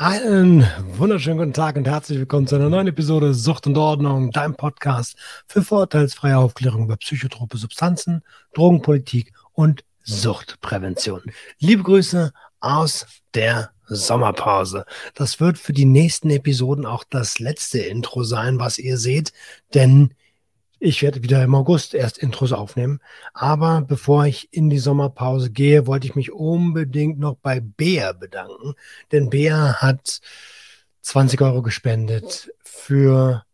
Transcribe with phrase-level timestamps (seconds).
[0.00, 0.64] Einen
[0.96, 5.16] wunderschönen guten Tag und herzlich willkommen zu einer neuen Episode Sucht und Ordnung, deinem Podcast
[5.48, 8.22] für vorurteilsfreie Aufklärung über psychotrope Substanzen,
[8.54, 11.22] Drogenpolitik und Suchtprävention.
[11.58, 14.84] Liebe Grüße aus der Sommerpause.
[15.16, 19.32] Das wird für die nächsten Episoden auch das letzte Intro sein, was ihr seht,
[19.74, 20.14] denn
[20.80, 23.00] ich werde wieder im August erst Intros aufnehmen.
[23.34, 28.74] Aber bevor ich in die Sommerpause gehe, wollte ich mich unbedingt noch bei Bea bedanken.
[29.12, 30.20] Denn Bea hat
[31.02, 33.44] 20 Euro gespendet für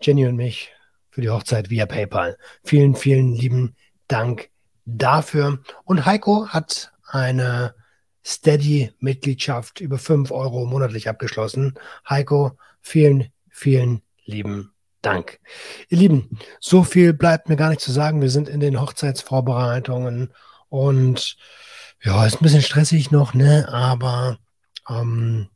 [0.00, 0.72] Jenny und mich
[1.10, 2.36] für die Hochzeit via PayPal.
[2.64, 3.76] Vielen, vielen lieben
[4.08, 4.50] Dank
[4.84, 5.60] dafür.
[5.84, 7.74] Und Heiko hat eine
[8.24, 11.74] Steady-Mitgliedschaft über 5 Euro monatlich abgeschlossen.
[12.08, 14.73] Heiko, vielen, vielen lieben
[15.04, 15.38] Dank.
[15.88, 18.22] Ihr Lieben, so viel bleibt mir gar nicht zu sagen.
[18.22, 20.32] Wir sind in den Hochzeitsvorbereitungen
[20.68, 21.36] und
[22.02, 23.68] ja, ist ein bisschen stressig noch, ne?
[23.70, 24.38] Aber
[24.88, 25.48] ähm,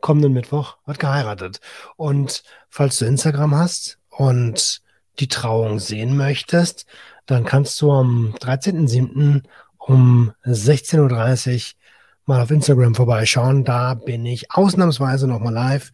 [0.00, 1.60] kommenden Mittwoch wird geheiratet.
[1.96, 4.82] Und falls du Instagram hast und
[5.18, 6.86] die Trauung sehen möchtest,
[7.26, 9.42] dann kannst du am 13.07.
[9.78, 11.78] um 16.30 Uhr
[12.26, 13.64] mal auf Instagram vorbeischauen.
[13.64, 15.90] Da bin ich ausnahmsweise nochmal live.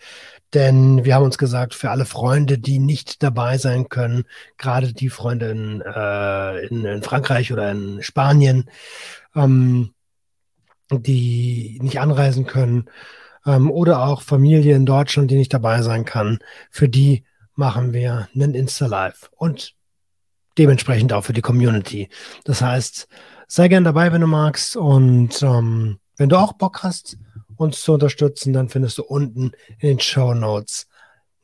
[0.53, 4.25] Denn wir haben uns gesagt, für alle Freunde, die nicht dabei sein können,
[4.57, 8.71] gerade die Freunde in, äh, in, in Frankreich oder in Spanien,
[9.35, 9.95] ähm,
[10.91, 12.89] die nicht anreisen können,
[13.47, 16.39] ähm, oder auch Familie in Deutschland, die nicht dabei sein kann,
[16.71, 19.75] für die machen wir einen Insta-Live und
[20.59, 22.09] dementsprechend auch für die Community.
[22.45, 23.09] Das heißt,
[23.47, 27.17] sei gern dabei, wenn du magst und ähm, wenn du auch Bock hast,
[27.57, 30.87] uns zu unterstützen, dann findest du unten in den Show Notes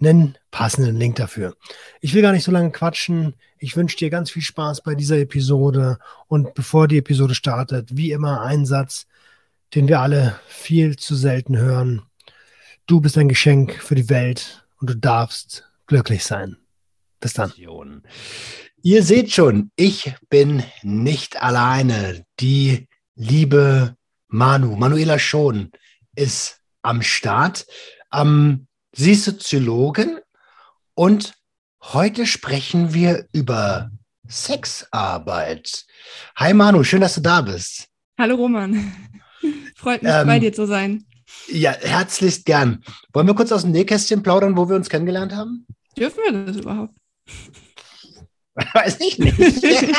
[0.01, 1.55] einen passenden Link dafür.
[2.01, 3.35] Ich will gar nicht so lange quatschen.
[3.59, 5.99] Ich wünsche dir ganz viel Spaß bei dieser Episode.
[6.27, 9.07] Und bevor die Episode startet, wie immer ein Satz,
[9.75, 12.03] den wir alle viel zu selten hören.
[12.87, 16.57] Du bist ein Geschenk für die Welt und du darfst glücklich sein.
[17.21, 17.53] Bis dann.
[18.83, 22.25] Ihr seht schon, ich bin nicht alleine.
[22.41, 23.95] Die liebe
[24.29, 25.71] Manu, Manuela Schon,
[26.17, 27.67] ist am Start.
[28.13, 30.19] Ähm, sie ist Soziologin
[30.95, 31.35] und
[31.83, 33.91] heute sprechen wir über
[34.27, 35.85] Sexarbeit.
[36.37, 37.89] Hi Manu, schön, dass du da bist.
[38.19, 38.93] Hallo Roman,
[39.77, 41.05] freut mich, ähm, bei dir zu sein.
[41.49, 42.85] Ja, herzlichst gern.
[43.13, 45.67] Wollen wir kurz aus dem Nähkästchen plaudern, wo wir uns kennengelernt haben?
[45.97, 46.95] Dürfen wir das überhaupt?
[48.75, 49.39] Weiß ich nicht.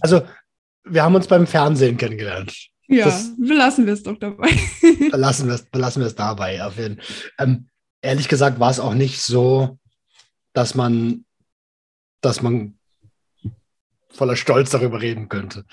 [0.00, 0.22] also,
[0.84, 2.70] wir haben uns beim Fernsehen kennengelernt.
[2.92, 4.50] Ja, das, belassen wir es doch dabei.
[5.10, 6.62] belassen wir es belassen dabei.
[6.62, 7.00] Auf jeden.
[7.38, 7.68] Ähm,
[8.02, 9.78] ehrlich gesagt war es auch nicht so,
[10.52, 11.24] dass man,
[12.20, 12.78] dass man
[14.10, 15.64] voller Stolz darüber reden könnte.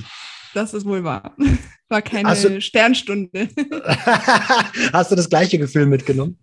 [0.54, 1.36] Das ist wohl wahr.
[1.90, 3.50] War keine du, Sternstunde.
[4.94, 6.38] hast du das gleiche Gefühl mitgenommen?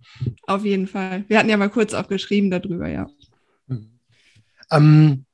[0.49, 1.25] Auf jeden Fall.
[1.29, 3.07] Wir hatten ja mal kurz auch geschrieben darüber, ja.
[3.69, 4.01] Mhm.
[4.73, 5.25] Ähm,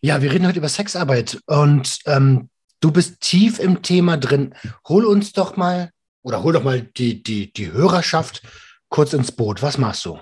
[0.00, 2.48] ja, wir reden heute über Sexarbeit und ähm,
[2.80, 4.54] Du bist tief im Thema drin.
[4.88, 5.90] Hol uns doch mal
[6.22, 8.42] oder hol doch mal die, die, die Hörerschaft
[8.88, 9.62] kurz ins Boot.
[9.62, 10.18] Was machst du?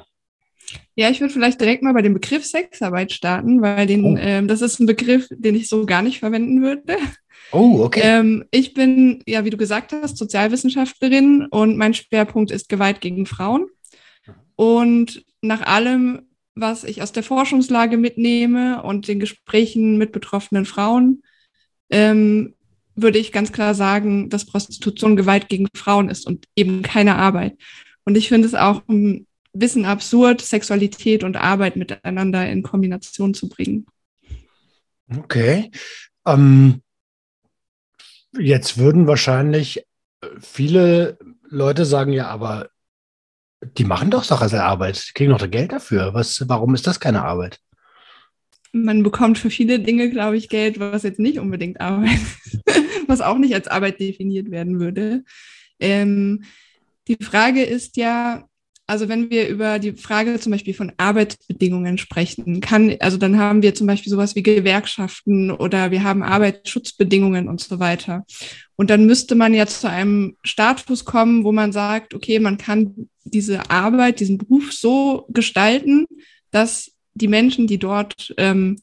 [0.94, 4.16] Ja, ich würde vielleicht direkt mal bei dem Begriff Sexarbeit starten, weil den, oh.
[4.18, 6.96] ähm, das ist ein Begriff, den ich so gar nicht verwenden würde.
[7.50, 8.00] Oh, okay.
[8.02, 13.26] Ähm, ich bin, ja, wie du gesagt hast, Sozialwissenschaftlerin und mein Schwerpunkt ist Gewalt gegen
[13.26, 13.66] Frauen.
[14.56, 16.22] Und nach allem,
[16.54, 21.22] was ich aus der Forschungslage mitnehme und den Gesprächen mit betroffenen Frauen,
[21.92, 22.54] ähm,
[22.96, 27.56] würde ich ganz klar sagen, dass Prostitution Gewalt gegen Frauen ist und eben keine Arbeit.
[28.04, 33.48] Und ich finde es auch ein bisschen absurd, Sexualität und Arbeit miteinander in Kombination zu
[33.48, 33.86] bringen.
[35.16, 35.70] Okay.
[36.26, 36.82] Ähm,
[38.38, 39.84] jetzt würden wahrscheinlich
[40.40, 42.68] viele Leute sagen, ja, aber
[43.62, 44.24] die machen doch
[44.64, 46.14] Arbeit, die kriegen doch Geld dafür.
[46.14, 47.60] Was, warum ist das keine Arbeit?
[48.72, 52.60] Man bekommt für viele Dinge, glaube ich, Geld, was jetzt nicht unbedingt Arbeit ist,
[53.06, 55.24] was auch nicht als Arbeit definiert werden würde.
[55.78, 56.44] Ähm,
[57.08, 58.48] die Frage ist ja,
[58.86, 63.62] also wenn wir über die Frage zum Beispiel von Arbeitsbedingungen sprechen, kann, also dann haben
[63.62, 68.24] wir zum Beispiel sowas wie Gewerkschaften oder wir haben Arbeitsschutzbedingungen und so weiter.
[68.76, 73.08] Und dann müsste man ja zu einem Status kommen, wo man sagt, okay, man kann
[73.24, 76.06] diese Arbeit, diesen Beruf so gestalten,
[76.50, 78.80] dass die Menschen, die dort ähm,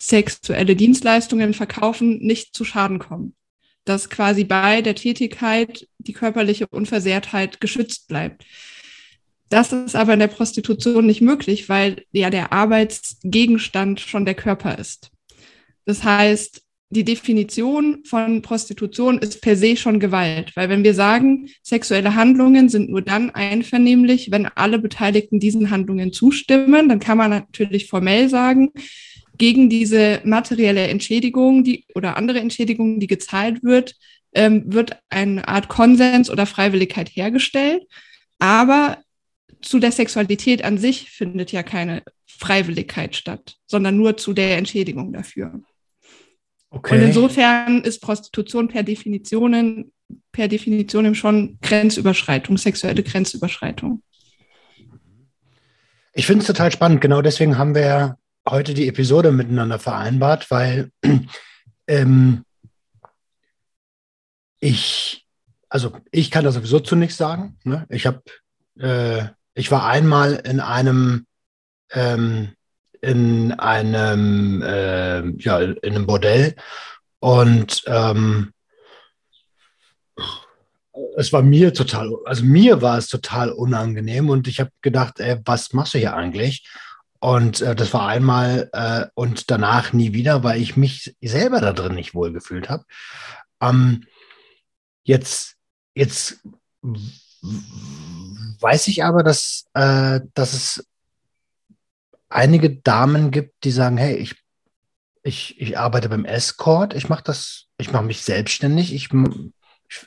[0.00, 3.34] sexuelle Dienstleistungen verkaufen, nicht zu Schaden kommen.
[3.84, 8.44] Dass quasi bei der Tätigkeit die körperliche Unversehrtheit geschützt bleibt.
[9.48, 14.78] Das ist aber in der Prostitution nicht möglich, weil ja der Arbeitsgegenstand schon der Körper
[14.78, 15.10] ist.
[15.86, 21.50] Das heißt, die Definition von Prostitution ist per se schon Gewalt, weil wenn wir sagen,
[21.62, 27.30] sexuelle Handlungen sind nur dann einvernehmlich, wenn alle Beteiligten diesen Handlungen zustimmen, dann kann man
[27.30, 28.70] natürlich formell sagen,
[29.36, 33.94] gegen diese materielle Entschädigung die, oder andere Entschädigung, die gezahlt wird,
[34.32, 37.84] ähm, wird eine Art Konsens oder Freiwilligkeit hergestellt.
[38.38, 38.98] Aber
[39.60, 45.12] zu der Sexualität an sich findet ja keine Freiwilligkeit statt, sondern nur zu der Entschädigung
[45.12, 45.60] dafür.
[46.70, 46.96] Okay.
[46.96, 49.90] Und insofern ist Prostitution per Definition,
[50.32, 54.02] per Definition schon Grenzüberschreitung, sexuelle Grenzüberschreitung.
[56.12, 57.00] Ich finde es total spannend.
[57.00, 58.18] Genau deswegen haben wir
[58.48, 60.90] heute die Episode miteinander vereinbart, weil
[61.86, 62.44] ähm,
[64.60, 65.26] ich,
[65.68, 67.56] also ich kann da sowieso zu nichts sagen.
[67.64, 67.86] Ne?
[67.88, 68.22] Ich habe,
[68.78, 71.26] äh, ich war einmal in einem
[71.92, 72.52] ähm,
[73.00, 76.54] in einem, äh, ja, in einem Bordell
[77.20, 78.52] und ähm,
[81.16, 85.38] es war mir total, also mir war es total unangenehm und ich habe gedacht, ey,
[85.44, 86.66] was machst du hier eigentlich?
[87.20, 91.72] Und äh, das war einmal äh, und danach nie wieder, weil ich mich selber da
[91.72, 92.84] drin nicht wohl gefühlt habe.
[93.60, 94.04] Ähm,
[95.02, 95.56] jetzt,
[95.94, 96.40] jetzt
[98.60, 100.86] weiß ich aber, dass, äh, dass es
[102.28, 104.36] einige Damen gibt, die sagen, hey, ich,
[105.22, 109.08] ich, ich arbeite beim Escort, ich mache das, ich mache mich selbstständig, ich,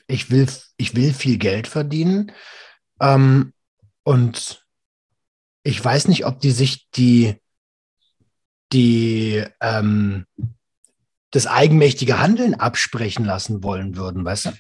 [0.08, 0.48] ich, will,
[0.78, 2.32] ich will viel Geld verdienen.
[3.00, 3.54] Ähm,
[4.04, 4.66] und
[5.64, 7.36] ich weiß nicht, ob die sich die,
[8.74, 10.26] die ähm,
[11.32, 14.52] das eigenmächtige Handeln absprechen lassen wollen würden, weißt du?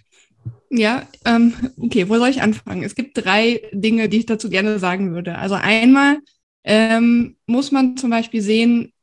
[0.69, 2.84] Ja, ähm, okay, wo soll ich anfangen?
[2.84, 5.38] Es gibt drei Dinge, die ich dazu gerne sagen würde.
[5.38, 6.19] Also einmal
[6.63, 8.94] ähm, muss man zum Beispiel sehen,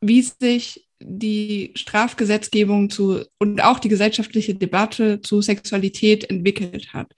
[0.00, 7.12] wie sich die Strafgesetzgebung zu und auch die gesellschaftliche Debatte zu Sexualität entwickelt hat.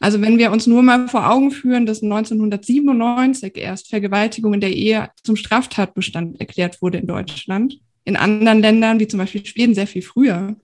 [0.00, 4.72] Also wenn wir uns nur mal vor Augen führen, dass 1997 erst Vergewaltigung in der
[4.72, 9.88] Ehe zum Straftatbestand erklärt wurde in Deutschland, in anderen Ländern wie zum Beispiel Schweden sehr
[9.88, 10.56] viel früher,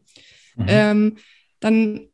[0.57, 0.67] mhm.
[0.69, 1.17] ähm,
[1.61, 2.09] dann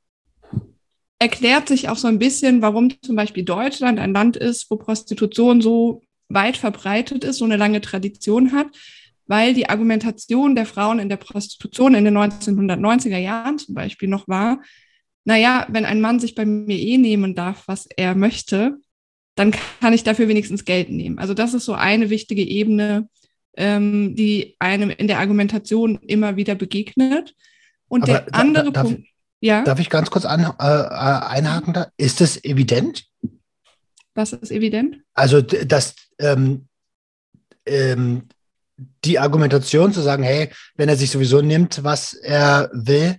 [1.19, 5.61] erklärt sich auch so ein bisschen, warum zum Beispiel Deutschland ein Land ist, wo Prostitution
[5.61, 8.69] so weit verbreitet ist, so eine lange Tradition hat,
[9.27, 14.27] weil die Argumentation der Frauen in der Prostitution in den 1990er Jahren zum Beispiel noch
[14.27, 14.61] war,
[15.25, 18.79] naja, wenn ein Mann sich bei mir eh nehmen darf, was er möchte,
[19.37, 21.19] dann kann ich dafür wenigstens Geld nehmen.
[21.19, 23.09] Also das ist so eine wichtige Ebene,
[23.57, 27.35] ähm, die einem in der Argumentation immer wieder begegnet.
[27.89, 29.07] Und Aber der andere da, darf, Punkt,
[29.41, 29.63] ja.
[29.63, 31.89] Darf ich ganz kurz an, äh, äh einhaken da?
[31.97, 33.07] Ist das evident?
[34.15, 34.99] Was ist evident?
[35.15, 36.67] Also, dass ähm,
[37.67, 38.29] ähm,
[39.05, 43.17] die Argumentation zu sagen, hey, wenn er sich sowieso nimmt, was er will,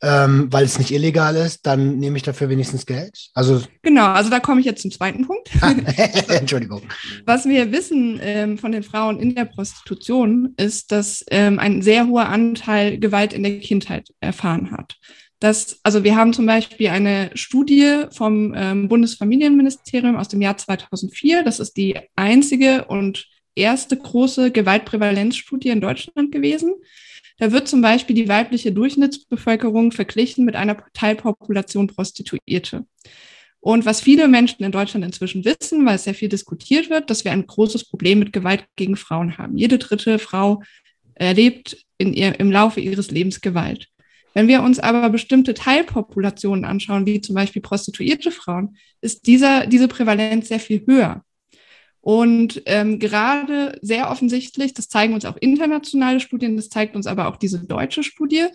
[0.00, 3.30] ähm, weil es nicht illegal ist, dann nehme ich dafür wenigstens Geld.
[3.34, 5.48] Also genau, also da komme ich jetzt zum zweiten Punkt.
[5.60, 5.72] Ah,
[6.28, 6.82] Entschuldigung.
[7.26, 12.06] Was wir wissen ähm, von den Frauen in der Prostitution ist, dass ähm, ein sehr
[12.06, 14.96] hoher Anteil Gewalt in der Kindheit erfahren hat.
[15.40, 21.44] Das, also wir haben zum Beispiel eine Studie vom ähm, Bundesfamilienministerium aus dem Jahr 2004.
[21.44, 26.74] Das ist die einzige und erste große Gewaltprävalenzstudie in Deutschland gewesen.
[27.38, 32.84] Da wird zum Beispiel die weibliche Durchschnittsbevölkerung verglichen mit einer Teilpopulation Prostituierte.
[33.60, 37.24] Und was viele Menschen in Deutschland inzwischen wissen, weil es sehr viel diskutiert wird, dass
[37.24, 39.56] wir ein großes Problem mit Gewalt gegen Frauen haben.
[39.56, 40.62] Jede dritte Frau
[41.14, 43.88] erlebt in ihr, im Laufe ihres Lebens Gewalt.
[44.34, 49.88] Wenn wir uns aber bestimmte Teilpopulationen anschauen, wie zum Beispiel prostituierte Frauen, ist dieser, diese
[49.88, 51.24] Prävalenz sehr viel höher.
[52.00, 57.28] Und ähm, gerade sehr offensichtlich, das zeigen uns auch internationale Studien, das zeigt uns aber
[57.28, 58.46] auch diese deutsche Studie,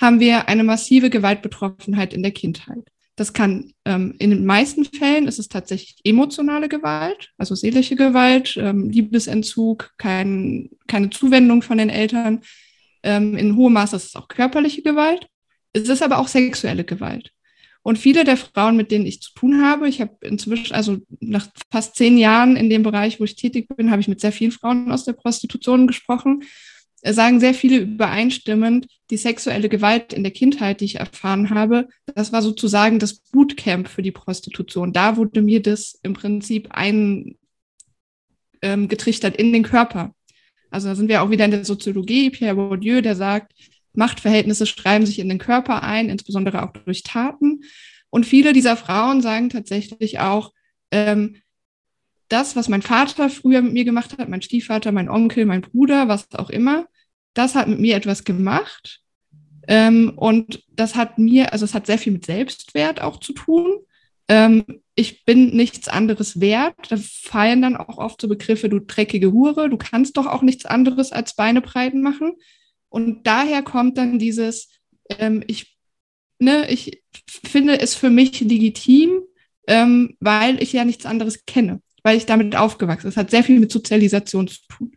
[0.00, 2.90] haben wir eine massive Gewaltbetroffenheit in der Kindheit.
[3.18, 8.56] Das kann ähm, in den meisten Fällen ist es tatsächlich emotionale Gewalt, also seelische Gewalt,
[8.56, 12.42] ähm, Liebesentzug, kein, keine Zuwendung von den Eltern.
[13.02, 15.28] Ähm, in hohem Maße ist es auch körperliche Gewalt.
[15.72, 17.32] Es ist aber auch sexuelle Gewalt.
[17.82, 21.48] Und viele der Frauen, mit denen ich zu tun habe, ich habe inzwischen, also nach
[21.70, 24.50] fast zehn Jahren in dem Bereich, wo ich tätig bin, habe ich mit sehr vielen
[24.50, 26.42] Frauen aus der Prostitution gesprochen,
[27.02, 31.88] äh, sagen sehr viele übereinstimmend, die sexuelle Gewalt in der Kindheit, die ich erfahren habe,
[32.14, 34.92] das war sozusagen das Bootcamp für die Prostitution.
[34.92, 40.14] Da wurde mir das im Prinzip eingetrichtert ähm, in den Körper.
[40.70, 42.30] Also da sind wir auch wieder in der Soziologie.
[42.30, 43.52] Pierre Bourdieu, der sagt,
[43.94, 47.62] Machtverhältnisse schreiben sich in den Körper ein, insbesondere auch durch Taten.
[48.10, 50.52] Und viele dieser Frauen sagen tatsächlich auch,
[50.90, 51.36] ähm,
[52.28, 56.08] das, was mein Vater früher mit mir gemacht hat, mein Stiefvater, mein Onkel, mein Bruder,
[56.08, 56.86] was auch immer,
[57.34, 59.00] das hat mit mir etwas gemacht.
[59.66, 63.78] Ähm, und das hat mir, also es hat sehr viel mit Selbstwert auch zu tun.
[64.28, 66.74] Ähm, ich bin nichts anderes wert.
[66.88, 70.66] Da fallen dann auch oft so Begriffe, du dreckige Hure, du kannst doch auch nichts
[70.66, 72.34] anderes als Beine breiten machen.
[72.88, 74.68] Und daher kommt dann dieses,
[75.08, 75.76] ähm, ich,
[76.38, 79.22] ne, ich finde es für mich legitim,
[79.66, 83.10] ähm, weil ich ja nichts anderes kenne, weil ich damit aufgewachsen bin.
[83.10, 84.92] Es hat sehr viel mit Sozialisation zu tun.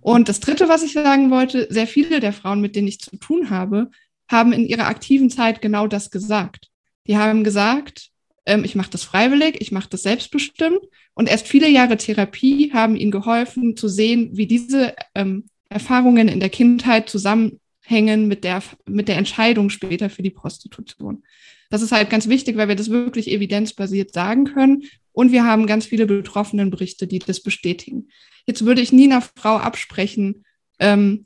[0.00, 3.16] Und das Dritte, was ich sagen wollte, sehr viele der Frauen, mit denen ich zu
[3.18, 3.90] tun habe,
[4.28, 6.68] haben in ihrer aktiven Zeit genau das gesagt.
[7.06, 8.11] Die haben gesagt,
[8.46, 10.80] ähm, ich mache das freiwillig, ich mache das selbstbestimmt.
[11.14, 16.40] Und erst viele Jahre Therapie haben ihnen geholfen zu sehen, wie diese ähm, Erfahrungen in
[16.40, 21.22] der Kindheit zusammenhängen mit der, mit der Entscheidung später für die Prostitution.
[21.70, 24.82] Das ist halt ganz wichtig, weil wir das wirklich evidenzbasiert sagen können.
[25.12, 28.08] Und wir haben ganz viele betroffenen Berichte, die das bestätigen.
[28.46, 30.44] Jetzt würde ich nie einer Frau absprechen,
[30.78, 31.24] ähm,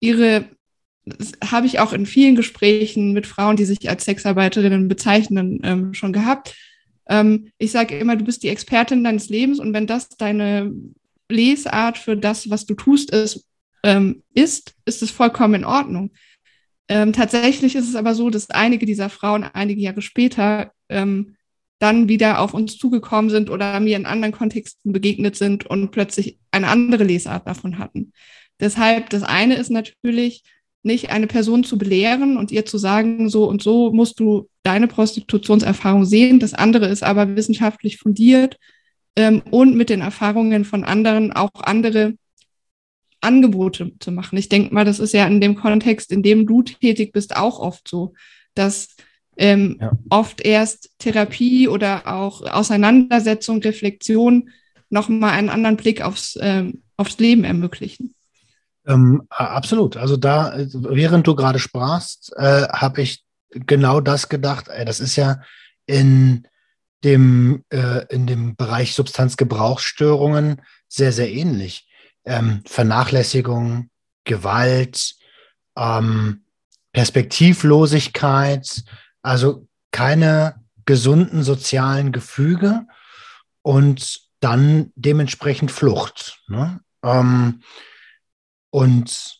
[0.00, 0.48] ihre,
[1.44, 6.12] habe ich auch in vielen Gesprächen mit Frauen, die sich als Sexarbeiterinnen bezeichnen, ähm, schon
[6.12, 6.54] gehabt.
[7.08, 10.72] Ähm, ich sage immer, du bist die Expertin deines Lebens und wenn das deine
[11.30, 13.46] Lesart für das, was du tust, ist,
[13.82, 16.10] ähm, ist, ist es vollkommen in Ordnung.
[16.88, 21.36] Ähm, tatsächlich ist es aber so, dass einige dieser Frauen einige Jahre später ähm,
[21.78, 26.38] dann wieder auf uns zugekommen sind oder mir in anderen Kontexten begegnet sind und plötzlich
[26.50, 28.12] eine andere Lesart davon hatten.
[28.58, 30.42] Deshalb, das eine ist natürlich,
[30.88, 34.88] nicht eine Person zu belehren und ihr zu sagen, so und so musst du deine
[34.88, 36.40] Prostitutionserfahrung sehen.
[36.40, 38.58] Das andere ist aber wissenschaftlich fundiert
[39.14, 42.14] ähm, und mit den Erfahrungen von anderen auch andere
[43.20, 44.38] Angebote zu machen.
[44.38, 47.60] Ich denke mal, das ist ja in dem Kontext, in dem du tätig bist, auch
[47.60, 48.14] oft so,
[48.54, 48.96] dass
[49.36, 49.92] ähm, ja.
[50.10, 54.50] oft erst Therapie oder auch Auseinandersetzung, Reflexion
[54.90, 58.14] nochmal einen anderen Blick aufs, ähm, aufs Leben ermöglichen.
[58.88, 59.96] Ähm, absolut.
[59.96, 64.68] Also da, während du gerade sprachst, äh, habe ich genau das gedacht.
[64.68, 65.42] Ey, das ist ja
[65.86, 66.48] in
[67.04, 71.86] dem, äh, in dem Bereich Substanzgebrauchsstörungen sehr, sehr ähnlich
[72.24, 73.90] ähm, Vernachlässigung,
[74.24, 75.16] Gewalt,
[75.76, 76.44] ähm,
[76.92, 78.84] Perspektivlosigkeit,
[79.22, 82.86] also keine gesunden sozialen Gefüge
[83.62, 86.42] und dann dementsprechend Flucht.
[86.48, 86.80] Ne?
[87.02, 87.62] Ähm,
[88.70, 89.36] und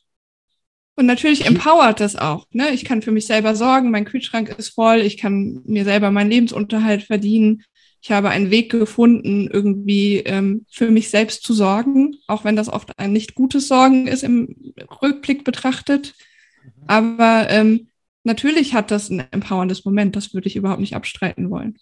[0.97, 2.47] und natürlich empowert das auch.
[2.51, 2.71] Ne?
[2.71, 6.31] Ich kann für mich selber sorgen, mein Kühlschrank ist voll, ich kann mir selber meinen
[6.31, 7.63] Lebensunterhalt verdienen
[8.01, 12.69] ich habe einen Weg gefunden, irgendwie ähm, für mich selbst zu sorgen, auch wenn das
[12.69, 16.15] oft ein nicht gutes Sorgen ist im Rückblick betrachtet.
[16.63, 16.71] Mhm.
[16.87, 17.89] Aber ähm,
[18.23, 21.79] natürlich hat das ein empowerndes Moment, das würde ich überhaupt nicht abstreiten wollen.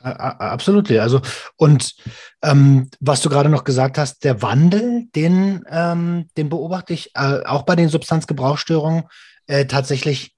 [0.00, 0.90] Absolut.
[0.92, 1.20] Also,
[1.56, 1.94] und
[2.42, 7.42] ähm, was du gerade noch gesagt hast, der Wandel, den, ähm, den beobachte ich äh,
[7.44, 9.04] auch bei den Substanzgebrauchsstörungen
[9.46, 10.36] äh, tatsächlich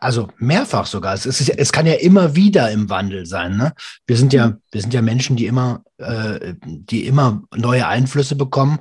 [0.00, 1.14] also mehrfach sogar.
[1.14, 3.56] Es, ist, es kann ja immer wieder im Wandel sein.
[3.56, 3.72] Ne?
[4.06, 4.62] Wir sind ja, mhm.
[4.70, 8.78] wir sind ja Menschen, die immer, äh, die immer neue Einflüsse bekommen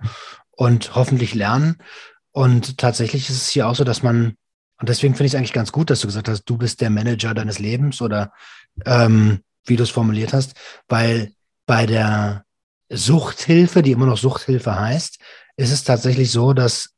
[0.51, 1.77] und hoffentlich lernen.
[2.31, 4.36] Und tatsächlich ist es hier auch so, dass man,
[4.79, 6.89] und deswegen finde ich es eigentlich ganz gut, dass du gesagt hast, du bist der
[6.89, 8.31] Manager deines Lebens oder
[8.86, 10.53] ähm, wie du es formuliert hast,
[10.88, 11.31] weil
[11.65, 12.45] bei der
[12.89, 15.19] Suchthilfe, die immer noch Suchthilfe heißt,
[15.57, 16.95] ist es tatsächlich so, dass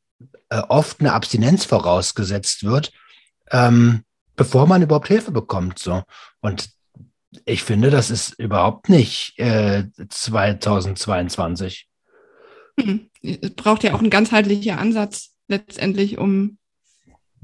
[0.50, 2.92] äh, oft eine Abstinenz vorausgesetzt wird,
[3.52, 4.04] ähm,
[4.36, 5.80] bevor man überhaupt Hilfe bekommt.
[5.80, 6.04] So.
[6.42, 6.70] Und
[7.46, 11.88] ich finde, das ist überhaupt nicht äh, 2022.
[12.80, 13.10] Hm.
[13.22, 16.58] Es braucht ja auch ein ganzheitlicher Ansatz letztendlich, um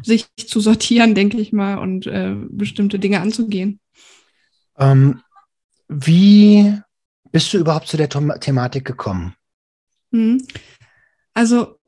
[0.02, 3.80] sich zu sortieren, denke ich mal, und äh, bestimmte Dinge anzugehen.
[4.78, 5.22] Ähm,
[5.88, 6.80] wie
[7.32, 9.36] bist du überhaupt zu der Thematik gekommen?
[10.12, 10.46] Hm.
[11.34, 11.80] Also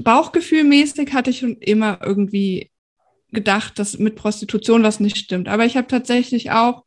[0.00, 2.70] Bauchgefühlmäßig hatte ich schon immer irgendwie
[3.30, 5.48] gedacht, dass mit Prostitution was nicht stimmt.
[5.48, 6.84] Aber ich habe tatsächlich auch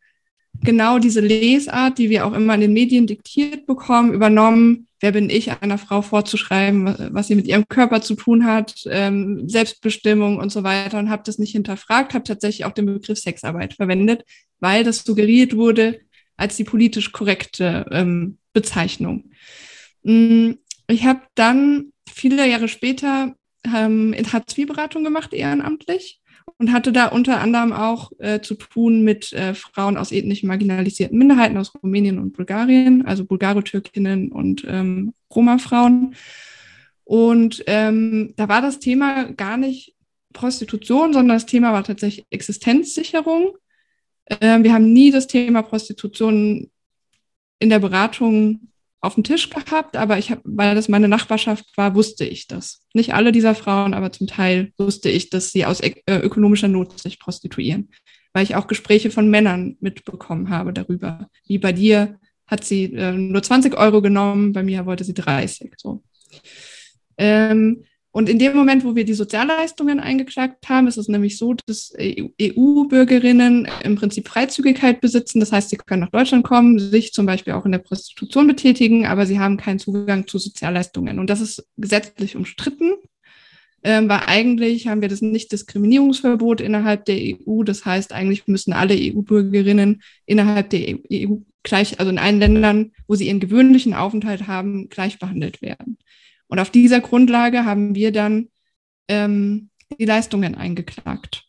[0.64, 4.88] genau diese Lesart, die wir auch immer in den Medien diktiert bekommen, übernommen.
[5.00, 9.48] Wer bin ich, einer Frau vorzuschreiben, was sie mit ihrem Körper zu tun hat, ähm,
[9.48, 13.76] Selbstbestimmung und so weiter und habe das nicht hinterfragt, habe tatsächlich auch den Begriff Sexarbeit
[13.76, 14.24] verwendet,
[14.60, 16.00] weil das suggeriert wurde
[16.36, 19.32] als die politisch korrekte ähm, Bezeichnung.
[20.04, 20.54] Mm,
[20.88, 23.36] ich habe dann viele Jahre später
[23.76, 26.22] ähm, in Hartz-IV-Beratung gemacht, ehrenamtlich
[26.60, 31.18] und hatte da unter anderem auch äh, zu tun mit äh, Frauen aus ethnisch marginalisierten
[31.18, 36.16] Minderheiten aus Rumänien und Bulgarien, also Bulgaro-Türkinnen und ähm, Roma-Frauen.
[37.04, 39.96] Und ähm, da war das Thema gar nicht
[40.34, 43.56] Prostitution, sondern das Thema war tatsächlich Existenzsicherung.
[44.42, 46.70] Ähm, wir haben nie das Thema Prostitution
[47.60, 48.68] in der Beratung
[49.08, 52.86] auf dem Tisch gehabt, aber ich habe, weil das meine Nachbarschaft war, wusste ich das.
[52.94, 57.00] Nicht alle dieser Frauen, aber zum Teil wusste ich, dass sie aus äh, ökonomischer Not
[57.00, 57.90] sich prostituieren,
[58.34, 61.30] weil ich auch Gespräche von Männern mitbekommen habe darüber.
[61.48, 65.74] Wie bei dir hat sie äh, nur 20 Euro genommen, bei mir wollte sie 30.
[65.78, 66.04] So.
[67.18, 67.84] Ähm,
[68.17, 71.93] und in dem Moment, wo wir die Sozialleistungen eingeklagt haben, ist es nämlich so, dass
[72.00, 75.39] EU-Bürgerinnen im Prinzip Freizügigkeit besitzen.
[75.39, 79.05] Das heißt, sie können nach Deutschland kommen, sich zum Beispiel auch in der Prostitution betätigen,
[79.05, 81.19] aber sie haben keinen Zugang zu Sozialleistungen.
[81.19, 82.93] Und das ist gesetzlich umstritten,
[83.83, 87.62] ähm, weil eigentlich haben wir das Nicht-Diskriminierungsverbot innerhalb der EU.
[87.62, 93.13] Das heißt, eigentlich müssen alle EU-Bürgerinnen innerhalb der EU gleich, also in allen Ländern, wo
[93.13, 96.00] sie ihren gewöhnlichen Aufenthalt haben, gleich behandelt werden.
[96.48, 98.50] Und auf dieser Grundlage haben wir dann
[99.08, 101.44] ähm, die Leistungen eingeklagt,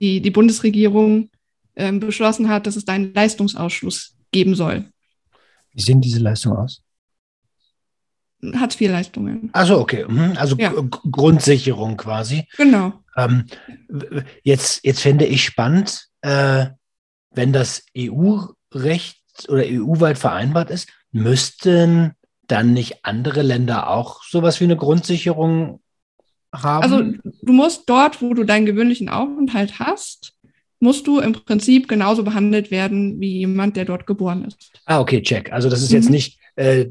[0.00, 1.30] die die Bundesregierung
[1.76, 4.90] ähm, beschlossen hat, dass es da einen Leistungsausschluss geben soll.
[5.72, 6.82] Wie sehen diese Leistungen aus?
[8.42, 9.50] Hartz-IV-Leistungen.
[9.52, 10.34] Also okay, mhm.
[10.36, 10.72] also ja.
[11.10, 12.46] Grundsicherung quasi.
[12.56, 12.92] Genau.
[13.16, 13.46] Ähm,
[14.42, 16.66] jetzt, jetzt fände ich spannend, äh,
[17.32, 19.18] wenn das EU-Recht
[19.48, 22.12] oder EU-weit vereinbart ist, müssten
[22.48, 25.80] dann nicht andere Länder auch sowas wie eine Grundsicherung
[26.52, 26.82] haben?
[26.82, 27.02] Also
[27.42, 30.34] du musst dort, wo du deinen gewöhnlichen Aufenthalt hast,
[30.80, 34.72] musst du im Prinzip genauso behandelt werden wie jemand, der dort geboren ist.
[34.86, 35.52] Ah, okay, check.
[35.52, 35.96] Also das ist mhm.
[35.96, 36.90] jetzt nicht äh,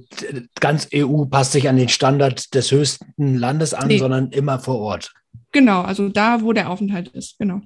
[0.59, 3.97] ganz EU passt sich an den Standard des höchsten Landes an, nee.
[3.97, 5.13] sondern immer vor Ort.
[5.51, 7.61] Genau, also da, wo der Aufenthalt ist, genau.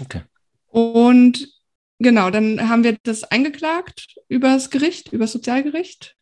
[0.00, 0.22] Okay.
[0.66, 1.48] Und
[1.98, 6.16] genau, dann haben wir das eingeklagt übers Gericht, übers Sozialgericht.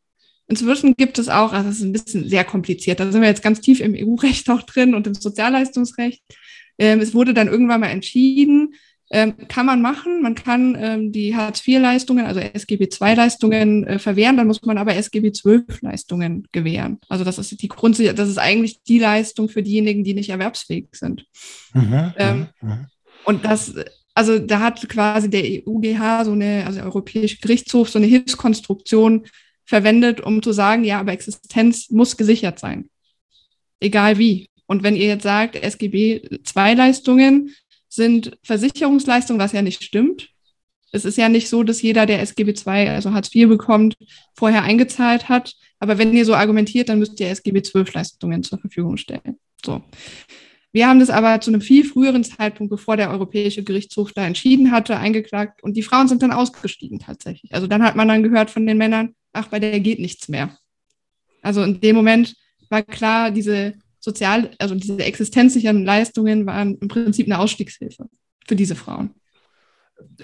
[0.48, 3.42] Inzwischen gibt es auch, also es ist ein bisschen sehr kompliziert, da sind wir jetzt
[3.42, 6.22] ganz tief im EU-Recht auch drin und im Sozialleistungsrecht.
[6.78, 8.74] Ähm, es wurde dann irgendwann mal entschieden,
[9.10, 14.62] ähm, kann man machen, man kann ähm, die Hartz-IV-Leistungen, also SGB-II-Leistungen äh, verwehren, dann muss
[14.62, 16.98] man aber SGB-12-Leistungen gewähren.
[17.08, 20.88] Also das ist die Grund, das ist eigentlich die Leistung für diejenigen, die nicht erwerbsfähig
[20.92, 21.24] sind.
[21.72, 22.68] Mhm, ähm, mhm.
[22.68, 22.86] mhm.
[23.24, 23.74] Und das,
[24.14, 29.26] also da hat quasi der EUGH so eine, also der Europäische Gerichtshof so eine Hilfskonstruktion
[29.66, 32.88] verwendet, um zu sagen, ja, aber Existenz muss gesichert sein.
[33.80, 34.48] Egal wie.
[34.66, 37.54] Und wenn ihr jetzt sagt, SGB-II-Leistungen
[37.88, 40.30] sind Versicherungsleistungen, was ja nicht stimmt.
[40.92, 43.96] Es ist ja nicht so, dass jeder, der SGB II, also Hartz IV bekommt,
[44.34, 45.54] vorher eingezahlt hat.
[45.78, 49.38] Aber wenn ihr so argumentiert, dann müsst ihr SGB XII-Leistungen zur Verfügung stellen.
[49.64, 49.82] So.
[50.72, 54.72] Wir haben das aber zu einem viel früheren Zeitpunkt, bevor der Europäische Gerichtshof da entschieden
[54.72, 57.54] hatte, eingeklagt und die Frauen sind dann ausgestiegen tatsächlich.
[57.54, 60.56] Also dann hat man dann gehört von den Männern, ach, bei der geht nichts mehr.
[61.42, 62.34] Also in dem Moment
[62.70, 68.08] war klar, diese sozial, also diese existenzsichernden Leistungen waren im Prinzip eine Ausstiegshilfe
[68.46, 69.10] für diese Frauen.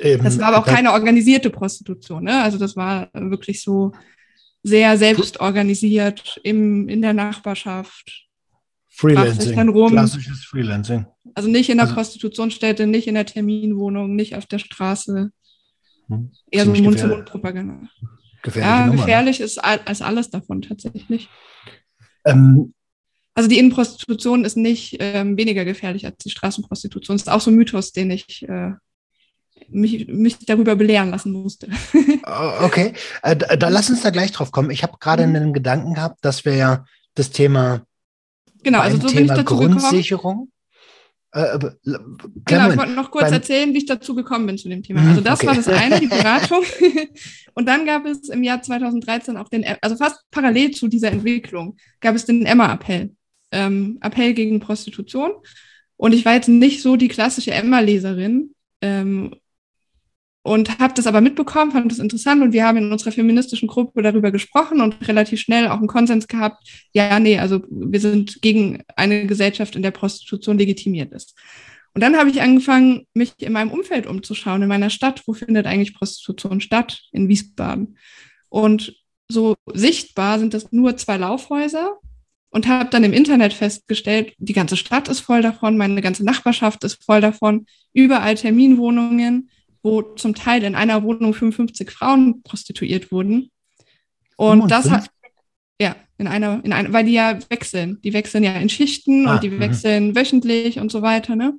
[0.01, 2.25] Ähm, das war aber auch keine organisierte Prostitution.
[2.25, 2.42] Ne?
[2.42, 3.92] Also das war wirklich so
[4.62, 8.29] sehr selbst organisiert im, in der Nachbarschaft.
[8.88, 9.55] Freelancing,
[9.88, 11.07] klassisches Freelancing.
[11.35, 15.33] Also nicht in der also, Prostitutionsstätte, nicht in der Terminwohnung, nicht auf der Straße.
[16.09, 17.88] Hm, Eher so Mund-zu-Mund-Propaganda.
[18.42, 19.00] Gefährliche ja, Nummer, ne?
[19.00, 19.44] gefährlich ne?
[19.44, 21.28] ist als alles davon tatsächlich.
[22.24, 22.74] Ähm,
[23.35, 27.16] also die Innenprostitution ist nicht ähm, weniger gefährlich als die Straßenprostitution.
[27.16, 28.72] Das ist auch so ein Mythos, den ich äh,
[29.68, 31.68] mich, mich darüber belehren lassen musste.
[32.26, 34.70] Oh, okay, äh, da, da, lass uns da gleich drauf kommen.
[34.70, 35.37] Ich habe gerade mhm.
[35.37, 37.83] einen Gedanken gehabt, dass wir ja das Thema,
[38.62, 40.52] genau, also so Thema Grundsicherung
[41.33, 41.59] äh,
[42.45, 45.01] genau, ich wollte noch kurz Beim erzählen, wie ich dazu gekommen bin zu dem Thema.
[45.09, 45.47] Also das okay.
[45.47, 46.62] war das eine, die Beratung.
[47.55, 51.77] Und dann gab es im Jahr 2013 auch den, also fast parallel zu dieser Entwicklung,
[52.01, 53.14] gab es den Emma-Appell.
[53.51, 55.33] Ähm, Appell gegen Prostitution.
[55.97, 59.35] Und ich war jetzt nicht so die klassische Emma-Leserin ähm,
[60.42, 64.02] und habe das aber mitbekommen, fand das interessant und wir haben in unserer feministischen Gruppe
[64.02, 68.83] darüber gesprochen und relativ schnell auch einen Konsens gehabt, ja, nee, also wir sind gegen
[68.96, 71.35] eine Gesellschaft, in der Prostitution legitimiert ist.
[71.94, 75.66] Und dann habe ich angefangen, mich in meinem Umfeld umzuschauen, in meiner Stadt, wo findet
[75.66, 77.98] eigentlich Prostitution statt, in Wiesbaden.
[78.48, 78.96] Und
[79.28, 81.98] so sichtbar sind das nur zwei Laufhäuser
[82.50, 86.83] und habe dann im Internet festgestellt, die ganze Stadt ist voll davon, meine ganze Nachbarschaft
[86.85, 89.50] ist voll davon, überall Terminwohnungen,
[89.83, 93.51] wo zum Teil in einer Wohnung 55 Frauen prostituiert wurden.
[94.37, 94.68] Und 55?
[94.68, 95.11] das hat,
[95.81, 98.01] ja, in einer, in einer, weil die ja wechseln.
[98.03, 99.61] Die wechseln ja in Schichten ah, und die mh.
[99.61, 101.37] wechseln wöchentlich und so weiter.
[101.37, 101.59] Ne?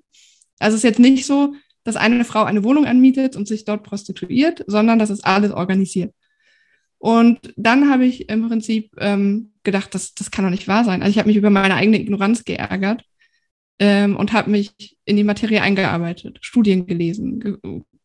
[0.60, 3.84] Also es ist jetzt nicht so, dass eine Frau eine Wohnung anmietet und sich dort
[3.84, 6.14] prostituiert, sondern das ist alles organisiert.
[6.98, 11.02] Und dann habe ich im Prinzip ähm, gedacht, das, das kann doch nicht wahr sein.
[11.02, 13.04] Also ich habe mich über meine eigene Ignoranz geärgert
[13.80, 17.58] ähm, und habe mich in die Materie eingearbeitet, Studien gelesen, ge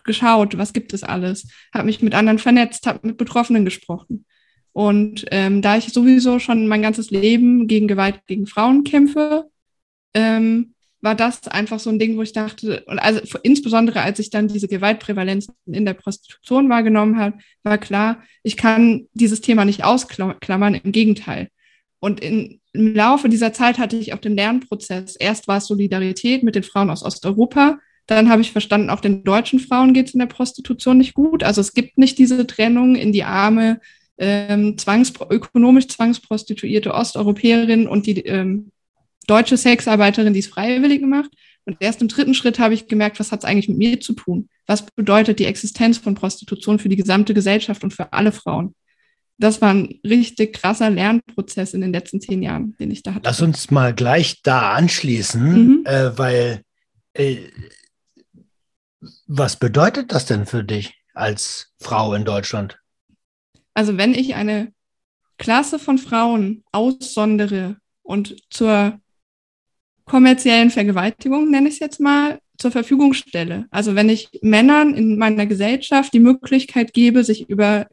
[0.08, 4.26] geschaut, was gibt es alles, habe mich mit anderen vernetzt, habe mit Betroffenen gesprochen
[4.72, 9.44] Und ähm, da ich sowieso schon mein ganzes Leben gegen Gewalt gegen Frauen kämpfe,
[10.14, 14.30] ähm, war das einfach so ein Ding, wo ich dachte, und also insbesondere als ich
[14.30, 19.84] dann diese Gewaltprävalenz in der Prostitution wahrgenommen habe, war klar, ich kann dieses Thema nicht
[19.84, 21.48] ausklammern, im Gegenteil.
[22.00, 25.16] Und in, im Laufe dieser Zeit hatte ich auch den Lernprozess.
[25.16, 27.78] Erst war es Solidarität mit den Frauen aus Osteuropa.
[28.08, 31.44] Dann habe ich verstanden, auch den deutschen Frauen geht es in der Prostitution nicht gut.
[31.44, 33.80] Also es gibt nicht diese Trennung in die arme,
[34.16, 38.72] ähm, zwangs ökonomisch zwangsprostituierte Osteuropäerin und die ähm,
[39.26, 41.30] deutsche Sexarbeiterin, die es freiwillig gemacht.
[41.66, 44.14] Und erst im dritten Schritt habe ich gemerkt, was hat es eigentlich mit mir zu
[44.14, 44.48] tun?
[44.66, 48.74] Was bedeutet die Existenz von Prostitution für die gesamte Gesellschaft und für alle Frauen?
[49.36, 53.26] Das war ein richtig krasser Lernprozess in den letzten zehn Jahren, den ich da hatte.
[53.26, 55.84] Lass uns mal gleich da anschließen, mhm.
[55.84, 56.62] äh, weil
[57.12, 57.36] äh,
[59.26, 62.78] was bedeutet das denn für dich als Frau in Deutschland?
[63.74, 64.72] Also wenn ich eine
[65.36, 68.98] Klasse von Frauen aussondere und zur
[70.04, 73.66] kommerziellen Vergewaltigung, nenne ich es jetzt mal, zur Verfügung stelle.
[73.70, 77.86] Also wenn ich Männern in meiner Gesellschaft die Möglichkeit gebe, sich über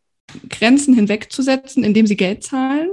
[0.49, 2.89] Grenzen hinwegzusetzen, indem sie Geld zahlen,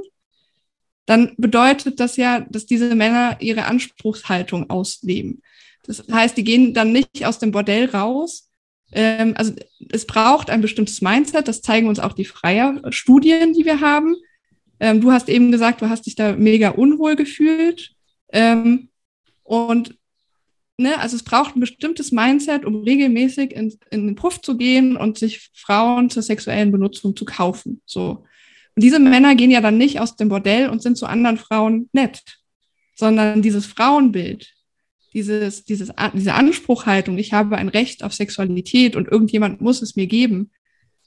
[1.07, 5.43] dann bedeutet das ja, dass diese Männer ihre Anspruchshaltung ausleben.
[5.85, 8.51] Das heißt, die gehen dann nicht aus dem Bordell raus.
[8.93, 9.53] Ähm, also
[9.91, 14.15] es braucht ein bestimmtes Mindset, das zeigen uns auch die Freier-Studien, die wir haben.
[14.81, 17.93] Ähm, du hast eben gesagt, du hast dich da mega unwohl gefühlt.
[18.33, 18.91] Ähm,
[19.43, 19.97] und
[20.77, 24.97] ne, also es braucht ein bestimmtes Mindset, um regelmäßig in, in den Puff zu gehen
[24.97, 27.81] und sich Frauen zur sexuellen Benutzung zu kaufen.
[27.87, 28.25] So.
[28.75, 31.89] Und diese Männer gehen ja dann nicht aus dem Bordell und sind zu anderen Frauen
[31.93, 32.23] nett,
[32.95, 34.53] sondern dieses Frauenbild,
[35.13, 40.07] dieses, dieses, diese Anspruchhaltung, ich habe ein Recht auf Sexualität und irgendjemand muss es mir
[40.07, 40.51] geben,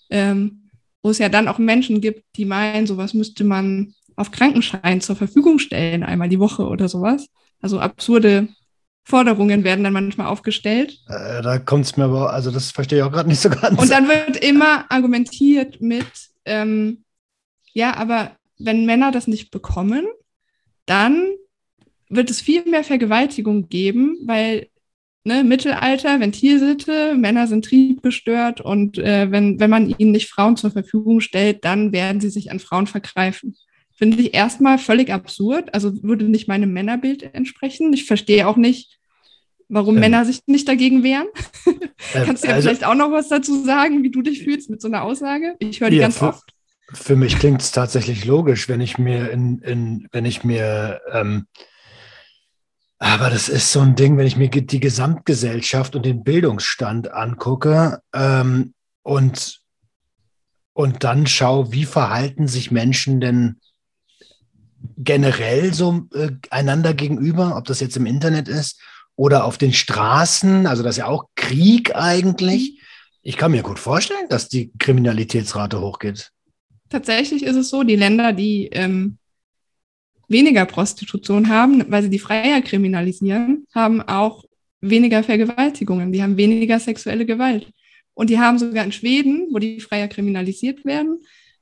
[0.09, 0.69] ähm,
[1.01, 5.15] wo es ja dann auch Menschen gibt, die meinen, sowas müsste man auf Krankenschein zur
[5.15, 7.27] Verfügung stellen, einmal die Woche oder sowas.
[7.61, 8.47] Also absurde
[9.03, 10.99] Forderungen werden dann manchmal aufgestellt.
[11.07, 13.79] Äh, da kommt es mir aber, also das verstehe ich auch gerade nicht so ganz.
[13.79, 16.07] Und dann wird immer argumentiert mit,
[16.45, 17.03] ähm,
[17.73, 20.05] ja, aber wenn Männer das nicht bekommen,
[20.85, 21.27] dann
[22.15, 24.67] wird es viel mehr Vergewaltigung geben, weil
[25.25, 30.71] ne, Mittelalter, Ventilsitte, Männer sind triebgestört und äh, wenn, wenn man ihnen nicht Frauen zur
[30.71, 33.55] Verfügung stellt, dann werden sie sich an Frauen vergreifen.
[33.97, 35.73] Finde ich erstmal völlig absurd.
[35.73, 37.93] Also würde nicht meinem Männerbild entsprechen.
[37.93, 38.99] Ich verstehe auch nicht,
[39.69, 41.27] warum ähm, Männer sich nicht dagegen wehren.
[42.13, 44.69] Äh, Kannst du ja also, vielleicht auch noch was dazu sagen, wie du dich fühlst
[44.69, 45.55] mit so einer Aussage?
[45.59, 46.53] Ich höre die ja, ganz für, oft.
[46.93, 51.47] Für mich klingt es tatsächlich logisch, wenn ich mir in, in wenn ich mir ähm,
[52.99, 58.01] aber das ist so ein Ding, wenn ich mir die Gesamtgesellschaft und den Bildungsstand angucke
[58.13, 59.61] ähm, und,
[60.73, 63.59] und dann schaue, wie verhalten sich Menschen denn
[64.97, 68.79] generell so äh, einander gegenüber, ob das jetzt im Internet ist
[69.15, 72.71] oder auf den Straßen, also das ist ja auch Krieg eigentlich.
[72.71, 72.77] Mhm.
[73.23, 76.31] Ich kann mir gut vorstellen, dass die Kriminalitätsrate hochgeht.
[76.89, 79.17] Tatsächlich ist es so, die Länder, die ähm,
[80.27, 84.43] weniger Prostitution haben, weil sie die Freier kriminalisieren, haben auch
[84.81, 87.71] weniger Vergewaltigungen, die haben weniger sexuelle Gewalt.
[88.13, 91.19] Und die haben sogar in Schweden, wo die Freier kriminalisiert werden,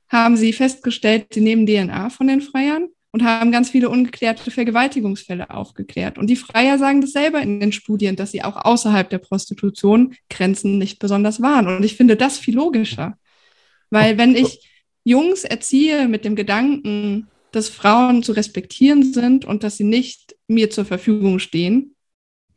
[0.08, 5.50] haben sie festgestellt, sie nehmen DNA von den Freiern und haben ganz viele ungeklärte Vergewaltigungsfälle
[5.50, 6.18] aufgeklärt.
[6.18, 10.14] Und die Freier sagen das selber in den Studien, dass sie auch außerhalb der Prostitution
[10.30, 11.68] Grenzen nicht besonders wahren.
[11.68, 13.16] Und ich finde das viel logischer.
[13.90, 14.68] Weil wenn ich
[15.04, 20.70] Jungs erziehe mit dem Gedanken, dass Frauen zu respektieren sind und dass sie nicht mir
[20.70, 21.94] zur Verfügung stehen,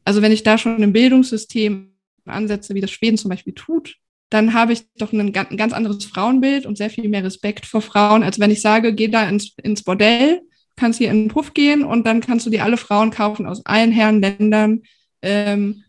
[0.07, 1.93] also wenn ich da schon im Bildungssystem
[2.25, 3.97] ansetze, wie das Schweden zum Beispiel tut,
[4.29, 8.23] dann habe ich doch ein, ganz anderes Frauenbild und sehr viel mehr Respekt vor Frauen,
[8.23, 10.41] als wenn ich sage, geh da ins, ins Bordell,
[10.77, 13.65] kannst hier in den Puff gehen und dann kannst du dir alle Frauen kaufen aus
[13.65, 14.83] allen Herrenländern,
[15.21, 15.83] ähm,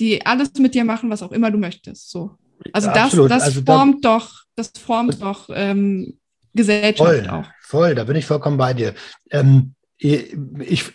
[0.00, 2.10] die alles mit dir machen, was auch immer du möchtest.
[2.10, 2.32] So.
[2.72, 6.17] Also das, das also formt doch, das formt doch ähm,
[6.54, 7.46] Gesellschaft voll, auch.
[7.60, 8.94] Voll, da bin ich vollkommen bei dir.
[9.30, 10.34] Ähm, ich,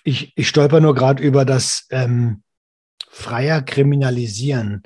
[0.03, 2.43] ich, ich stolper nur gerade über das ähm,
[3.09, 4.83] freier Kriminalisieren.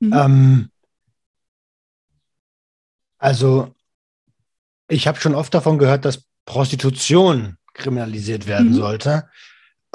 [0.00, 0.12] Mhm.
[0.12, 0.70] Ähm,
[3.18, 3.74] also,
[4.88, 8.74] ich habe schon oft davon gehört, dass Prostitution kriminalisiert werden mhm.
[8.74, 9.28] sollte.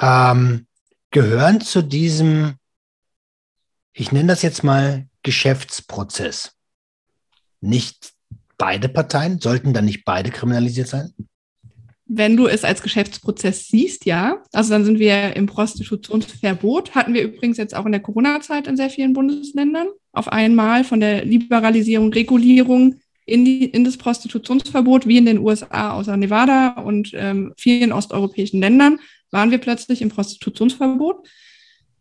[0.00, 0.66] Ähm,
[1.10, 2.56] gehören zu diesem,
[3.92, 6.52] ich nenne das jetzt mal Geschäftsprozess.
[7.60, 8.15] Nicht
[8.58, 11.12] beide Parteien, sollten dann nicht beide kriminalisiert sein?
[12.08, 14.42] Wenn du es als Geschäftsprozess siehst, ja.
[14.52, 16.94] Also dann sind wir im Prostitutionsverbot.
[16.94, 19.88] Hatten wir übrigens jetzt auch in der Corona-Zeit in sehr vielen Bundesländern.
[20.12, 25.94] Auf einmal von der Liberalisierung, Regulierung in, die, in das Prostitutionsverbot, wie in den USA,
[25.94, 29.00] außer Nevada und ähm, vielen osteuropäischen Ländern,
[29.32, 31.28] waren wir plötzlich im Prostitutionsverbot.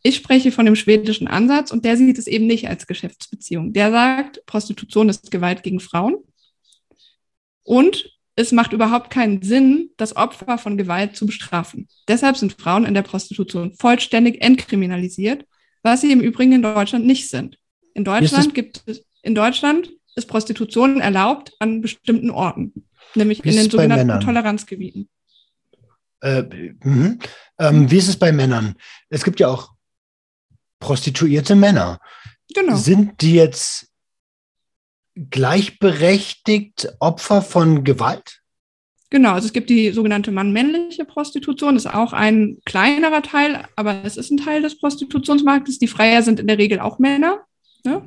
[0.04, 3.74] Ich spreche von dem schwedischen Ansatz und der sieht es eben nicht als Geschäftsbeziehung.
[3.74, 6.18] Der sagt, Prostitution ist Gewalt gegen Frauen.
[7.66, 11.88] Und es macht überhaupt keinen Sinn, das Opfer von Gewalt zu bestrafen.
[12.08, 15.46] Deshalb sind Frauen in der Prostitution vollständig entkriminalisiert,
[15.84, 17.58] was sie im Übrigen in Deutschland nicht sind.
[17.94, 23.70] In Deutschland gibt es, in Deutschland ist Prostitution erlaubt an bestimmten Orten, nämlich in den
[23.70, 25.10] sogenannten Toleranzgebieten.
[26.22, 26.44] Äh,
[26.84, 27.20] mhm.
[27.60, 28.76] ähm, wie ist es bei Männern?
[29.10, 29.72] Es gibt ja auch
[30.80, 32.00] prostituierte Männer.
[32.54, 32.76] Genau.
[32.76, 33.92] Sind die jetzt
[35.16, 38.42] gleichberechtigt Opfer von Gewalt?
[39.10, 44.04] Genau, also es gibt die sogenannte Mann-männliche Prostitution, das ist auch ein kleinerer Teil, aber
[44.04, 45.80] es ist ein Teil des Prostitutionsmarktes.
[45.80, 47.46] Die Freier sind in der Regel auch Männer.
[47.84, 48.02] Ne?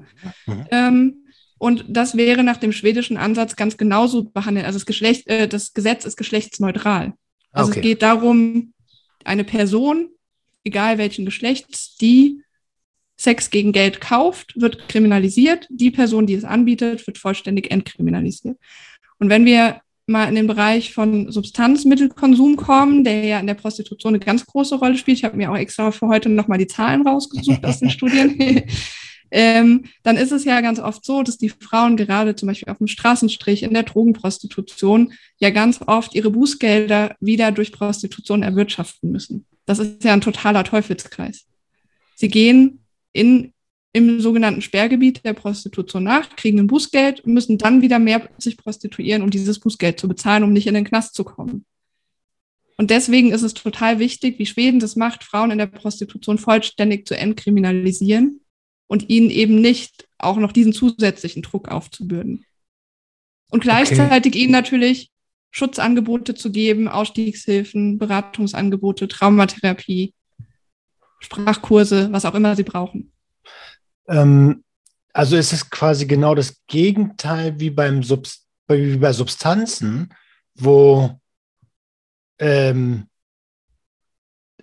[0.46, 0.66] Mhm.
[0.70, 1.24] Ähm,
[1.56, 4.66] und das wäre nach dem schwedischen Ansatz ganz genauso behandelt.
[4.66, 7.14] Also das, Geschlecht, äh, das Gesetz ist geschlechtsneutral.
[7.52, 7.80] Also okay.
[7.80, 8.74] es geht darum,
[9.24, 10.10] eine Person,
[10.64, 12.42] egal welchen Geschlechts, die
[13.18, 15.66] Sex gegen Geld kauft, wird kriminalisiert.
[15.70, 18.56] Die Person, die es anbietet, wird vollständig entkriminalisiert.
[19.18, 24.14] Und wenn wir mal in den Bereich von Substanzmittelkonsum kommen, der ja in der Prostitution
[24.14, 25.18] eine ganz große Rolle spielt.
[25.18, 28.64] Ich habe mir auch extra für heute nochmal die Zahlen rausgesucht aus den Studien.
[29.30, 32.78] ähm, dann ist es ja ganz oft so, dass die Frauen gerade zum Beispiel auf
[32.78, 39.44] dem Straßenstrich in der Drogenprostitution ja ganz oft ihre Bußgelder wieder durch Prostitution erwirtschaften müssen.
[39.66, 41.44] Das ist ja ein totaler Teufelskreis.
[42.14, 42.80] Sie gehen
[43.12, 43.52] in,
[43.92, 48.56] im sogenannten Sperrgebiet der Prostitution nach, kriegen ein Bußgeld und müssen dann wieder mehr sich
[48.56, 51.64] prostituieren, um dieses Bußgeld zu bezahlen, um nicht in den Knast zu kommen.
[52.76, 57.08] Und deswegen ist es total wichtig, wie Schweden das macht, Frauen in der Prostitution vollständig
[57.08, 58.40] zu entkriminalisieren
[58.86, 62.44] und ihnen eben nicht auch noch diesen zusätzlichen Druck aufzubürden.
[63.50, 64.42] Und gleichzeitig okay.
[64.42, 65.10] ihnen natürlich
[65.50, 70.14] Schutzangebote zu geben, Ausstiegshilfen, Beratungsangebote, Traumatherapie,
[71.18, 73.12] Sprachkurse, was auch immer sie brauchen.
[74.06, 74.64] Ähm,
[75.12, 80.12] also ist es quasi genau das Gegenteil wie, beim Subst wie bei Substanzen,
[80.54, 81.18] wo
[82.38, 83.06] ähm,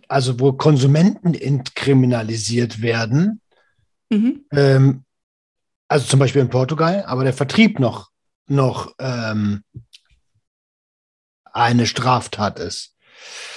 [0.07, 3.41] also wo Konsumenten entkriminalisiert werden
[4.09, 4.45] Mhm.
[4.51, 5.05] Ähm,
[5.87, 8.09] also zum Beispiel in Portugal, aber der Vertrieb noch,
[8.47, 9.63] noch ähm,
[11.45, 12.94] eine Straftat ist.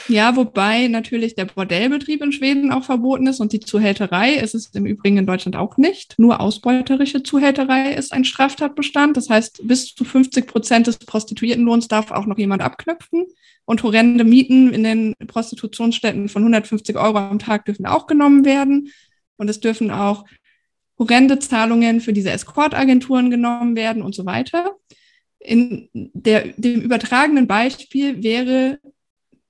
[0.09, 4.69] Ja, wobei natürlich der Bordellbetrieb in Schweden auch verboten ist und die Zuhälterei ist es
[4.75, 6.15] im Übrigen in Deutschland auch nicht.
[6.19, 9.19] Nur ausbeuterische Zuhälterei ist ein Straftatbestand.
[9.19, 13.27] Das heißt, bis zu 50 Prozent des Prostituiertenlohns darf auch noch jemand abknöpfen.
[13.67, 18.91] Und horrende Mieten in den Prostitutionsstätten von 150 Euro am Tag dürfen auch genommen werden.
[19.37, 20.25] Und es dürfen auch
[20.99, 24.77] horrende Zahlungen für diese Escortagenturen genommen werden und so weiter.
[25.39, 28.79] In der, dem übertragenen Beispiel wäre,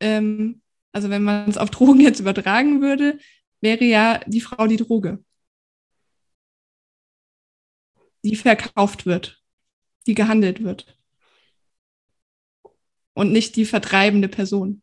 [0.01, 0.61] ähm,
[0.93, 3.19] also wenn man es auf Drogen jetzt übertragen würde,
[3.61, 5.23] wäre ja die Frau die Droge,
[8.25, 9.43] die verkauft wird,
[10.07, 10.99] die gehandelt wird.
[13.15, 14.83] Und nicht die vertreibende Person.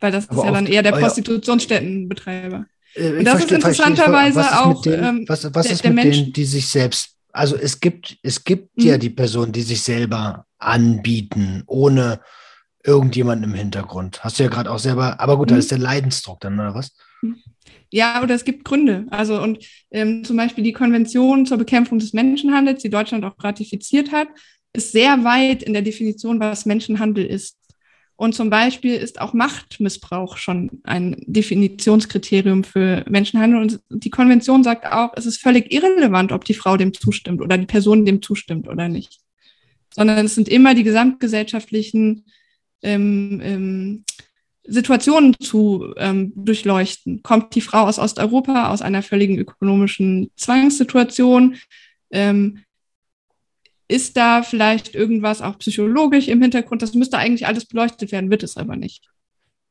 [0.00, 2.66] Weil das Aber ist ja dann eher der Prostitutionsstättenbetreiber.
[2.94, 4.82] Äh, und das ist interessanterweise was ist auch.
[4.82, 7.16] Denen, ähm, was, was der, ist mit Mensch, denen, die sich selbst.
[7.32, 8.84] Also es gibt, es gibt mhm.
[8.84, 12.20] ja die Personen, die sich selber anbieten, ohne
[12.88, 14.24] irgendjemanden im Hintergrund.
[14.24, 15.54] Hast du ja gerade auch selber, aber gut, mhm.
[15.54, 16.96] da ist der Leidensdruck dann, oder was?
[17.22, 17.36] Mhm.
[17.90, 19.06] Ja, oder es gibt Gründe.
[19.10, 24.12] Also und ähm, zum Beispiel die Konvention zur Bekämpfung des Menschenhandels, die Deutschland auch ratifiziert
[24.12, 24.28] hat,
[24.72, 27.56] ist sehr weit in der Definition, was Menschenhandel ist.
[28.16, 33.60] Und zum Beispiel ist auch Machtmissbrauch schon ein Definitionskriterium für Menschenhandel.
[33.60, 37.56] Und die Konvention sagt auch, es ist völlig irrelevant, ob die Frau dem zustimmt oder
[37.56, 39.20] die Person dem zustimmt oder nicht.
[39.94, 42.24] Sondern es sind immer die gesamtgesellschaftlichen
[42.82, 44.04] ähm, ähm,
[44.64, 47.22] Situationen zu ähm, durchleuchten.
[47.22, 51.56] Kommt die Frau aus Osteuropa aus einer völligen ökonomischen Zwangssituation?
[52.10, 52.62] Ähm,
[53.88, 56.82] ist da vielleicht irgendwas auch psychologisch im Hintergrund?
[56.82, 59.08] Das müsste eigentlich alles beleuchtet werden, wird es aber nicht.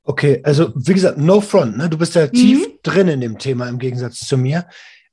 [0.04, 1.90] Okay, also wie gesagt, no front, ne?
[1.90, 2.32] Du bist ja mhm.
[2.32, 4.68] tief drin in dem Thema im Gegensatz zu mir.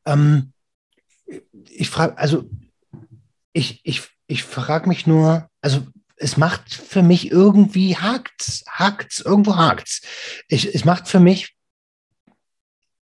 [0.06, 0.52] Ähm,
[1.68, 2.48] ich frage, also
[3.52, 5.82] ich, ich, ich frage mich nur, also
[6.16, 10.02] es macht für mich irgendwie hakt's, hakt's, irgendwo hakt's.
[10.48, 11.54] Ich, es macht für mich.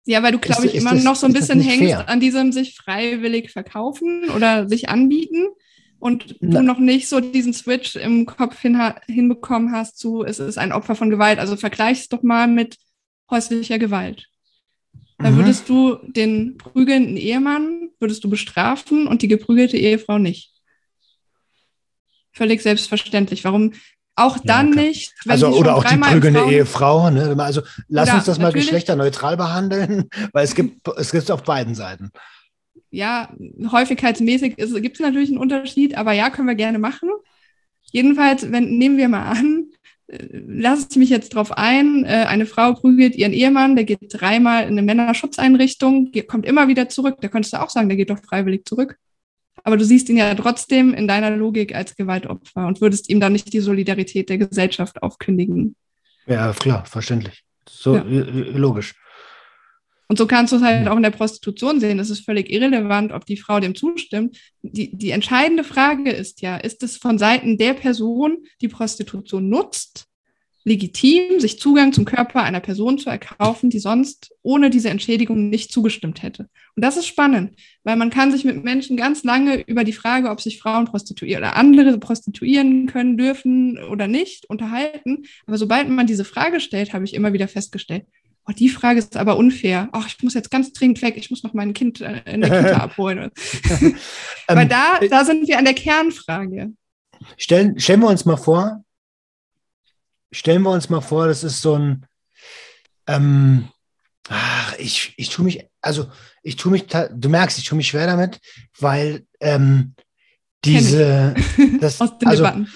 [0.06, 2.10] Ja, weil du, glaube ich, immer das, noch so ein bisschen hängst fair?
[2.10, 5.48] an diesem sich freiwillig verkaufen oder sich anbieten
[6.00, 10.58] und du noch nicht so diesen Switch im Kopf hin, hinbekommen hast zu, es ist
[10.58, 11.40] ein Opfer von Gewalt.
[11.40, 12.78] Also vergleich es doch mal mit
[13.32, 14.28] häuslicher Gewalt.
[15.18, 15.38] Da mhm.
[15.38, 20.55] würdest du den prügelnden Ehemann, würdest du bestrafen und die geprügelte Ehefrau nicht.
[22.36, 23.44] Völlig selbstverständlich.
[23.44, 23.72] Warum
[24.16, 25.14] auch dann ja, nicht?
[25.28, 27.10] also oder auch die prügelnde Frauen, Ehefrau.
[27.10, 27.44] Ne?
[27.44, 32.12] Also lass uns das mal geschlechterneutral behandeln, weil es gibt es gibt auf beiden Seiten.
[32.92, 33.30] Ja,
[33.70, 37.10] häufigkeitsmäßig gibt es natürlich einen Unterschied, aber ja, können wir gerne machen.
[37.92, 39.66] Jedenfalls, wenn, nehmen wir mal an,
[40.08, 44.00] äh, lasse ich mich jetzt drauf ein, äh, eine Frau prügelt ihren Ehemann, der geht
[44.10, 47.18] dreimal in eine Männerschutzeinrichtung, kommt immer wieder zurück.
[47.20, 48.98] Da könntest du auch sagen, der geht doch freiwillig zurück.
[49.66, 53.34] Aber du siehst ihn ja trotzdem in deiner Logik als Gewaltopfer und würdest ihm dann
[53.34, 55.76] nicht die Solidarität der Gesellschaft aufkündigen.
[56.28, 57.44] Ja, klar, verständlich.
[57.68, 58.04] So ja.
[58.04, 58.94] logisch.
[60.08, 61.98] Und so kannst du es halt auch in der Prostitution sehen.
[61.98, 64.38] Es ist völlig irrelevant, ob die Frau dem zustimmt.
[64.62, 70.06] Die, die entscheidende Frage ist ja, ist es von Seiten der Person, die Prostitution nutzt,
[70.66, 75.72] legitim, sich Zugang zum Körper einer Person zu erkaufen, die sonst ohne diese Entschädigung nicht
[75.72, 76.50] zugestimmt hätte.
[76.76, 80.30] Und das ist spannend, weil man kann sich mit Menschen ganz lange über die Frage,
[80.30, 85.26] ob sich Frauen prostituieren oder andere prostituieren können, dürfen oder nicht, unterhalten.
[85.46, 88.06] Aber sobald man diese Frage stellt, habe ich immer wieder festgestellt,
[88.48, 89.90] oh, die Frage ist aber unfair.
[89.92, 92.50] Ach, ich muss jetzt ganz dringend weg, ich muss noch mein Kind äh, in der
[92.50, 93.30] Kita abholen.
[94.48, 96.74] Weil ähm, da, da sind wir an der Kernfrage.
[97.38, 98.84] Stellen, stellen wir uns mal vor,
[100.32, 102.06] stellen wir uns mal vor, das ist so ein,
[103.08, 103.70] ähm,
[104.30, 106.10] ach, ich, ich tue mich, also
[106.44, 108.40] ich tue mich, du merkst, ich tue mich schwer damit,
[108.80, 109.96] weil ähm,
[110.64, 111.36] diese,
[111.80, 112.68] das, Aus den also, Debatten.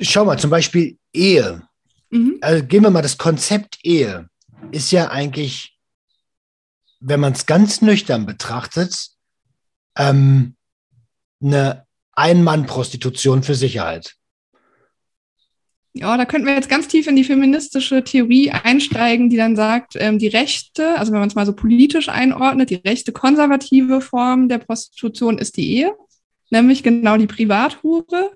[0.00, 1.62] schau mal, zum Beispiel Ehe.
[2.10, 2.38] Mhm.
[2.40, 4.28] Also gehen wir mal das Konzept Ehe
[4.72, 5.78] ist ja eigentlich,
[7.00, 9.10] wenn man es ganz nüchtern betrachtet,
[9.96, 10.56] ähm,
[11.40, 14.16] eine Ein-Mann-Prostitution für Sicherheit.
[16.00, 19.94] Ja, da könnten wir jetzt ganz tief in die feministische Theorie einsteigen, die dann sagt,
[19.96, 24.48] ähm, die rechte, also wenn man es mal so politisch einordnet, die rechte konservative Form
[24.48, 25.96] der Prostitution ist die Ehe,
[26.50, 28.30] nämlich genau die Privathure.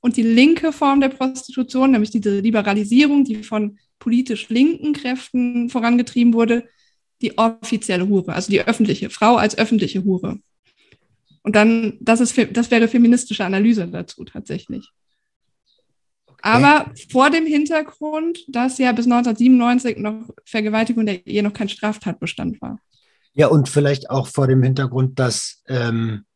[0.00, 6.34] Und die linke Form der Prostitution, nämlich diese Liberalisierung, die von politisch linken Kräften vorangetrieben
[6.34, 6.68] wurde,
[7.22, 10.40] die offizielle Hure, also die öffentliche, Frau als öffentliche Hure.
[11.42, 14.90] Und dann, das, ist, das wäre feministische Analyse dazu tatsächlich.
[16.44, 22.60] Aber vor dem Hintergrund, dass ja bis 1997 noch Vergewaltigung der Ehe noch kein Straftatbestand
[22.60, 22.78] war.
[23.32, 26.26] Ja, und vielleicht auch vor dem Hintergrund, dass ähm,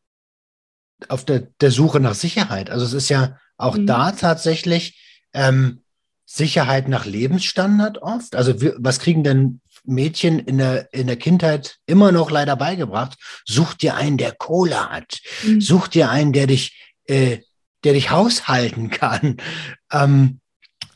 [1.08, 3.86] auf der, der Suche nach Sicherheit, also es ist ja auch mhm.
[3.86, 4.98] da tatsächlich
[5.34, 5.82] ähm,
[6.24, 8.34] Sicherheit nach Lebensstandard oft.
[8.34, 13.18] Also wir, was kriegen denn Mädchen in der, in der Kindheit immer noch leider beigebracht?
[13.44, 15.20] Such dir einen, der Kohle hat.
[15.44, 15.60] Mhm.
[15.60, 17.40] Such dir einen, der dich äh,
[17.84, 19.36] der dich haushalten kann.
[19.92, 20.40] Ähm,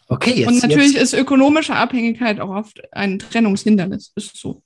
[0.08, 0.48] okay, jetzt.
[0.48, 1.12] Und natürlich jetzt.
[1.12, 4.62] ist ökonomische Abhängigkeit auch oft ein Trennungshindernis, ist so.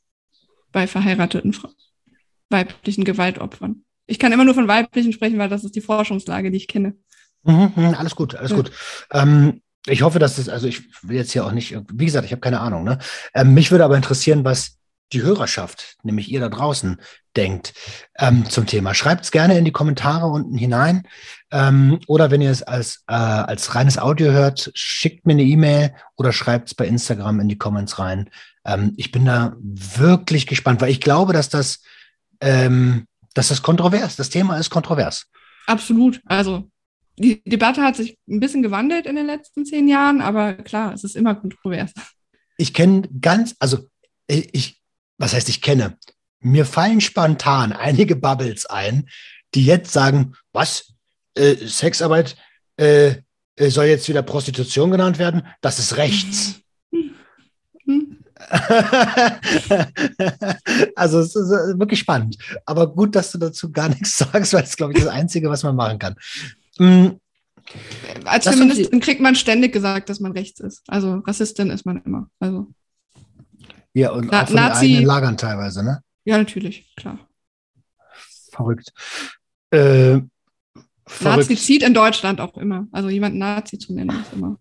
[0.72, 1.74] Bei verheirateten Frauen,
[2.50, 3.84] weiblichen Gewaltopfern.
[4.06, 6.96] Ich kann immer nur von weiblichen sprechen, weil das ist die Forschungslage, die ich kenne.
[7.44, 8.56] Mhm, mhm alles gut, alles ja.
[8.56, 8.70] gut.
[9.12, 12.32] Ähm, ich hoffe, dass das, also ich will jetzt hier auch nicht, wie gesagt, ich
[12.32, 12.84] habe keine Ahnung.
[12.84, 12.98] Ne?
[13.34, 14.75] Ähm, mich würde aber interessieren, was
[15.12, 17.00] die Hörerschaft, nämlich ihr da draußen,
[17.36, 17.74] denkt
[18.18, 18.94] ähm, zum Thema.
[18.94, 21.06] Schreibt es gerne in die Kommentare unten hinein.
[21.50, 25.94] Ähm, oder wenn ihr es als, äh, als reines Audio hört, schickt mir eine E-Mail
[26.16, 28.30] oder schreibt es bei Instagram in die Comments rein.
[28.64, 31.82] Ähm, ich bin da wirklich gespannt, weil ich glaube, dass das,
[32.40, 35.26] ähm, dass das kontrovers, das Thema ist kontrovers.
[35.66, 36.20] Absolut.
[36.24, 36.68] Also
[37.18, 41.04] die Debatte hat sich ein bisschen gewandelt in den letzten zehn Jahren, aber klar, es
[41.04, 41.92] ist immer kontrovers.
[42.58, 43.86] Ich kenne ganz, also
[44.26, 44.80] ich,
[45.18, 45.98] was heißt ich kenne?
[46.40, 49.08] Mir fallen spontan einige Bubbles ein,
[49.54, 50.94] die jetzt sagen, was,
[51.34, 52.36] äh, Sexarbeit
[52.76, 53.16] äh,
[53.56, 55.46] äh soll jetzt wieder Prostitution genannt werden?
[55.60, 56.60] Das ist rechts.
[60.94, 62.36] also es ist äh, wirklich spannend.
[62.66, 65.62] Aber gut, dass du dazu gar nichts sagst, weil es, glaube ich, das Einzige, was
[65.62, 66.16] man machen kann.
[66.78, 67.18] Mhm.
[68.24, 70.82] Als das Feministin kriegt man ständig gesagt, dass man rechts ist.
[70.86, 72.28] Also Rassistin ist man immer.
[72.38, 72.68] Also.
[73.96, 76.02] Ja, und Na, auch von Nazi, den eigenen Lagern teilweise, ne?
[76.26, 77.18] Ja, natürlich, klar.
[78.50, 78.92] Verrückt.
[79.70, 80.20] Äh,
[81.06, 81.48] verrückt.
[81.48, 82.86] Nazi zieht in Deutschland auch immer.
[82.92, 84.58] Also jemand Nazi zu nennen ist immer.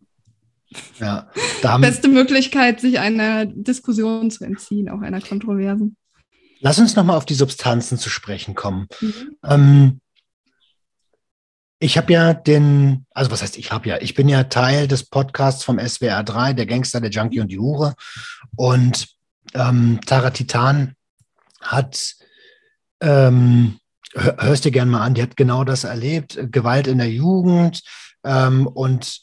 [0.99, 1.29] Ja,
[1.79, 5.97] beste Möglichkeit, sich einer Diskussion zu entziehen, auch einer Kontroversen.
[6.61, 8.88] Lass uns nochmal auf die Substanzen zu sprechen kommen.
[9.01, 9.38] Mhm.
[9.43, 10.01] Ähm,
[11.79, 15.03] ich habe ja den, also was heißt ich habe ja, ich bin ja Teil des
[15.09, 17.95] Podcasts vom SWR 3, der Gangster, der Junkie und die Hure.
[18.55, 19.14] Und
[19.56, 20.95] ähm, Tara Titan
[21.62, 22.16] hat,
[23.01, 23.80] ähm,
[24.14, 27.82] hörst dir gerne mal an, die hat genau das erlebt, Gewalt in der Jugend
[28.24, 29.22] ähm, und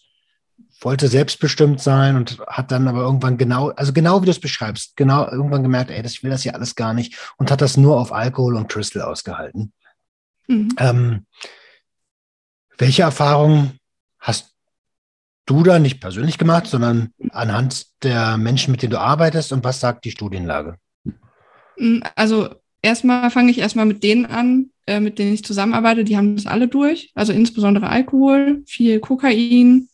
[0.81, 4.97] wollte selbstbestimmt sein und hat dann aber irgendwann genau, also genau wie du es beschreibst,
[4.97, 7.77] genau irgendwann gemerkt, ey, das, ich will das hier alles gar nicht und hat das
[7.77, 9.73] nur auf Alkohol und Crystal ausgehalten.
[10.49, 10.75] Mhm.
[10.79, 11.27] Ähm,
[12.79, 13.79] welche Erfahrungen
[14.19, 14.52] hast
[15.47, 19.81] du da nicht persönlich gemacht, sondern anhand der Menschen, mit denen du arbeitest und was
[19.81, 20.77] sagt die Studienlage?
[21.79, 22.49] Mm, also
[22.83, 26.47] erstmal fange ich erstmal mit denen an, äh, mit denen ich zusammenarbeite, die haben das
[26.47, 27.11] alle durch.
[27.15, 29.89] Also insbesondere Alkohol, viel Kokain,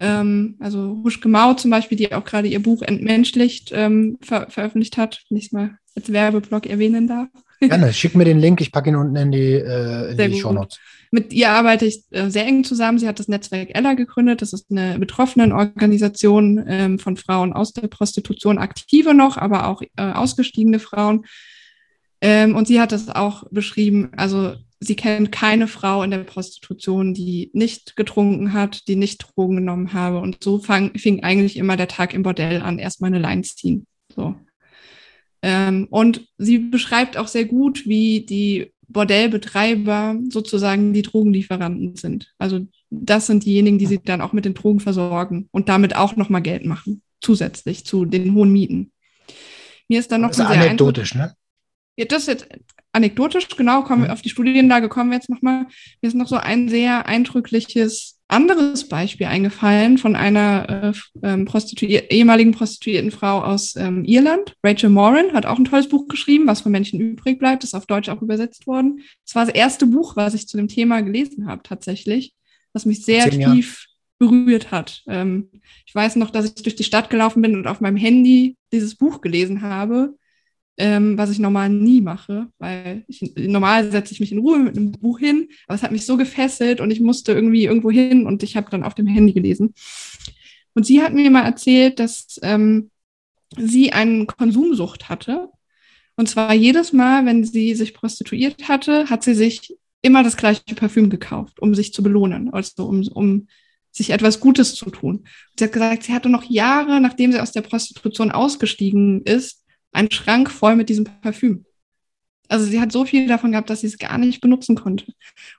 [0.00, 4.96] ähm, also Huschke Mau zum Beispiel, die auch gerade ihr Buch Entmenschlicht ähm, ver veröffentlicht
[4.96, 7.28] hat, wenn ich es mal als Werbeblock erwähnen darf.
[7.60, 10.52] Gerne, schick mir den Link, ich packe ihn unten in die, äh, in die Show
[10.52, 10.78] Notes.
[11.10, 12.98] Mit ihr arbeite ich äh, sehr eng zusammen.
[12.98, 14.42] Sie hat das Netzwerk Ella gegründet.
[14.42, 19.88] Das ist eine Betroffenenorganisation ähm, von Frauen aus der Prostitution, aktive noch, aber auch äh,
[19.96, 21.26] ausgestiegene Frauen.
[22.20, 24.10] Ähm, und sie hat das auch beschrieben.
[24.16, 29.56] Also sie kennt keine Frau in der Prostitution, die nicht getrunken hat, die nicht Drogen
[29.56, 30.18] genommen habe.
[30.18, 33.86] Und so fang, fing eigentlich immer der Tag im Bordell an, erstmal eine Line ziehen.
[34.14, 34.34] So.
[35.42, 42.32] Ähm, und sie beschreibt auch sehr gut, wie die Bordellbetreiber sozusagen die Drogenlieferanten sind.
[42.38, 46.16] Also das sind diejenigen, die sie dann auch mit den Drogen versorgen und damit auch
[46.16, 48.92] nochmal Geld machen, zusätzlich zu den hohen Mieten.
[49.88, 51.34] Mir ist dann noch das ist anekdotisch, ne?
[51.96, 52.48] Ja, das ist jetzt
[52.92, 54.12] anekdotisch, genau, kommen wir mhm.
[54.12, 55.66] auf die Studienlage kommen wir jetzt nochmal.
[56.00, 62.10] Mir ist noch so ein sehr eindrückliches anderes Beispiel eingefallen von einer äh, ähm, Prostituier
[62.10, 64.54] ehemaligen prostituierten Frau aus ähm, Irland.
[64.64, 67.86] Rachel Moran hat auch ein tolles Buch geschrieben, was von Menschen übrig bleibt, ist auf
[67.86, 69.00] Deutsch auch übersetzt worden.
[69.24, 72.34] Es war das erste Buch, was ich zu dem Thema gelesen habe, tatsächlich,
[72.72, 73.86] was mich sehr tief
[74.18, 75.02] berührt hat.
[75.06, 75.50] Ähm,
[75.84, 78.96] ich weiß noch, dass ich durch die Stadt gelaufen bin und auf meinem Handy dieses
[78.96, 80.14] Buch gelesen habe
[80.78, 84.76] ähm, was ich normal nie mache, weil ich, normal setze ich mich in Ruhe mit
[84.76, 88.26] einem Buch hin, aber es hat mich so gefesselt und ich musste irgendwie irgendwo hin
[88.26, 89.74] und ich habe dann auf dem Handy gelesen.
[90.74, 92.90] Und sie hat mir mal erzählt, dass ähm,
[93.56, 95.48] sie eine Konsumsucht hatte.
[96.16, 100.62] Und zwar jedes Mal, wenn sie sich prostituiert hatte, hat sie sich immer das gleiche
[100.74, 103.48] Parfüm gekauft, um sich zu belohnen, also um, um
[103.90, 105.16] sich etwas Gutes zu tun.
[105.20, 109.64] Und sie hat gesagt, sie hatte noch Jahre, nachdem sie aus der Prostitution ausgestiegen ist,
[109.96, 111.64] einen Schrank voll mit diesem Parfüm.
[112.48, 115.12] Also sie hat so viel davon gehabt, dass sie es gar nicht benutzen konnte.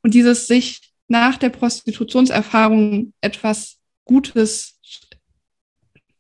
[0.04, 4.80] Und dieses sich nach der Prostitutionserfahrung etwas Gutes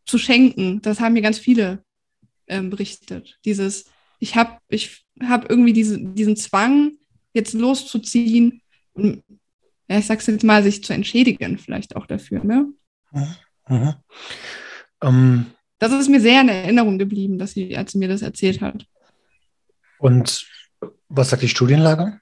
[0.05, 1.84] zu schenken, das haben mir ganz viele
[2.47, 3.39] ähm, berichtet.
[3.45, 3.86] Dieses,
[4.20, 6.93] ich habe ich hab irgendwie diese, diesen Zwang,
[7.34, 8.61] jetzt loszuziehen
[8.93, 9.24] und
[9.89, 12.74] ja, ich sag's jetzt mal, sich zu entschädigen, vielleicht auch dafür, ne?
[13.11, 13.36] Mhm.
[13.70, 13.93] Mhm.
[14.99, 15.45] Um,
[15.80, 18.86] das ist mir sehr in Erinnerung geblieben, dass sie, als sie mir das erzählt hat.
[19.99, 20.47] Und
[21.09, 22.19] was sagt die Studienlage?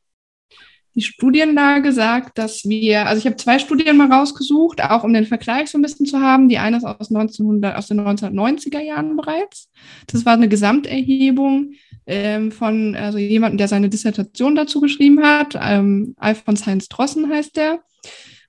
[0.95, 5.25] Die Studienlage sagt, dass wir, also ich habe zwei Studien mal rausgesucht, auch um den
[5.25, 6.47] Vergleich so ein bisschen zu haben.
[6.47, 9.69] Die eine ist aus, 1900, aus den 1990er Jahren bereits.
[10.07, 11.73] Das war eine Gesamterhebung
[12.05, 15.57] ähm, von also jemandem, der seine Dissertation dazu geschrieben hat.
[15.61, 17.79] Ähm, Alfons Heinz Drossen heißt der.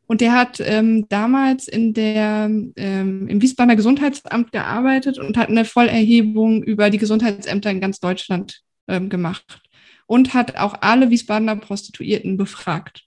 [0.07, 5.65] Und der hat ähm, damals in der, ähm, im Wiesbadener Gesundheitsamt gearbeitet und hat eine
[5.65, 9.61] Vollerhebung über die Gesundheitsämter in ganz Deutschland ähm, gemacht
[10.07, 13.03] und hat auch alle Wiesbadener Prostituierten befragt.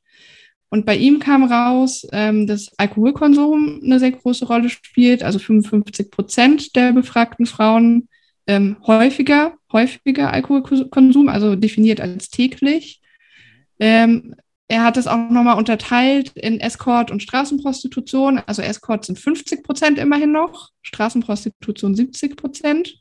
[0.70, 5.24] Und bei ihm kam raus, ähm, dass Alkoholkonsum eine sehr große Rolle spielt.
[5.24, 8.08] Also 55 Prozent der befragten Frauen
[8.45, 13.02] ähm, häufiger, häufiger Alkoholkonsum, also definiert als täglich.
[13.80, 14.36] Ähm,
[14.72, 18.40] er hat es auch nochmal unterteilt in Escort und Straßenprostitution.
[18.46, 22.96] Also Escort sind 50 Prozent immerhin noch, Straßenprostitution 70 Prozent.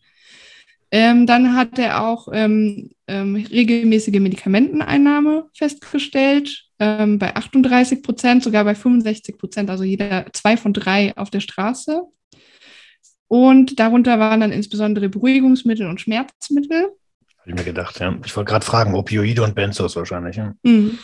[0.91, 8.65] Ähm, dann hat er auch ähm, ähm, regelmäßige Medikamenteneinnahme festgestellt, ähm, bei 38 Prozent, sogar
[8.65, 12.01] bei 65 Prozent, also jeder zwei von drei auf der Straße.
[13.27, 16.85] Und darunter waren dann insbesondere Beruhigungsmittel und Schmerzmittel.
[17.41, 18.17] Habe ich mir gedacht, ja.
[18.25, 20.37] Ich wollte gerade fragen, Opioide und Benzos wahrscheinlich.
[20.37, 20.55] Ja.
[20.63, 20.99] Mhm.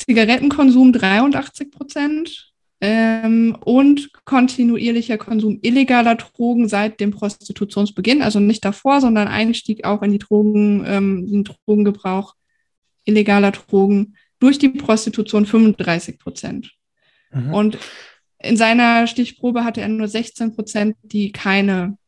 [0.00, 9.00] Zigarettenkonsum 83 Prozent ähm, und kontinuierlicher Konsum illegaler Drogen seit dem Prostitutionsbeginn, also nicht davor,
[9.00, 12.34] sondern Einstieg auch in die Drogen, ähm, den Drogengebrauch
[13.04, 16.72] illegaler Drogen durch die Prostitution 35 Prozent.
[17.30, 17.54] Mhm.
[17.54, 17.78] Und
[18.38, 21.98] in seiner Stichprobe hatte er nur 16 Prozent, die keine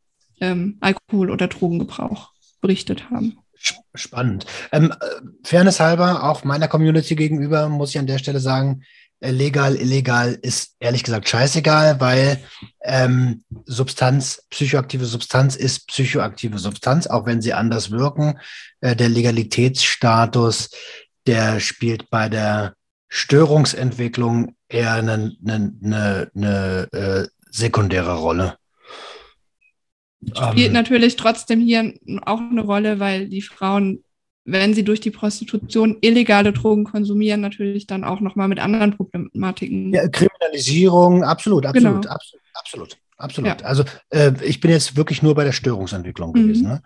[0.40, 2.32] ähm, Alkohol- oder Drogengebrauch
[2.62, 3.36] berichtet haben.
[3.95, 4.47] Spannend.
[4.73, 5.07] Ähm, äh,
[5.45, 8.85] Fairness halber, auch meiner Community gegenüber, muss ich an der Stelle sagen,
[9.21, 12.39] äh, legal, illegal ist ehrlich gesagt scheißegal, weil
[12.83, 18.41] ähm, Substanz, psychoaktive Substanz ist psychoaktive Substanz, auch wenn sie anders wirken.
[18.81, 20.71] Äh, der Legalitätsstatus,
[21.27, 22.75] der spielt bei der
[23.09, 28.57] Störungsentwicklung eher eine, eine, eine, eine äh, sekundäre Rolle.
[30.25, 30.73] Spielt um, ähm.
[30.73, 31.95] natürlich trotzdem hier
[32.25, 34.05] auch eine Rolle, weil die Frauen
[34.45, 39.93] wenn sie durch die Prostitution illegale Drogen konsumieren, natürlich dann auch nochmal mit anderen Problematiken.
[39.93, 42.14] Ja, Kriminalisierung, absolut, absolut, genau.
[42.14, 43.61] absolut, absolut, absolut.
[43.61, 43.66] Ja.
[43.66, 46.35] Also äh, ich bin jetzt wirklich nur bei der Störungsentwicklung mhm.
[46.35, 46.68] gewesen.
[46.68, 46.83] Ne?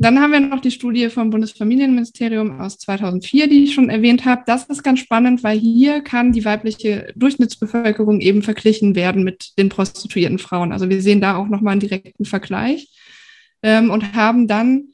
[0.00, 4.42] Dann haben wir noch die Studie vom Bundesfamilienministerium aus 2004, die ich schon erwähnt habe.
[4.46, 9.68] Das ist ganz spannend, weil hier kann die weibliche Durchschnittsbevölkerung eben verglichen werden mit den
[9.68, 10.72] prostituierten Frauen.
[10.72, 12.88] Also wir sehen da auch nochmal einen direkten Vergleich
[13.62, 14.90] ähm, und haben dann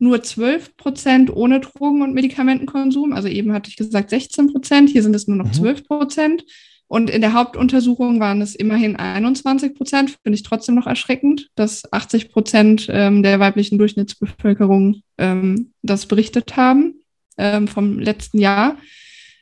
[0.00, 3.12] nur 12 Prozent ohne Drogen- und Medikamentenkonsum.
[3.12, 5.84] Also eben hatte ich gesagt 16 Prozent, hier sind es nur noch 12 mhm.
[5.84, 6.44] Prozent.
[6.90, 11.84] Und in der Hauptuntersuchung waren es immerhin 21 Prozent, finde ich trotzdem noch erschreckend, dass
[11.92, 16.96] 80 Prozent ähm, der weiblichen Durchschnittsbevölkerung ähm, das berichtet haben
[17.38, 18.76] ähm, vom letzten Jahr.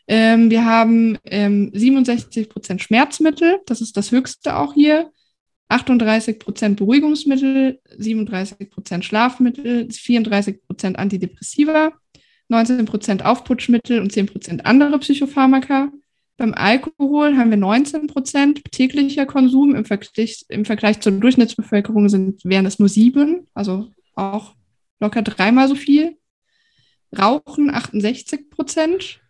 [0.07, 5.11] Ähm, wir haben 67 ähm, Prozent Schmerzmittel, das ist das höchste auch hier.
[5.69, 11.93] 38 Prozent Beruhigungsmittel, 37 Prozent Schlafmittel, 34 Prozent Antidepressiva,
[12.49, 15.91] 19 Prozent Aufputschmittel und 10 Prozent andere Psychopharmaka.
[16.39, 19.75] Beim Alkohol haben wir 19 Prozent täglicher Konsum.
[19.75, 24.55] Im Vergleich, Im Vergleich zur Durchschnittsbevölkerung sind, wären es nur sieben, also auch
[25.01, 26.17] locker dreimal so viel.
[27.19, 29.21] Rauchen 68 Prozent.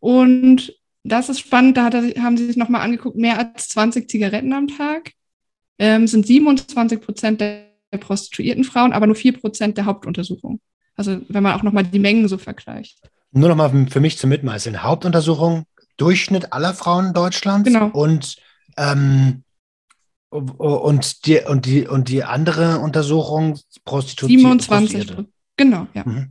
[0.00, 4.52] Und das ist spannend, da hat, haben sie sich nochmal angeguckt, mehr als 20 Zigaretten
[4.54, 5.12] am Tag
[5.78, 7.66] ähm, sind 27 Prozent der
[8.00, 10.60] prostituierten Frauen, aber nur 4 Prozent der Hauptuntersuchung.
[10.94, 12.98] Also wenn man auch nochmal die Mengen so vergleicht.
[13.32, 14.82] Nur nochmal für mich zum Mitmeißeln.
[14.82, 17.88] Hauptuntersuchung Durchschnitt aller Frauen Deutschlands genau.
[17.88, 18.36] und
[18.76, 19.42] ähm,
[20.30, 25.14] und die und die und die andere Untersuchung Prostitution 27
[25.56, 26.02] genau ja.
[26.04, 26.30] Mhm.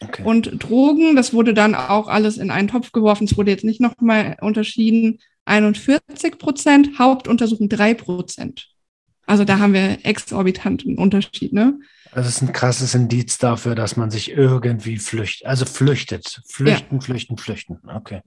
[0.00, 0.22] okay.
[0.24, 3.24] und Drogen das wurde dann auch alles in einen Topf geworfen.
[3.24, 5.20] Es wurde jetzt nicht nochmal unterschieden.
[5.46, 8.70] 41 Prozent Hauptuntersuchung 3 Prozent.
[9.26, 11.78] Also da haben wir exorbitanten Unterschied ne?
[12.14, 16.40] Das ist ein krasses Indiz dafür dass man sich irgendwie flüchtet also flüchtet.
[16.46, 17.00] Flüchten ja.
[17.02, 17.78] flüchten flüchten.
[17.86, 18.22] Okay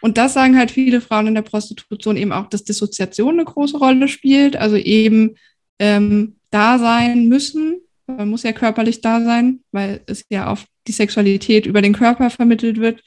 [0.00, 3.78] und das sagen halt viele Frauen in der Prostitution eben auch, dass Dissoziation eine große
[3.78, 5.36] Rolle spielt, also eben
[5.78, 7.80] ähm, da sein müssen.
[8.06, 12.30] Man muss ja körperlich da sein, weil es ja auf die Sexualität über den Körper
[12.30, 13.02] vermittelt wird,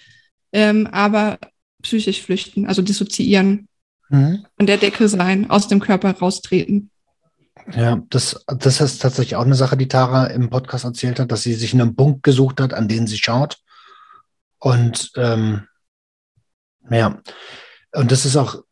[0.54, 1.40] ähm, aber
[1.82, 3.68] psychisch flüchten, also dissoziieren,
[4.10, 4.46] mhm.
[4.58, 6.92] an der Decke sein, aus dem Körper raustreten.
[7.74, 11.44] Ja, das, das ist tatsächlich auch eine Sache, die Tara im Podcast erzählt hat, dass
[11.44, 13.58] sie sich einen Punkt gesucht hat, an den sie schaut.
[14.60, 15.68] Und ähm,
[16.92, 17.20] ja,
[17.94, 18.64] und das ist auch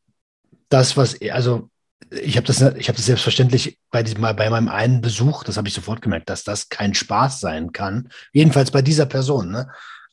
[0.70, 1.70] das, was, also
[2.12, 5.68] ich habe das, ich habe das selbstverständlich bei diesem bei meinem einen Besuch, das habe
[5.68, 8.10] ich sofort gemerkt, dass das kein Spaß sein kann.
[8.34, 9.52] Jedenfalls bei dieser Person.
[9.52, 9.70] Ne?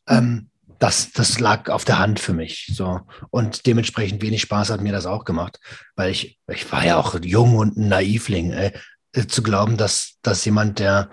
[0.09, 2.71] Ähm, das, das lag auf der Hand für mich.
[2.75, 3.01] So.
[3.31, 5.59] Und dementsprechend wenig Spaß hat mir das auch gemacht.
[5.95, 8.53] Weil ich, ich war ja auch jung und ein Naivling.
[8.53, 8.73] Ey.
[9.17, 11.09] Äh, zu glauben, dass, dass jemand, der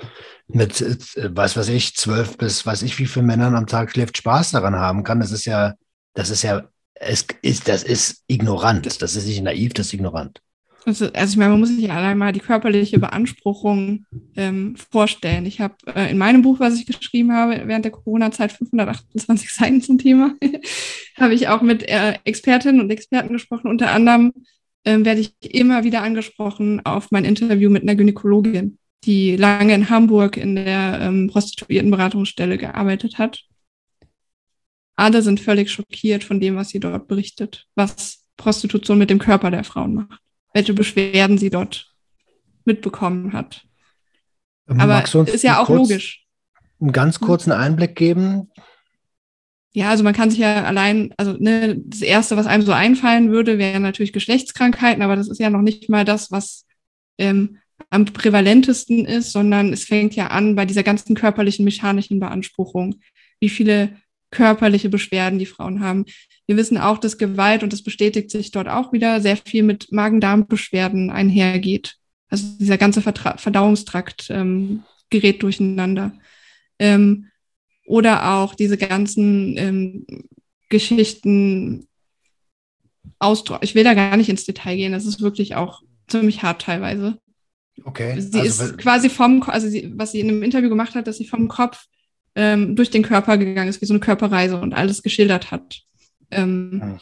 [0.47, 0.97] mit, äh,
[1.33, 4.75] was weiß ich, zwölf bis weiß ich wie viele Männern am Tag schläft, Spaß daran
[4.75, 5.75] haben kann, das ist ja,
[6.13, 6.67] das ist ja
[7.07, 8.85] es ist, das ist ignorant.
[8.85, 10.41] Das ist nicht naiv, das ist ignorant.
[10.85, 15.45] Also, also ich meine, man muss sich ja allein mal die körperliche Beanspruchung ähm, vorstellen.
[15.45, 19.81] Ich habe äh, in meinem Buch, was ich geschrieben habe, während der Corona-Zeit 528 Seiten
[19.81, 20.35] zum Thema,
[21.17, 23.67] habe ich auch mit äh, Expertinnen und Experten gesprochen.
[23.67, 24.33] Unter anderem
[24.83, 29.89] ähm, werde ich immer wieder angesprochen auf mein Interview mit einer Gynäkologin, die lange in
[29.89, 33.45] Hamburg in der ähm, Prostituiertenberatungsstelle gearbeitet hat
[34.95, 39.51] alle sind völlig schockiert von dem, was sie dort berichtet, was Prostitution mit dem Körper
[39.51, 40.21] der Frauen macht,
[40.53, 41.93] welche Beschwerden sie dort
[42.65, 43.65] mitbekommen hat.
[44.69, 46.25] Ähm, Aber ist ja auch kurz, logisch.
[46.79, 47.27] Einen ganz hm?
[47.27, 48.49] kurzen Einblick geben.
[49.73, 53.31] Ja, also man kann sich ja allein, also ne, das Erste, was einem so einfallen
[53.31, 56.67] würde, wären natürlich Geschlechtskrankheiten, aber das ist ja noch nicht mal das, was
[57.17, 57.57] ähm,
[57.89, 62.95] am prävalentesten ist, sondern es fängt ja an bei dieser ganzen körperlichen, mechanischen Beanspruchung.
[63.39, 63.97] Wie viele
[64.33, 66.05] körperliche Beschwerden die Frauen haben.
[66.45, 69.91] Wir wissen auch, dass Gewalt, und das bestätigt sich dort auch wieder, sehr viel mit
[69.91, 71.95] Magen-Darm-Beschwerden einhergeht.
[72.29, 76.11] Also dieser ganze Vertra Verdauungstrakt ähm, gerät durcheinander.
[76.79, 77.29] Ähm,
[77.85, 80.05] oder auch diese ganzen ähm,
[80.69, 81.87] Geschichten,
[83.19, 83.59] Ausdruck.
[83.61, 87.17] Ich will da gar nicht ins Detail gehen, das ist wirklich auch ziemlich hart teilweise.
[87.83, 88.19] Okay.
[88.19, 91.17] Sie also, ist quasi vom, also sie, was sie in einem Interview gemacht hat, dass
[91.17, 91.85] sie vom Kopf
[92.35, 95.81] ähm, durch den Körper gegangen ist, wie so eine Körperreise und alles geschildert hat.
[96.31, 96.99] Ähm,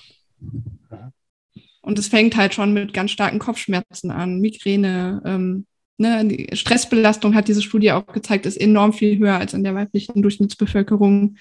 [1.81, 5.21] und es fängt halt schon mit ganz starken Kopfschmerzen an, Migräne.
[5.25, 5.65] Ähm,
[5.97, 6.25] ne?
[6.25, 10.21] Die Stressbelastung hat diese Studie auch gezeigt, ist enorm viel höher als in der weiblichen
[10.21, 11.37] Durchschnittsbevölkerung.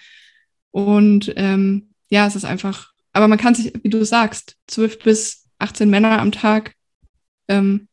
[0.70, 5.48] Und ähm, ja, es ist einfach, aber man kann sich, wie du sagst, zwölf bis
[5.58, 6.74] 18 Männer am Tag
[7.48, 7.88] ähm,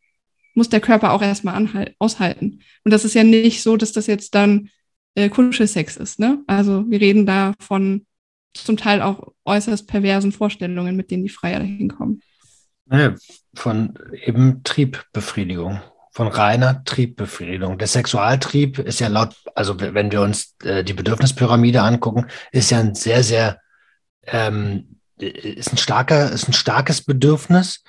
[0.53, 2.61] muss der Körper auch erstmal aushalten.
[2.83, 4.69] Und das ist ja nicht so, dass das jetzt dann
[5.17, 6.19] äh, Kuschelsex ist.
[6.19, 6.43] Ne?
[6.45, 8.05] Also wir reden da von
[8.53, 12.21] zum Teil auch äußerst perversen Vorstellungen, mit denen die Freier dahin kommen.
[12.85, 13.15] Naja,
[13.53, 17.77] von eben Triebbefriedigung, von reiner Triebbefriedigung.
[17.77, 22.79] Der Sexualtrieb ist ja laut, also wenn wir uns äh, die Bedürfnispyramide angucken, ist ja
[22.79, 23.59] ein sehr, sehr,
[24.23, 27.83] ähm, ist ein starker, ist ein starkes Bedürfnis.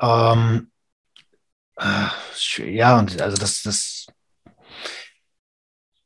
[0.00, 0.70] Ähm,
[1.76, 4.01] äh, ja, und also das, das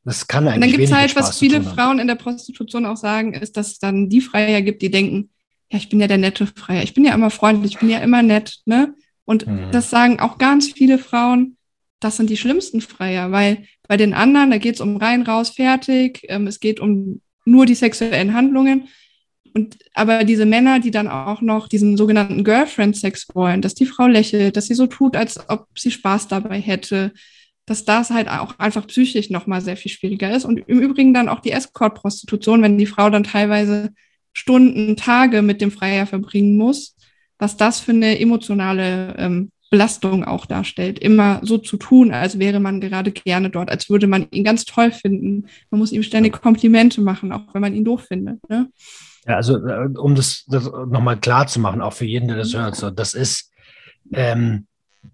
[0.07, 2.85] das kann eigentlich Und dann gibt es halt, Spaß was viele Frauen in der Prostitution
[2.85, 5.31] auch sagen, ist, dass es dann die Freier gibt, die denken,
[5.69, 7.99] ja, ich bin ja der nette Freier, ich bin ja immer freundlich, ich bin ja
[7.99, 8.95] immer nett, ne?
[9.25, 9.69] Und mhm.
[9.73, 11.57] das sagen auch ganz viele Frauen,
[11.99, 15.49] das sind die schlimmsten Freier, weil bei den anderen, da geht es um rein, raus,
[15.49, 18.87] fertig, ähm, es geht um nur die sexuellen Handlungen.
[19.53, 24.07] Und aber diese Männer, die dann auch noch diesen sogenannten Girlfriend-Sex wollen, dass die Frau
[24.07, 27.11] lächelt, dass sie so tut, als ob sie Spaß dabei hätte,
[27.67, 30.45] dass das halt auch einfach psychisch nochmal sehr viel schwieriger ist.
[30.45, 33.91] Und im Übrigen dann auch die Escort-Prostitution, wenn die Frau dann teilweise
[34.33, 36.95] Stunden, Tage mit dem Freier verbringen muss,
[37.37, 40.97] was das für eine emotionale ähm, Belastung auch darstellt.
[40.97, 44.63] Immer so zu tun, als wäre man gerade gerne dort, als würde man ihn ganz
[44.63, 45.47] toll finden.
[45.69, 48.47] Man muss ihm ständig Komplimente machen, auch wenn man ihn doof findet.
[48.49, 48.69] Ne?
[49.25, 52.53] Ja, also äh, um das, das nochmal klar zu machen, auch für jeden, der das
[52.53, 53.51] hört, so, das ist,
[54.13, 54.67] ähm,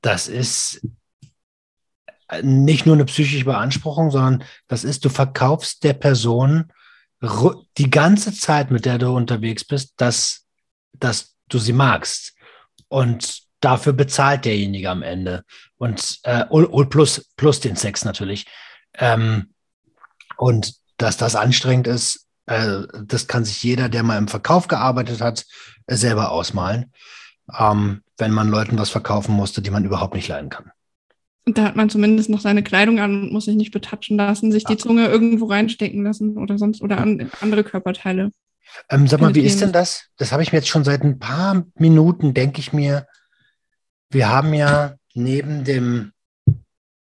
[0.04, 0.82] das ist
[2.42, 6.72] nicht nur eine psychische Beanspruchung, sondern das ist, du verkaufst der Person
[7.78, 10.46] die ganze Zeit, mit der du unterwegs bist, dass,
[10.94, 12.34] dass du sie magst.
[12.90, 15.46] Und dafür bezahlt derjenige am Ende.
[15.78, 18.46] Und, äh, und plus, plus den Sex natürlich.
[18.96, 19.54] Ähm,
[20.38, 25.22] und dass das anstrengend ist, äh, das kann sich jeder, der mal im Verkauf gearbeitet
[25.22, 25.46] hat,
[25.88, 26.92] selber ausmalen,
[27.58, 30.73] ähm, wenn man Leuten was verkaufen musste, die man überhaupt nicht leiden kann.
[31.46, 34.52] Und da hat man zumindest noch seine Kleidung an und muss sich nicht betatschen lassen,
[34.52, 38.32] sich die Zunge irgendwo reinstecken lassen oder sonst oder an andere Körperteile.
[38.90, 40.10] Ähm, sag mal, wie ist denn das?
[40.18, 43.08] Das habe ich mir jetzt schon seit ein paar Minuten, denke ich mir.
[44.10, 46.14] Wir haben ja neben dem,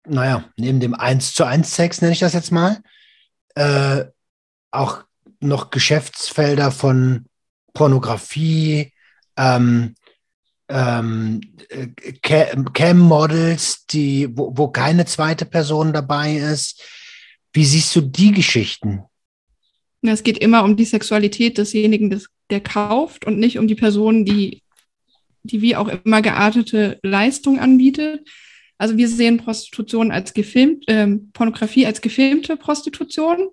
[0.08, 2.78] naja, neben dem 1 zu 1 Sex, nenne ich das jetzt mal,
[3.56, 4.06] äh,
[4.72, 5.04] auch
[5.42, 7.26] noch Geschäftsfelder von
[7.74, 8.94] Pornografie,
[9.38, 9.96] ähm,
[10.70, 11.42] ähm,
[12.22, 16.82] Cam-Models, die, wo, wo keine zweite Person dabei ist.
[17.52, 19.04] Wie siehst du die Geschichten?
[20.02, 24.24] Es geht immer um die Sexualität desjenigen, des, der kauft und nicht um die Person,
[24.24, 24.62] die,
[25.44, 28.28] die wie auch immer geartete Leistung anbietet.
[28.78, 33.50] Also wir sehen Prostitution als gefilmt, äh, Pornografie als gefilmte Prostitution.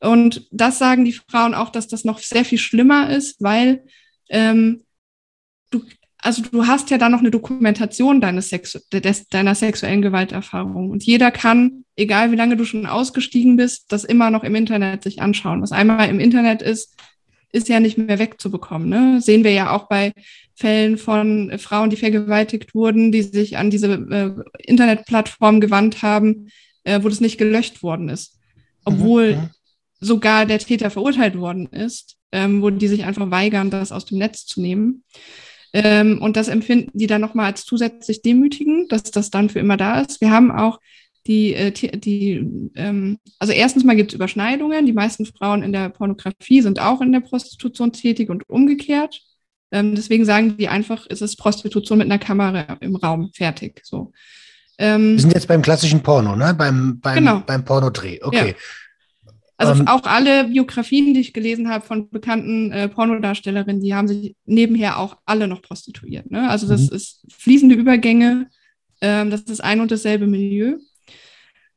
[0.00, 3.84] Und das sagen die Frauen auch, dass das noch sehr viel schlimmer ist, weil
[4.28, 4.84] ähm,
[5.70, 5.84] du
[6.22, 10.90] also du hast ja dann noch eine Dokumentation deines Sexu des, deiner sexuellen Gewalterfahrung.
[10.90, 15.02] Und jeder kann, egal wie lange du schon ausgestiegen bist, das immer noch im Internet
[15.02, 15.60] sich anschauen.
[15.62, 16.96] Was einmal im Internet ist,
[17.50, 18.88] ist ja nicht mehr wegzubekommen.
[18.88, 19.20] Ne?
[19.20, 20.12] Sehen wir ja auch bei
[20.54, 24.30] Fällen von Frauen, die vergewaltigt wurden, die sich an diese äh,
[24.64, 26.48] Internetplattform gewandt haben,
[26.84, 28.38] äh, wo das nicht gelöscht worden ist.
[28.84, 29.50] Obwohl mhm.
[30.00, 34.18] sogar der Täter verurteilt worden ist, ähm, wo die sich einfach weigern, das aus dem
[34.18, 35.02] Netz zu nehmen.
[35.72, 39.76] Ähm, und das empfinden die dann nochmal als zusätzlich demütigend, dass das dann für immer
[39.76, 40.20] da ist.
[40.20, 40.78] Wir haben auch
[41.26, 44.86] die, äh, die ähm, also erstens mal gibt es Überschneidungen.
[44.86, 49.22] Die meisten Frauen in der Pornografie sind auch in der Prostitution tätig und umgekehrt.
[49.70, 53.80] Ähm, deswegen sagen die einfach, es ist Prostitution mit einer Kamera im Raum, fertig.
[53.84, 54.12] So.
[54.78, 56.54] Ähm, Wir sind jetzt beim klassischen Porno, ne?
[56.54, 57.42] Beim, beim, genau.
[57.46, 58.18] beim Pornodreh.
[58.22, 58.48] Okay.
[58.48, 58.54] Ja.
[59.56, 64.08] Also ähm, auch alle Biografien, die ich gelesen habe von bekannten äh, Pornodarstellerinnen, die haben
[64.08, 66.30] sich nebenher auch alle noch prostituiert.
[66.30, 66.48] Ne?
[66.48, 66.96] Also das mhm.
[66.96, 68.48] ist fließende Übergänge,
[69.00, 70.76] ähm, das ist ein und dasselbe Milieu.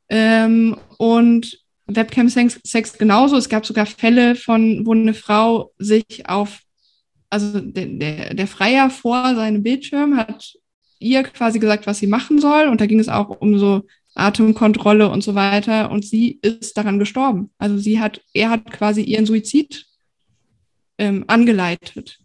[0.09, 3.37] Ähm, und Webcam-Sex genauso.
[3.37, 6.61] Es gab sogar Fälle von, wo eine Frau sich auf,
[7.29, 10.53] also der, der, der Freier vor seinem Bildschirm hat
[10.99, 12.67] ihr quasi gesagt, was sie machen soll.
[12.67, 13.83] Und da ging es auch um so
[14.15, 15.91] Atemkontrolle und so weiter.
[15.91, 17.51] Und sie ist daran gestorben.
[17.57, 19.85] Also sie hat, er hat quasi ihren Suizid
[20.97, 22.19] ähm, angeleitet.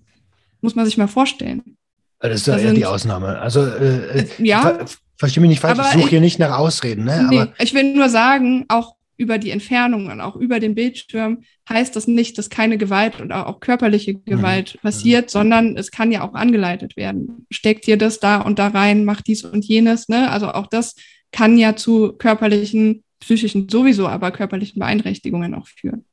[0.60, 1.76] Muss man sich mal vorstellen.
[2.20, 3.38] Das ist ja eher die Ausnahme.
[3.38, 4.86] Also äh, äh ja, ver
[5.16, 7.04] verstehe mich nicht falsch, ich suche hier nicht nach Ausreden.
[7.04, 7.26] Ne?
[7.28, 11.42] Nee, aber ich will nur sagen, auch über die Entfernung und auch über den Bildschirm
[11.68, 14.24] heißt das nicht, dass keine Gewalt und auch körperliche mhm.
[14.24, 14.80] Gewalt mhm.
[14.80, 17.46] passiert, sondern es kann ja auch angeleitet werden.
[17.50, 20.08] Steckt dir das da und da rein, macht dies und jenes.
[20.08, 20.30] Ne?
[20.30, 20.94] Also auch das
[21.32, 26.04] kann ja zu körperlichen, psychischen sowieso, aber körperlichen Beeinträchtigungen auch führen.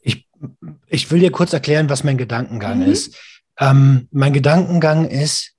[0.00, 0.28] Ich,
[0.88, 2.92] ich will dir kurz erklären, was mein Gedankengang mhm.
[2.92, 3.16] ist.
[3.58, 5.54] Ähm, mein Gedankengang ist,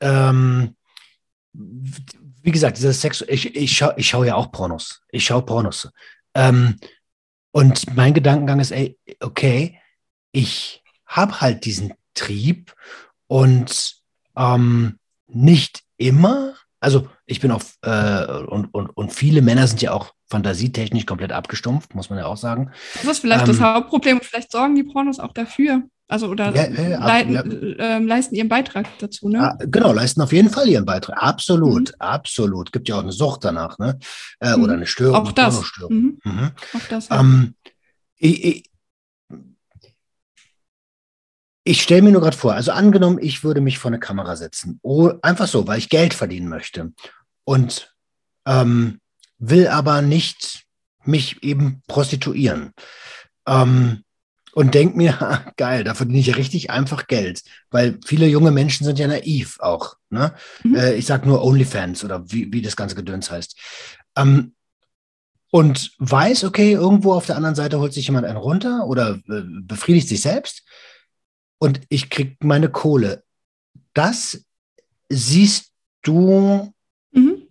[0.00, 0.76] ähm,
[1.52, 5.02] wie gesagt, dieser Sex, ich, ich schaue ich schau ja auch Pornos.
[5.10, 5.88] Ich schaue Pornos.
[6.34, 6.76] Ähm,
[7.52, 9.78] und mein Gedankengang ist, ey, okay,
[10.32, 12.74] ich habe halt diesen Trieb
[13.26, 14.02] und
[14.36, 19.92] ähm, nicht immer, also ich bin auch, äh, und, und, und viele Männer sind ja
[19.92, 22.72] auch fantasietechnisch komplett abgestumpft, muss man ja auch sagen.
[22.94, 24.20] Das ist vielleicht ähm, das Hauptproblem.
[24.20, 25.82] Vielleicht sorgen die Pornos auch dafür.
[26.08, 27.42] Also oder ja, ja, leiten, ja.
[27.42, 29.52] Äh, leisten ihren Beitrag dazu, ne?
[29.52, 31.22] Ah, genau, leisten auf jeden Fall ihren Beitrag.
[31.22, 31.94] Absolut, mhm.
[32.00, 32.72] absolut.
[32.72, 33.98] Gibt ja auch eine Sucht danach, ne?
[34.40, 34.64] Äh, mhm.
[34.64, 35.14] Oder eine Störung.
[35.14, 35.62] Auch das.
[35.88, 36.18] Mhm.
[36.24, 36.50] Mhm.
[36.74, 37.08] Auch das.
[37.10, 37.54] Ähm,
[38.16, 38.70] ich, ich,
[41.64, 44.80] ich stelle mir nur gerade vor, also angenommen, ich würde mich vor eine Kamera setzen,
[44.82, 46.92] oh, einfach so, weil ich Geld verdienen möchte
[47.44, 47.94] und
[48.46, 49.00] ähm,
[49.38, 50.64] will aber nicht
[51.04, 52.72] mich eben prostituieren.
[53.46, 54.02] Ähm,
[54.54, 58.84] und denke mir, geil, da verdiene ich ja richtig einfach Geld, weil viele junge Menschen
[58.84, 59.96] sind ja naiv auch.
[60.10, 60.34] Ne?
[60.62, 60.74] Mhm.
[60.74, 63.56] Äh, ich sage nur OnlyFans oder wie, wie das ganze Gedöns heißt.
[64.16, 64.54] Ähm,
[65.50, 69.42] und weiß, okay, irgendwo auf der anderen Seite holt sich jemand einen runter oder äh,
[69.62, 70.62] befriedigt sich selbst
[71.62, 73.22] und ich kriege meine Kohle.
[73.94, 74.44] Das
[75.08, 76.72] siehst du
[77.12, 77.42] mhm.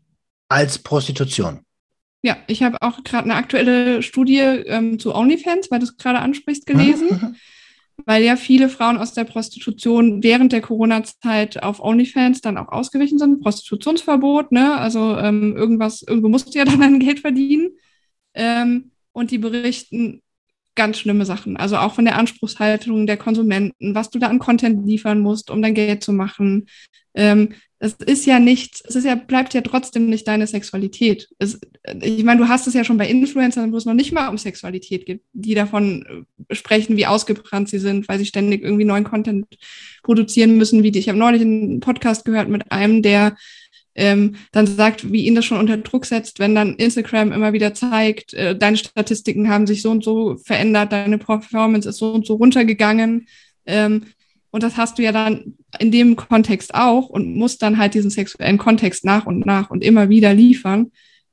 [0.49, 1.62] als Prostitution.
[2.22, 6.20] Ja, ich habe auch gerade eine aktuelle Studie ähm, zu OnlyFans, weil du es gerade
[6.20, 7.07] ansprichst, gelesen.
[7.09, 7.36] Mhm.
[8.05, 13.18] Weil ja viele Frauen aus der Prostitution während der Corona-Zeit auf OnlyFans dann auch ausgewichen
[13.18, 13.39] sind.
[13.41, 14.76] Prostitutionsverbot, ne?
[14.76, 17.78] Also ähm, irgendwas, irgendwo musst du ja dann Geld verdienen.
[18.34, 20.22] Ähm, und die berichten
[20.76, 21.57] ganz schlimme Sachen.
[21.57, 25.61] Also auch von der Anspruchshaltung der Konsumenten, was du da an Content liefern musst, um
[25.61, 26.67] dein Geld zu machen.
[27.13, 27.53] Ähm,
[27.84, 31.30] es ist ja nicht, es ist ja, bleibt ja trotzdem nicht deine Sexualität.
[31.39, 31.59] Es,
[31.99, 34.38] ich meine, du hast es ja schon bei Influencern, wo es noch nicht mal um
[34.38, 39.03] Sexualität geht, die davon äh, sprechen, wie ausgebrannt sie sind, weil sie ständig irgendwie neuen
[39.03, 39.47] Content
[40.03, 40.99] produzieren müssen, wie die.
[40.99, 43.36] Ich habe neulich einen Podcast gehört mit einem, der
[43.95, 47.73] ähm, dann sagt, wie ihn das schon unter Druck setzt, wenn dann Instagram immer wieder
[47.73, 52.25] zeigt, äh, deine Statistiken haben sich so und so verändert, deine Performance ist so und
[52.25, 53.27] so runtergegangen.
[53.65, 54.05] Ähm,
[54.51, 58.09] und das hast du ja dann in dem Kontext auch und musst dann halt diesen
[58.09, 60.91] sexuellen Kontext nach und nach und immer wieder liefern.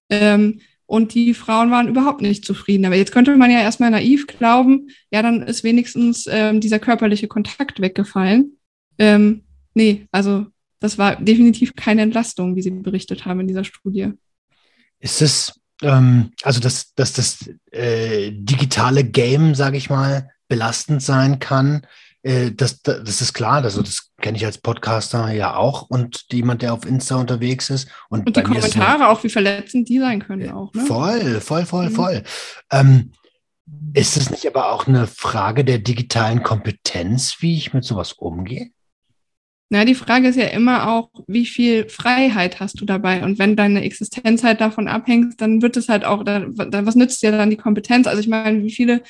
[0.08, 2.86] Ähm, und die Frauen waren überhaupt nicht zufrieden.
[2.86, 7.28] Aber jetzt könnte man ja erstmal naiv glauben, ja, dann ist wenigstens ähm, dieser körperliche
[7.28, 8.56] Kontakt weggefallen.
[8.98, 9.42] Ähm,
[9.74, 10.46] nee, also
[10.80, 14.12] das war definitiv keine Entlastung, wie Sie berichtet haben in dieser Studie.
[15.00, 21.38] Ist es, ähm, also dass, dass das äh, digitale Game, sage ich mal, belastend sein
[21.38, 21.86] kann,
[22.22, 26.62] äh, das, das ist klar, also das kenne ich als Podcaster ja auch und jemand,
[26.62, 27.88] der auf Insta unterwegs ist.
[28.08, 30.72] Und, und die Kommentare noch, auch, wie verletzend die sein können auch.
[30.74, 30.82] Ne?
[30.82, 31.94] Voll, voll, voll, mhm.
[31.94, 32.22] voll.
[32.72, 33.12] Ähm,
[33.92, 38.70] ist es nicht aber auch eine Frage der digitalen Kompetenz, wie ich mit sowas umgehe?
[39.70, 43.22] Na, die Frage ist ja immer auch, wie viel Freiheit hast du dabei?
[43.22, 47.22] Und wenn deine Existenz halt davon abhängt, dann wird es halt auch, dann, was nützt
[47.22, 48.06] dir dann die Kompetenz?
[48.06, 49.02] Also ich meine, wie viele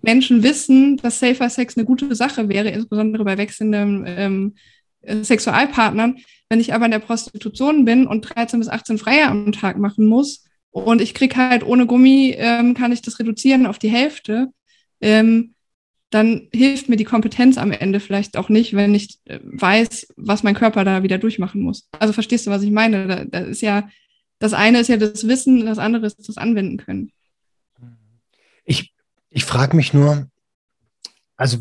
[0.00, 4.54] Menschen wissen, dass Safer Sex eine gute Sache wäre, insbesondere bei wechselnden ähm,
[5.24, 6.16] Sexualpartnern.
[6.48, 10.06] Wenn ich aber in der Prostitution bin und 13 bis 18 Freier am Tag machen
[10.06, 14.48] muss und ich krieg halt ohne Gummi, ähm, kann ich das reduzieren auf die Hälfte,
[15.00, 15.55] ähm,
[16.10, 20.42] dann hilft mir die Kompetenz am Ende vielleicht auch nicht, wenn ich äh, weiß, was
[20.42, 21.88] mein Körper da wieder durchmachen muss.
[21.98, 23.06] Also verstehst du, was ich meine?
[23.06, 23.88] Da, da ist ja,
[24.38, 27.10] das eine ist ja das Wissen, das andere ist das Anwenden können.
[28.64, 28.94] Ich,
[29.30, 30.28] ich frage mich nur,
[31.36, 31.58] also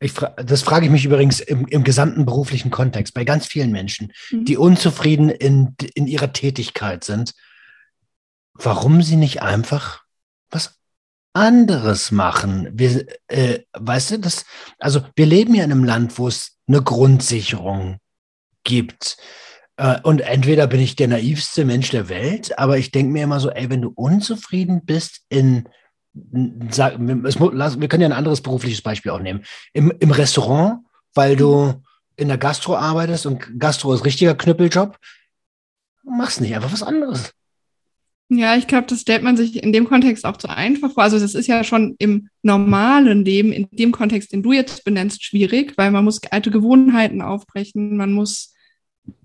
[0.00, 3.70] ich fra das frage ich mich übrigens im, im, gesamten beruflichen Kontext, bei ganz vielen
[3.70, 4.44] Menschen, mhm.
[4.44, 7.32] die unzufrieden in, in ihrer Tätigkeit sind,
[8.52, 10.04] warum sie nicht einfach
[10.50, 10.78] was
[11.34, 12.68] anderes machen.
[12.72, 14.46] Wir, äh, weißt du, das,
[14.78, 17.98] also wir leben ja in einem Land, wo es eine Grundsicherung
[18.62, 19.18] gibt.
[19.76, 23.40] Äh, und entweder bin ich der naivste Mensch der Welt, aber ich denke mir immer
[23.40, 25.68] so, ey, wenn du unzufrieden bist in
[26.70, 29.44] sag, wir können ja ein anderes berufliches Beispiel auch nehmen.
[29.72, 31.82] Im, im Restaurant, weil du
[32.16, 34.96] in der Gastro arbeitest und Gastro ist richtiger Knüppeljob,
[36.04, 37.32] machst nicht einfach was anderes.
[38.36, 41.02] Ja, ich glaube, das stellt man sich in dem Kontext auch zu einfach vor.
[41.02, 45.24] Also das ist ja schon im normalen Leben, in dem Kontext, den du jetzt benennst,
[45.24, 48.54] schwierig, weil man muss alte Gewohnheiten aufbrechen, man muss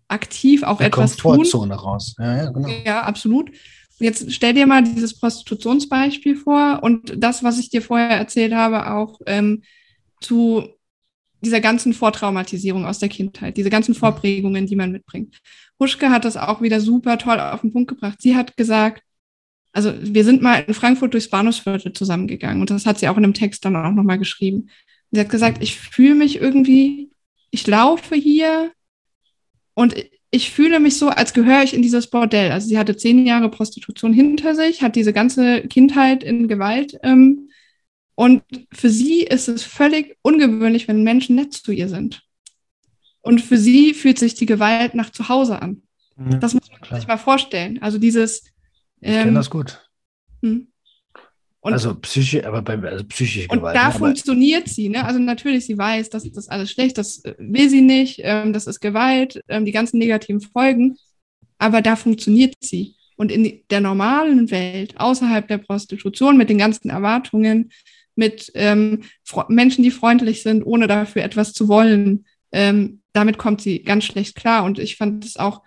[0.08, 1.80] aktiv auch Der etwas Komfortzone tun.
[1.80, 2.16] raus.
[2.20, 2.70] Ja, ja, genau.
[2.86, 3.52] Ja, absolut.
[4.00, 8.92] Jetzt stell dir mal dieses Prostitutionsbeispiel vor und das, was ich dir vorher erzählt habe,
[8.92, 9.64] auch ähm,
[10.22, 10.70] zu
[11.42, 15.40] dieser ganzen Vortraumatisierung aus der Kindheit, diese ganzen Vorprägungen, die man mitbringt.
[15.80, 18.22] Huschke hat das auch wieder super toll auf den Punkt gebracht.
[18.22, 19.04] Sie hat gesagt,
[19.72, 23.24] also wir sind mal in Frankfurt durchs Bahnhofsviertel zusammengegangen und das hat sie auch in
[23.24, 24.70] einem Text dann auch nochmal geschrieben.
[25.12, 27.12] Sie hat gesagt, ich fühle mich irgendwie,
[27.52, 28.72] ich laufe hier
[29.74, 29.96] und
[30.32, 32.52] ich fühle mich so, als gehöre ich in dieses Bordell.
[32.52, 37.00] Also sie hatte zehn Jahre Prostitution hinter sich, hat diese ganze Kindheit in Gewalt.
[37.02, 37.49] Ähm,
[38.20, 38.44] und
[38.74, 42.22] für sie ist es völlig ungewöhnlich, wenn Menschen nett zu ihr sind.
[43.22, 45.84] Und für sie fühlt sich die Gewalt nach zu Hause an.
[46.18, 47.00] Ja, das muss man klar.
[47.00, 47.82] sich mal vorstellen.
[47.82, 48.44] Also dieses.
[49.02, 49.90] Ähm, ich kenne das gut.
[50.42, 50.68] Hm.
[51.62, 53.74] Und, also psychisch, aber bei also psychische Gewalt.
[53.74, 53.94] Und da ne?
[53.94, 55.06] funktioniert sie, ne?
[55.06, 58.68] Also natürlich, sie weiß, dass das alles schlecht, das äh, will sie nicht, ähm, das
[58.68, 60.98] ist Gewalt, ähm, die ganzen negativen Folgen,
[61.58, 62.96] aber da funktioniert sie.
[63.16, 67.72] Und in der normalen Welt, außerhalb der Prostitution, mit den ganzen Erwartungen,
[68.20, 69.04] mit ähm,
[69.48, 74.36] Menschen, die freundlich sind, ohne dafür etwas zu wollen, ähm, damit kommt sie ganz schlecht
[74.36, 74.64] klar.
[74.64, 75.64] Und ich fand es auch,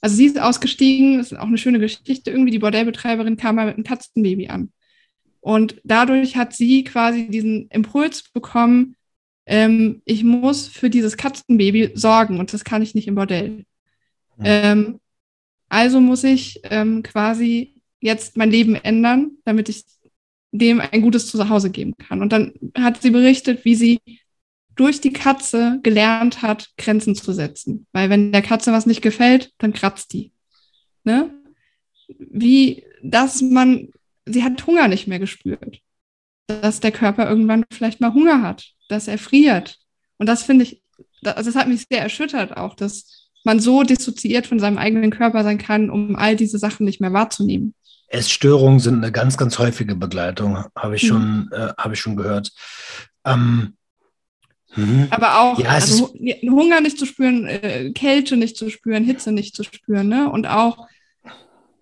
[0.00, 3.66] also sie ist ausgestiegen, das ist auch eine schöne Geschichte, irgendwie die Bordellbetreiberin kam mal
[3.66, 4.70] mit einem Katzenbaby an.
[5.40, 8.94] Und dadurch hat sie quasi diesen Impuls bekommen,
[9.46, 13.64] ähm, ich muss für dieses Katzenbaby sorgen und das kann ich nicht im Bordell.
[14.38, 14.44] Ja.
[14.44, 15.00] Ähm,
[15.70, 19.84] also muss ich ähm, quasi jetzt mein Leben ändern, damit ich
[20.50, 22.22] dem ein gutes Zuhause geben kann.
[22.22, 24.00] Und dann hat sie berichtet, wie sie
[24.76, 27.86] durch die Katze gelernt hat, Grenzen zu setzen.
[27.92, 30.32] Weil wenn der Katze was nicht gefällt, dann kratzt die.
[31.04, 31.30] Ne?
[32.08, 33.88] Wie, dass man
[34.32, 35.80] sie hat Hunger nicht mehr gespürt.
[36.46, 39.78] Dass der Körper irgendwann vielleicht mal Hunger hat, dass er friert.
[40.18, 40.82] Und das finde ich,
[41.22, 45.42] das, das hat mich sehr erschüttert auch, dass man so dissoziiert von seinem eigenen Körper
[45.44, 47.74] sein kann, um all diese Sachen nicht mehr wahrzunehmen.
[48.08, 51.08] Essstörungen sind eine ganz, ganz häufige Begleitung, habe ich, mhm.
[51.08, 52.52] schon, äh, hab ich schon gehört.
[53.24, 53.74] Ähm,
[54.72, 55.08] hm.
[55.10, 59.56] Aber auch ja, also, Hunger nicht zu spüren, äh, Kälte nicht zu spüren, Hitze nicht
[59.56, 60.08] zu spüren.
[60.08, 60.30] Ne?
[60.30, 60.86] Und auch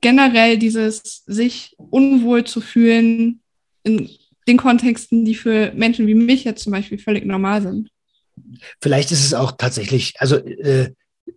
[0.01, 3.41] generell dieses sich unwohl zu fühlen
[3.83, 4.09] in
[4.47, 7.91] den Kontexten, die für Menschen wie mich jetzt zum Beispiel völlig normal sind.
[8.81, 10.93] Vielleicht ist es auch tatsächlich, also äh,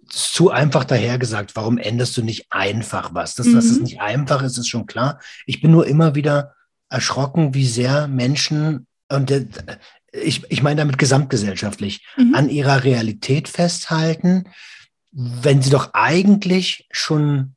[0.07, 3.35] zu einfach dahergesagt, warum änderst du nicht einfach was?
[3.35, 3.55] Dass, mhm.
[3.55, 5.19] dass es nicht einfach ist, ist schon klar.
[5.45, 6.55] Ich bin nur immer wieder
[6.89, 9.47] erschrocken, wie sehr Menschen, und äh,
[10.11, 12.35] ich, ich meine damit gesamtgesellschaftlich, mhm.
[12.35, 14.45] an ihrer Realität festhalten,
[15.11, 17.55] wenn sie doch eigentlich schon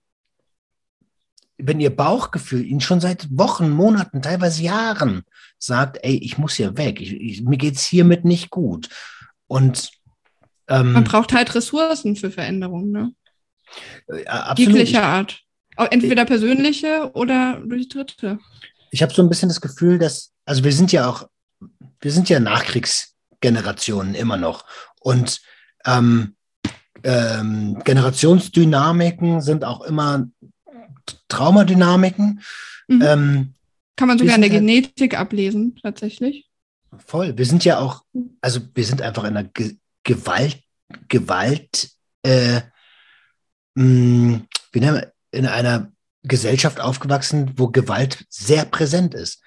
[1.65, 5.23] wenn ihr Bauchgefühl Ihnen schon seit Wochen, Monaten, teilweise Jahren
[5.59, 8.89] sagt, ey, ich muss hier weg, ich, ich, mir geht's hiermit nicht gut.
[9.47, 9.93] Und
[10.73, 13.13] ähm, man braucht halt Ressourcen für Veränderungen, ne?
[14.09, 14.75] Äh, absolut.
[14.77, 15.41] Jeglicher Art.
[15.91, 18.39] Entweder persönliche oder durch Dritte.
[18.91, 21.29] Ich habe so ein bisschen das Gefühl, dass, also wir sind ja auch,
[22.01, 24.67] wir sind ja Nachkriegsgenerationen immer noch.
[25.01, 25.41] Und
[25.87, 26.37] ähm,
[27.03, 30.27] ähm, Generationsdynamiken sind auch immer
[31.29, 32.43] Traumadynamiken.
[32.89, 33.03] Mhm.
[33.03, 33.55] Ähm,
[33.97, 36.49] Kann man sogar in der halt, Genetik ablesen, tatsächlich.
[37.07, 37.37] Voll.
[37.37, 38.03] Wir sind ja auch,
[38.43, 40.63] also wir sind einfach in einer Ge Gewalt,
[41.09, 41.91] Gewalt,
[42.23, 42.61] äh,
[43.75, 45.93] mh, mm, wie nennen wir, in einer
[46.23, 49.43] Gesellschaft aufgewachsen, wo Gewalt sehr präsent ist.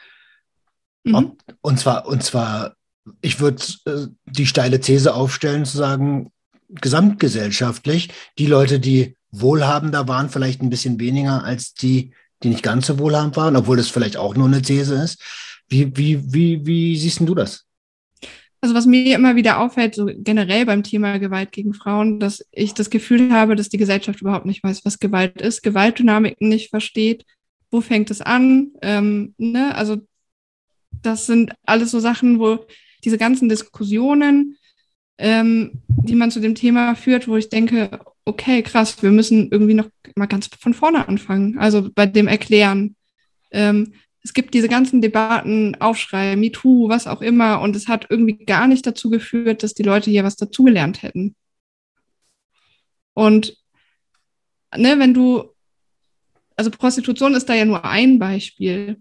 [1.04, 1.16] Mhm.
[1.16, 2.76] Ob, und zwar, und zwar,
[3.22, 6.32] ich würde äh, die steile These aufstellen, zu sagen,
[6.70, 12.88] gesamtgesellschaftlich, die Leute, die wohlhabender waren, vielleicht ein bisschen weniger als die, die nicht ganz
[12.88, 15.22] so wohlhabend waren, obwohl das vielleicht auch nur eine These ist.
[15.68, 17.65] Wie, wie, wie, wie siehst du das?
[18.66, 22.74] Also was mir immer wieder auffällt, so generell beim Thema Gewalt gegen Frauen, dass ich
[22.74, 27.28] das Gefühl habe, dass die Gesellschaft überhaupt nicht weiß, was Gewalt ist, Gewaltdynamiken nicht versteht,
[27.70, 29.76] wo fängt es an, ähm, ne?
[29.76, 29.98] Also
[31.04, 32.66] das sind alles so Sachen, wo
[33.04, 34.58] diese ganzen Diskussionen,
[35.20, 39.76] ähm, die man zu dem Thema führt, wo ich denke, okay, krass, wir müssen irgendwie
[39.76, 41.60] noch mal ganz von vorne anfangen.
[41.60, 42.96] Also bei dem Erklären.
[43.52, 43.94] Ähm,
[44.26, 48.68] es gibt diese ganzen Debatten, Aufschrei, MeToo, was auch immer, und es hat irgendwie gar
[48.68, 51.36] nicht dazu geführt, dass die Leute hier was dazugelernt hätten.
[53.14, 53.56] Und
[54.76, 55.54] ne, wenn du,
[56.56, 59.00] also Prostitution ist da ja nur ein Beispiel.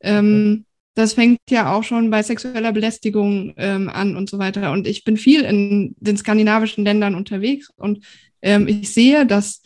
[0.00, 4.72] Ähm, das fängt ja auch schon bei sexueller Belästigung ähm, an und so weiter.
[4.72, 8.04] Und ich bin viel in den skandinavischen Ländern unterwegs und
[8.42, 9.62] ähm, ich sehe, dass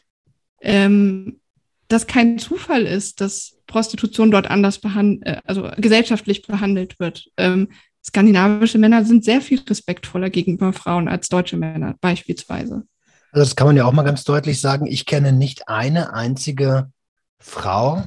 [0.61, 1.40] ähm,
[1.89, 7.28] das kein Zufall ist, dass Prostitution dort anders behandelt, äh, also gesellschaftlich behandelt wird.
[7.36, 7.68] Ähm,
[8.05, 12.84] skandinavische Männer sind sehr viel respektvoller gegenüber Frauen als deutsche Männer beispielsweise.
[13.32, 14.86] Also das kann man ja auch mal ganz deutlich sagen.
[14.86, 16.91] Ich kenne nicht eine einzige
[17.39, 18.07] Frau,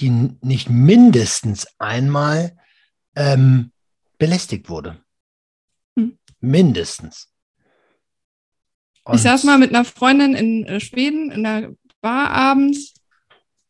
[0.00, 0.10] die
[0.42, 2.56] nicht mindestens einmal
[3.16, 3.72] ähm,
[4.18, 4.98] belästigt wurde.
[5.96, 6.18] Hm.
[6.40, 7.28] Mindestens.
[9.04, 12.94] Und ich saß mal mit einer Freundin in äh, Schweden in der Bar abends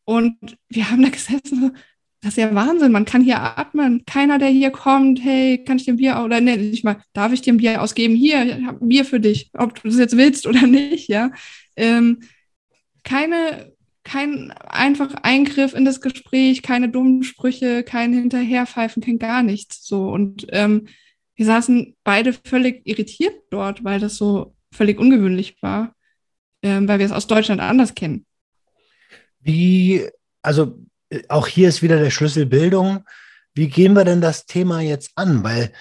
[0.09, 1.77] und wir haben da gesessen.
[2.23, 2.93] das ist ja Wahnsinn.
[2.93, 4.05] Man kann hier atmen.
[4.07, 7.31] Keiner, der hier kommt, hey, kann ich dir ein Bier oder nee, nicht mal, darf
[7.31, 8.15] ich dir ein Bier ausgeben?
[8.15, 11.31] Hier, ich habe ein Bier für dich, ob du das jetzt willst oder nicht, ja.
[11.77, 12.21] Ähm,
[13.05, 13.71] keine,
[14.03, 19.87] kein einfach Eingriff in das Gespräch, keine dummen Sprüche, kein Hinterherpfeifen, kein gar nichts.
[19.87, 20.09] So.
[20.09, 20.89] Und ähm,
[21.37, 25.95] wir saßen beide völlig irritiert dort, weil das so völlig ungewöhnlich war,
[26.63, 28.25] ähm, weil wir es aus Deutschland anders kennen.
[29.49, 30.07] Wie,
[30.43, 30.79] also
[31.31, 33.07] auch hier ist wieder der Schlüssel Bildung.
[33.55, 35.43] Wie gehen wir denn das Thema jetzt an?
[35.43, 35.73] Weil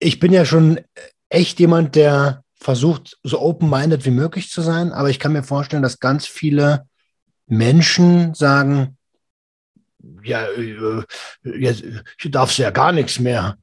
[0.00, 0.80] ich bin ja schon
[1.28, 5.84] echt jemand, der versucht, so open-minded wie möglich zu sein, aber ich kann mir vorstellen,
[5.84, 6.88] dass ganz viele
[7.46, 8.96] Menschen sagen,
[10.24, 11.04] ja, äh,
[11.44, 11.84] jetzt
[12.24, 13.58] darfst du ja gar nichts mehr.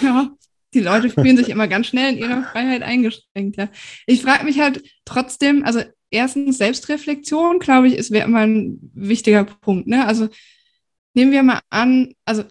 [0.00, 0.30] Ja,
[0.74, 3.56] die Leute fühlen sich immer ganz schnell in ihrer Freiheit eingeschränkt.
[3.56, 3.68] Ja.
[4.06, 9.44] Ich frage mich halt trotzdem, also erstens Selbstreflexion, glaube ich, ist wäre immer ein wichtiger
[9.44, 9.86] Punkt.
[9.86, 10.06] Ne?
[10.06, 10.28] Also
[11.14, 12.44] nehmen wir mal an, also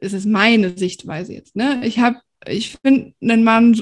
[0.00, 1.56] es ist meine Sichtweise jetzt.
[1.56, 1.80] Ne?
[1.84, 3.72] Ich habe, ich finde einen Mann,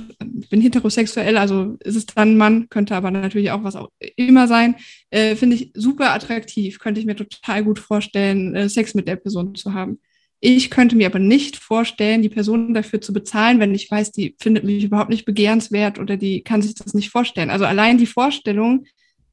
[0.40, 3.88] ich bin heterosexuell, also ist es dann ein Mann, könnte aber natürlich auch was auch
[4.16, 4.76] immer sein,
[5.10, 9.16] äh, finde ich super attraktiv, könnte ich mir total gut vorstellen, äh, Sex mit der
[9.16, 10.00] Person zu haben.
[10.40, 14.36] Ich könnte mir aber nicht vorstellen, die Person dafür zu bezahlen, wenn ich weiß, die
[14.38, 17.50] findet mich überhaupt nicht begehrenswert oder die kann sich das nicht vorstellen.
[17.50, 18.86] Also allein die Vorstellung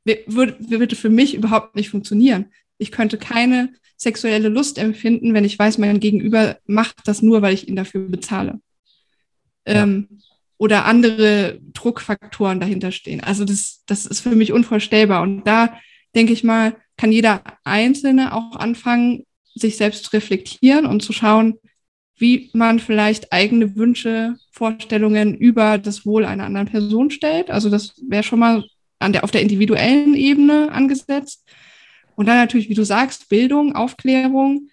[0.04, 2.48] würde, würde für mich überhaupt nicht funktionieren.
[2.78, 7.54] Ich könnte keine sexuelle Lust empfinden, wenn ich weiß, mein Gegenüber macht das nur, weil
[7.54, 8.60] ich ihn dafür bezahle.
[9.68, 9.84] Ja.
[9.84, 10.08] Ähm,
[10.58, 13.22] oder andere Druckfaktoren dahinter stehen.
[13.22, 15.22] Also das, das ist für mich unvorstellbar.
[15.22, 15.78] Und da
[16.16, 19.25] denke ich mal, kann jeder Einzelne auch anfangen,
[19.56, 21.58] sich selbst reflektieren und zu schauen,
[22.18, 27.50] wie man vielleicht eigene Wünsche, Vorstellungen über das Wohl einer anderen Person stellt.
[27.52, 28.64] Also das wäre schon mal
[29.00, 31.44] an der, auf der individuellen Ebene angesetzt.
[32.16, 34.70] Und dann natürlich, wie du sagst, Bildung, Aufklärung,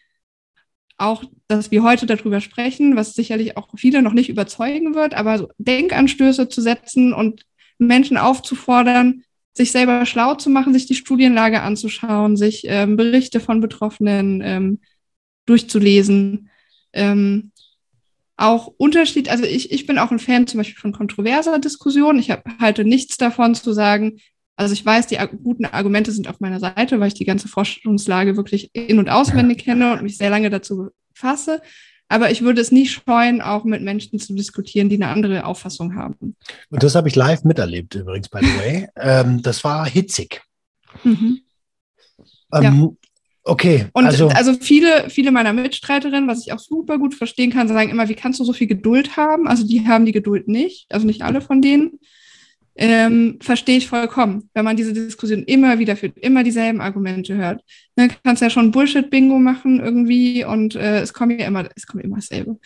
[0.96, 5.38] auch, dass wir heute darüber sprechen, was sicherlich auch viele noch nicht überzeugen wird, aber
[5.38, 7.44] so Denkanstöße zu setzen und
[7.78, 9.24] Menschen aufzufordern,
[9.54, 14.80] sich selber schlau zu machen, sich die Studienlage anzuschauen, sich ähm, Berichte von Betroffenen ähm,
[15.46, 16.50] durchzulesen.
[16.92, 17.52] Ähm,
[18.36, 22.18] auch Unterschied, also ich, ich bin auch ein Fan zum Beispiel von kontroverser Diskussion.
[22.18, 24.18] Ich hab, halte nichts davon zu sagen,
[24.56, 28.36] also ich weiß, die guten Argumente sind auf meiner Seite, weil ich die ganze Forschungslage
[28.36, 31.62] wirklich in- und auswendig kenne und mich sehr lange dazu befasse.
[32.12, 35.96] Aber ich würde es nie scheuen, auch mit Menschen zu diskutieren, die eine andere Auffassung
[35.96, 36.36] haben.
[36.68, 38.88] Und das habe ich live miterlebt übrigens, by the way.
[38.96, 40.42] ähm, das war hitzig.
[41.04, 41.40] Mhm.
[42.52, 42.88] Ähm, ja.
[43.44, 43.86] Okay.
[43.94, 47.90] Und also, also viele, viele meiner Mitstreiterinnen, was ich auch super gut verstehen kann, sagen
[47.90, 49.48] immer, wie kannst du so viel Geduld haben?
[49.48, 51.98] Also die haben die Geduld nicht, also nicht alle von denen.
[52.74, 57.62] Ähm, verstehe ich vollkommen, wenn man diese Diskussion immer wieder führt, immer dieselben Argumente hört.
[57.96, 61.86] Dann ne, kannst ja schon Bullshit-Bingo machen irgendwie und äh, es kommt ja immer, es
[61.86, 62.58] kommt immer dasselbe.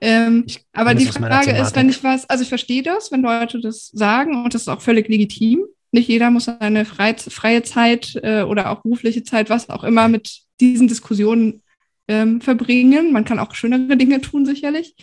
[0.00, 3.88] Ähm, aber die Frage ist, wenn ich was, also ich verstehe das, wenn Leute das
[3.88, 5.64] sagen und das ist auch völlig legitim.
[5.92, 10.08] Nicht jeder muss seine freie, freie Zeit äh, oder auch berufliche Zeit, was auch immer,
[10.08, 11.62] mit diesen Diskussionen
[12.06, 13.12] ähm, verbringen.
[13.12, 14.94] Man kann auch schönere Dinge tun, sicherlich.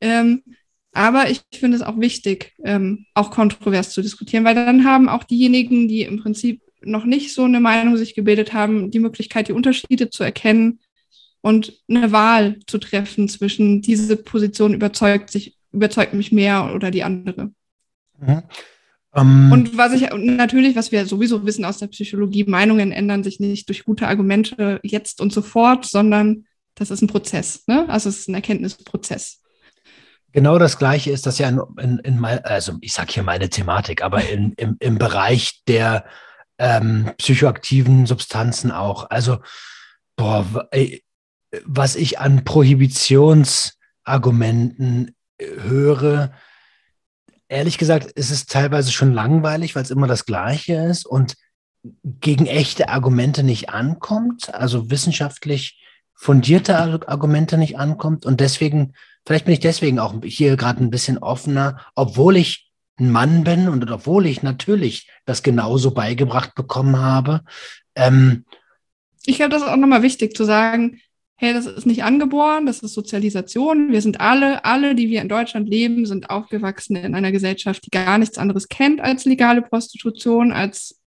[0.00, 0.42] Ähm,
[0.98, 5.22] aber ich finde es auch wichtig, ähm, auch kontrovers zu diskutieren, weil dann haben auch
[5.22, 9.52] diejenigen, die im Prinzip noch nicht so eine Meinung sich gebildet haben, die Möglichkeit, die
[9.52, 10.80] Unterschiede zu erkennen
[11.40, 17.04] und eine Wahl zu treffen zwischen diese Position überzeugt sich, überzeugt mich mehr oder die
[17.04, 17.52] andere.
[18.18, 18.42] Mhm.
[19.12, 23.40] Um, und was ich natürlich, was wir sowieso wissen aus der Psychologie, Meinungen ändern sich
[23.40, 26.44] nicht durch gute Argumente jetzt und sofort, sondern
[26.74, 27.64] das ist ein Prozess.
[27.66, 27.88] Ne?
[27.88, 29.40] Also es ist ein Erkenntnisprozess.
[30.32, 33.48] Genau das Gleiche ist das ja in, in, in mein, also ich sage hier meine
[33.48, 36.04] Thematik, aber in, im, im Bereich der
[36.58, 39.08] ähm, psychoaktiven Substanzen auch.
[39.10, 39.38] Also,
[40.16, 40.68] boah,
[41.64, 46.32] was ich an Prohibitionsargumenten äh, höre,
[47.48, 51.34] ehrlich gesagt, ist es teilweise schon langweilig, weil es immer das Gleiche ist und
[52.04, 55.82] gegen echte Argumente nicht ankommt, also wissenschaftlich
[56.14, 56.76] fundierte
[57.08, 58.26] Argumente nicht ankommt.
[58.26, 58.94] Und deswegen,
[59.28, 63.68] vielleicht bin ich deswegen auch hier gerade ein bisschen offener, obwohl ich ein Mann bin
[63.68, 67.42] und obwohl ich natürlich das genauso beigebracht bekommen habe.
[67.94, 68.46] Ähm,
[69.26, 71.02] ich glaube, das ist auch nochmal wichtig zu sagen,
[71.36, 73.92] hey, das ist nicht angeboren, das ist Sozialisation.
[73.92, 77.90] Wir sind alle, alle, die wir in Deutschland leben, sind aufgewachsen in einer Gesellschaft, die
[77.90, 81.02] gar nichts anderes kennt als legale Prostitution, als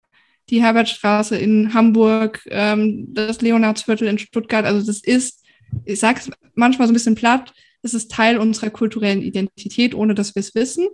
[0.50, 4.66] die Herbertstraße in Hamburg, ähm, das Leonardsviertel in Stuttgart.
[4.66, 5.42] Also das ist,
[5.86, 10.14] ich sage es manchmal so ein bisschen platt, das ist Teil unserer kulturellen Identität, ohne
[10.14, 10.88] dass wir es wissen.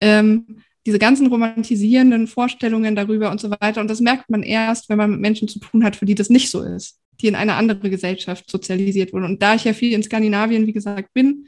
[0.00, 3.80] Ähm, diese ganzen romantisierenden Vorstellungen darüber und so weiter.
[3.80, 6.30] Und das merkt man erst, wenn man mit Menschen zu tun hat, für die das
[6.30, 7.00] nicht so ist.
[7.22, 9.24] die in eine andere Gesellschaft sozialisiert wurden.
[9.24, 11.46] Und da ich ja viel in Skandinavien, wie gesagt, bin,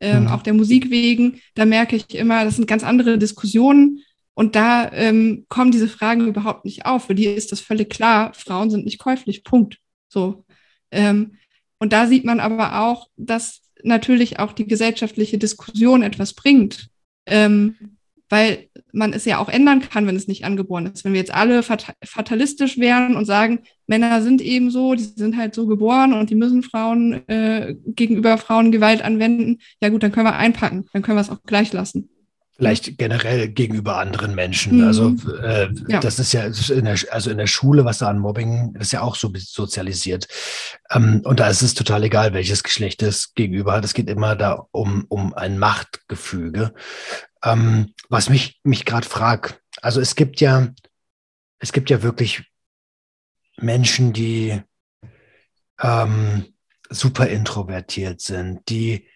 [0.00, 0.28] ähm, mhm.
[0.28, 4.00] auch der Musik wegen, da merke ich immer, das sind ganz andere Diskussionen.
[4.34, 7.04] Und da ähm, kommen diese Fragen überhaupt nicht auf.
[7.06, 9.44] Für die ist das völlig klar, Frauen sind nicht käuflich.
[9.44, 9.78] Punkt.
[10.08, 10.44] So.
[10.90, 11.36] Ähm,
[11.84, 16.88] und da sieht man aber auch, dass natürlich auch die gesellschaftliche Diskussion etwas bringt.
[17.26, 17.76] Ähm,
[18.30, 21.04] weil man es ja auch ändern kann, wenn es nicht angeboren ist.
[21.04, 25.54] Wenn wir jetzt alle fatalistisch wären und sagen, Männer sind eben so, die sind halt
[25.54, 30.26] so geboren und die müssen Frauen äh, gegenüber Frauen Gewalt anwenden, ja gut, dann können
[30.26, 32.08] wir einpacken, dann können wir es auch gleich lassen.
[32.56, 34.78] Vielleicht generell gegenüber anderen Menschen.
[34.78, 34.86] Mhm.
[34.86, 35.98] Also äh, ja.
[35.98, 39.00] das ist ja in der, also in der Schule, was da an Mobbing, ist ja
[39.00, 40.28] auch so sozialisiert.
[40.90, 43.84] Ähm, und da ist es total egal, welches Geschlecht es gegenüber hat.
[43.84, 46.74] Es geht immer da um, um ein Machtgefüge.
[47.42, 50.68] Ähm, was mich, mich gerade fragt, also es gibt ja,
[51.58, 52.44] es gibt ja wirklich
[53.56, 54.62] Menschen, die
[55.80, 56.46] ähm,
[56.88, 59.08] super introvertiert sind, die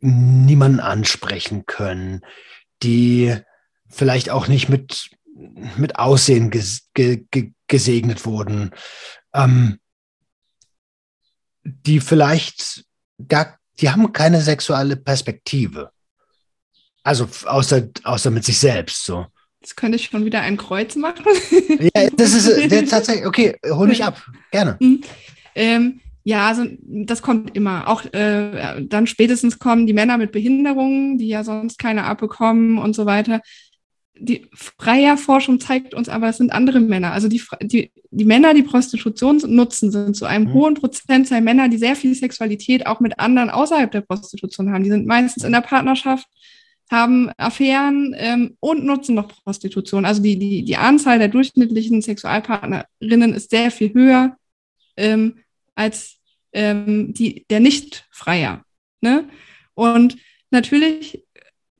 [0.00, 2.22] niemanden ansprechen können,
[2.82, 3.36] die
[3.88, 5.10] vielleicht auch nicht mit,
[5.76, 8.70] mit Aussehen ges ge ge gesegnet wurden,
[9.32, 9.78] ähm,
[11.64, 12.84] die vielleicht
[13.26, 15.90] gar, die haben keine sexuelle Perspektive.
[17.02, 19.26] Also außer, außer mit sich selbst so.
[19.60, 21.24] Jetzt könnte ich schon wieder ein Kreuz machen.
[21.94, 24.76] ja, das ist tatsächlich, okay, hol mich ab, gerne.
[24.80, 25.02] Mhm.
[25.54, 27.86] Ähm, ja, also das kommt immer.
[27.86, 32.96] Auch äh, dann spätestens kommen die Männer mit Behinderungen, die ja sonst keine abbekommen und
[32.96, 33.42] so weiter.
[34.18, 37.12] Die freie Forschung zeigt uns aber, es sind andere Männer.
[37.12, 40.52] Also die, die, die Männer, die Prostitution nutzen, sind zu einem mhm.
[40.54, 44.82] hohen Prozentzahl Männer, die sehr viel Sexualität auch mit anderen außerhalb der Prostitution haben.
[44.82, 46.26] Die sind meistens in der Partnerschaft,
[46.90, 50.04] haben Affären ähm, und nutzen noch Prostitution.
[50.04, 54.36] Also die, die, die Anzahl der durchschnittlichen Sexualpartnerinnen ist sehr viel höher
[54.96, 55.36] ähm,
[55.76, 56.15] als
[56.56, 58.64] ähm, die, der Nicht-Freier.
[59.00, 59.28] Ne?
[59.74, 60.16] Und
[60.50, 61.22] natürlich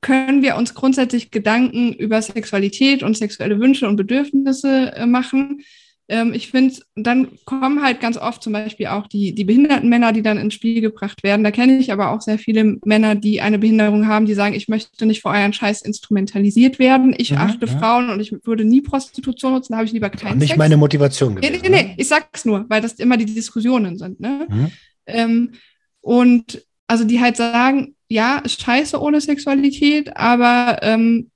[0.01, 5.63] können wir uns grundsätzlich Gedanken über Sexualität und sexuelle Wünsche und Bedürfnisse äh, machen.
[6.09, 10.13] Ähm, ich finde, dann kommen halt ganz oft zum Beispiel auch die, die behinderten Männer,
[10.13, 11.43] die dann ins Spiel gebracht werden.
[11.43, 14.69] Da kenne ich aber auch sehr viele Männer, die eine Behinderung haben, die sagen, ich
[14.69, 17.13] möchte nicht vor euren Scheiß instrumentalisiert werden.
[17.17, 17.77] Ich ja, achte ja.
[17.77, 20.57] Frauen und ich würde nie Prostitution nutzen, da habe ich lieber keinen Nicht Sex.
[20.57, 21.53] meine Motivation gewesen.
[21.53, 21.93] Nee, nee, nee, ne?
[21.97, 24.19] ich sag's nur, weil das immer die Diskussionen sind.
[24.21, 24.47] Ne?
[24.49, 24.71] Mhm.
[25.07, 25.51] Ähm,
[25.99, 31.29] und also die halt sagen, ja, ist scheiße ohne Sexualität, aber ähm,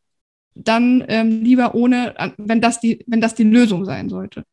[0.56, 4.44] dann ähm, lieber ohne, wenn das die, wenn das die Lösung sein sollte.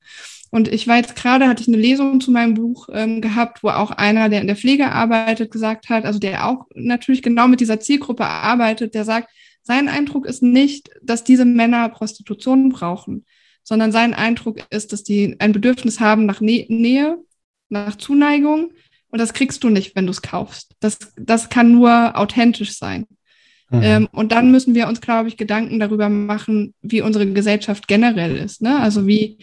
[0.51, 3.69] Und ich war jetzt gerade, hatte ich eine Lesung zu meinem Buch ähm, gehabt, wo
[3.69, 7.61] auch einer, der in der Pflege arbeitet, gesagt hat, also der auch natürlich genau mit
[7.61, 9.29] dieser Zielgruppe arbeitet, der sagt,
[9.63, 13.27] sein Eindruck ist nicht, dass diese Männer Prostitution brauchen,
[13.63, 17.19] sondern sein Eindruck ist, dass die ein Bedürfnis haben nach Nä Nähe,
[17.69, 18.73] nach Zuneigung,
[19.11, 20.75] und das kriegst du nicht, wenn du es kaufst.
[20.81, 23.07] Das, das kann nur authentisch sein.
[23.71, 23.81] Mhm.
[23.83, 28.37] Ähm, und dann müssen wir uns, glaube ich, Gedanken darüber machen, wie unsere Gesellschaft generell
[28.37, 28.63] ist.
[28.63, 28.81] Ne?
[28.81, 29.39] Also wie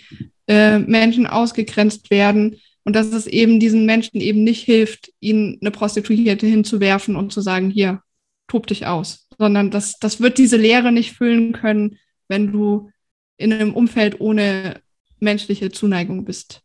[0.47, 5.71] äh, Menschen ausgegrenzt werden und dass es eben diesen Menschen eben nicht hilft, ihnen eine
[5.71, 8.01] Prostituierte hinzuwerfen und zu sagen, hier,
[8.47, 9.27] tob dich aus.
[9.37, 11.97] Sondern das, das wird diese Lehre nicht füllen können,
[12.27, 12.89] wenn du
[13.37, 14.81] in einem Umfeld ohne
[15.19, 16.61] menschliche Zuneigung bist.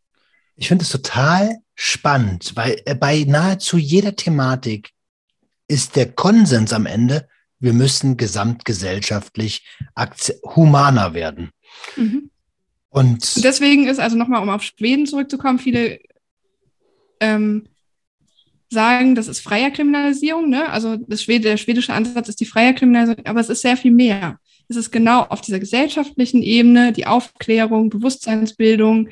[0.55, 4.91] Ich finde es total spannend, weil äh, bei nahezu jeder Thematik
[5.67, 7.27] ist der Konsens am Ende,
[7.61, 9.65] wir müssen gesamtgesellschaftlich
[10.55, 11.51] humaner werden.
[11.95, 12.29] Mhm.
[12.89, 15.99] Und deswegen ist also nochmal, um auf Schweden zurückzukommen, viele
[17.21, 17.67] ähm,
[18.69, 20.49] sagen, das ist freier Kriminalisierung.
[20.49, 20.69] Ne?
[20.69, 24.39] Also Schwede, der schwedische Ansatz ist die freier Kriminalisierung, aber es ist sehr viel mehr.
[24.67, 29.09] Es ist genau auf dieser gesellschaftlichen Ebene die Aufklärung, Bewusstseinsbildung,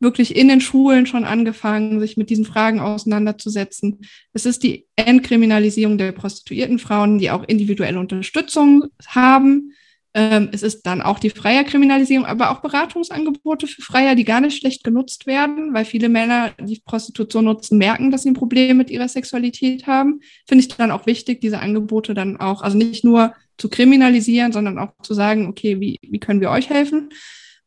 [0.00, 4.00] wirklich in den Schulen schon angefangen, sich mit diesen Fragen auseinanderzusetzen.
[4.32, 9.72] Es ist die Entkriminalisierung der prostituierten Frauen, die auch individuelle Unterstützung haben.
[10.12, 14.40] Ähm, es ist dann auch die freie Kriminalisierung, aber auch Beratungsangebote für Freier, die gar
[14.40, 18.78] nicht schlecht genutzt werden, weil viele Männer, die Prostitution nutzen, merken, dass sie ein Problem
[18.78, 20.20] mit ihrer Sexualität haben.
[20.46, 24.78] Finde ich dann auch wichtig, diese Angebote dann auch, also nicht nur zu kriminalisieren, sondern
[24.78, 27.10] auch zu sagen, okay, wie, wie können wir euch helfen?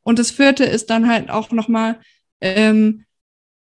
[0.01, 1.99] Und das vierte ist dann halt auch nochmal
[2.41, 3.05] ähm,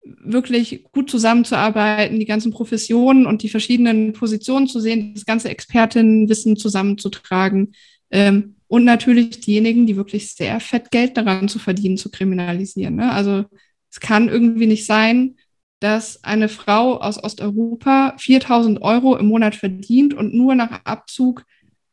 [0.04, 6.56] wirklich gut zusammenzuarbeiten, die ganzen Professionen und die verschiedenen Positionen zu sehen, das ganze Expertinnenwissen
[6.56, 7.74] zusammenzutragen
[8.12, 12.96] ähm, und natürlich diejenigen, die wirklich sehr fett Geld daran zu verdienen, zu kriminalisieren.
[12.96, 13.12] Ne?
[13.12, 13.46] Also
[13.90, 15.36] es kann irgendwie nicht sein,
[15.80, 21.46] dass eine Frau aus Osteuropa 4000 Euro im Monat verdient und nur nach Abzug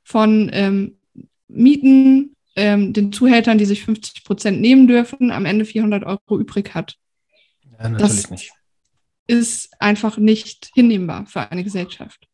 [0.02, 0.98] von ähm,
[1.48, 6.74] Mieten, ähm, den Zuhältern, die sich 50 Prozent nehmen dürfen, am Ende 400 Euro übrig
[6.74, 6.96] hat.
[7.78, 8.52] Ja, natürlich das, nicht.
[9.26, 12.28] ist einfach nicht hinnehmbar für eine Gesellschaft.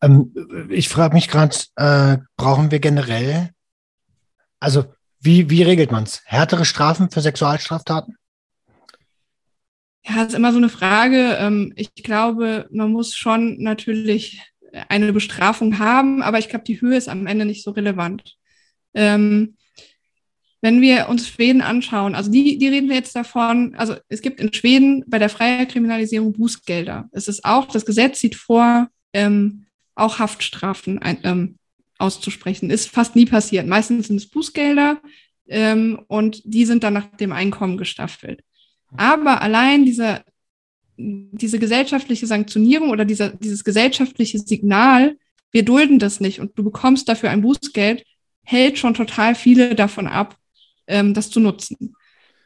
[0.00, 0.32] Ähm,
[0.70, 3.50] ich frage mich gerade, äh, brauchen wir generell,
[4.60, 4.84] also
[5.20, 6.22] wie, wie regelt man es?
[6.24, 8.16] Härtere Strafen für Sexualstraftaten?
[10.04, 11.36] Ja, ist immer so eine Frage.
[11.40, 14.40] Ähm, ich glaube, man muss schon natürlich
[14.88, 18.36] eine Bestrafung haben, aber ich glaube, die Höhe ist am Ende nicht so relevant.
[18.96, 19.54] Ähm,
[20.62, 24.40] wenn wir uns Schweden anschauen, also die, die reden wir jetzt davon, also es gibt
[24.40, 27.08] in Schweden bei der Freikriminalisierung Bußgelder.
[27.12, 31.58] Es ist auch, das Gesetz sieht vor, ähm, auch Haftstrafen ein, ähm,
[31.98, 32.70] auszusprechen.
[32.70, 33.66] Ist fast nie passiert.
[33.66, 35.00] Meistens sind es Bußgelder
[35.46, 38.42] ähm, und die sind dann nach dem Einkommen gestaffelt.
[38.96, 40.22] Aber allein diese,
[40.96, 45.16] diese gesellschaftliche Sanktionierung oder dieser, dieses gesellschaftliche Signal,
[45.52, 48.04] wir dulden das nicht und du bekommst dafür ein Bußgeld,
[48.46, 50.36] hält schon total viele davon ab,
[50.86, 51.94] ähm, das zu nutzen.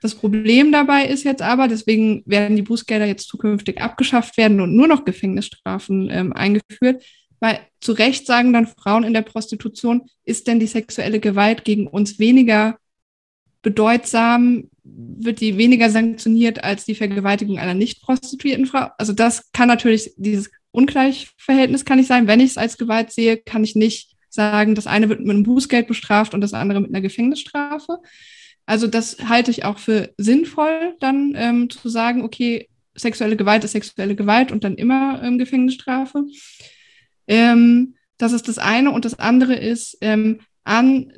[0.01, 4.75] Das Problem dabei ist jetzt aber, deswegen werden die Bußgelder jetzt zukünftig abgeschafft werden und
[4.75, 7.05] nur noch Gefängnisstrafen ähm, eingeführt,
[7.39, 11.87] weil zu Recht sagen dann Frauen in der Prostitution, ist denn die sexuelle Gewalt gegen
[11.87, 12.79] uns weniger
[13.63, 18.89] bedeutsam, wird die weniger sanktioniert als die Vergewaltigung einer nicht prostituierten Frau.
[18.97, 22.27] Also das kann natürlich, dieses Ungleichverhältnis kann nicht sein.
[22.27, 25.43] Wenn ich es als Gewalt sehe, kann ich nicht sagen, das eine wird mit einem
[25.43, 27.99] Bußgeld bestraft und das andere mit einer Gefängnisstrafe.
[28.67, 33.73] Also das halte ich auch für sinnvoll, dann ähm, zu sagen, okay, sexuelle Gewalt ist
[33.73, 36.25] sexuelle Gewalt und dann immer ähm, Gefängnisstrafe.
[37.27, 38.91] Ähm, das ist das eine.
[38.91, 41.13] Und das andere ist, ähm, an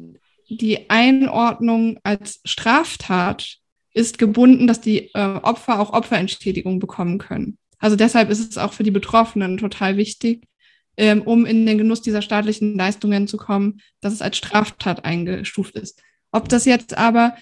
[0.48, 3.58] die Einordnung als Straftat
[3.92, 7.58] ist gebunden, dass die äh, Opfer auch Opferentschädigung bekommen können.
[7.78, 10.44] Also deshalb ist es auch für die Betroffenen total wichtig,
[10.96, 15.74] ähm, um in den Genuss dieser staatlichen Leistungen zu kommen, dass es als Straftat eingestuft
[15.76, 16.02] ist.
[16.30, 17.36] Ob das jetzt aber,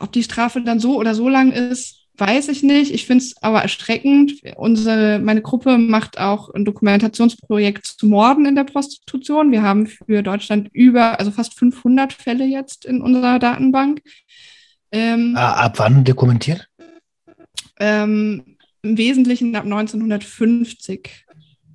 [0.00, 2.92] ob die Strafe dann so oder so lang ist, weiß ich nicht.
[2.92, 4.32] Ich finde es aber erschreckend.
[4.56, 9.52] Unsere, meine Gruppe macht auch ein Dokumentationsprojekt zu Morden in der Prostitution.
[9.52, 14.02] Wir haben für Deutschland über, also fast 500 Fälle jetzt in unserer Datenbank.
[14.90, 16.68] Ähm, ah, ab wann dokumentiert?
[17.78, 21.26] Ähm, Im Wesentlichen ab 1950.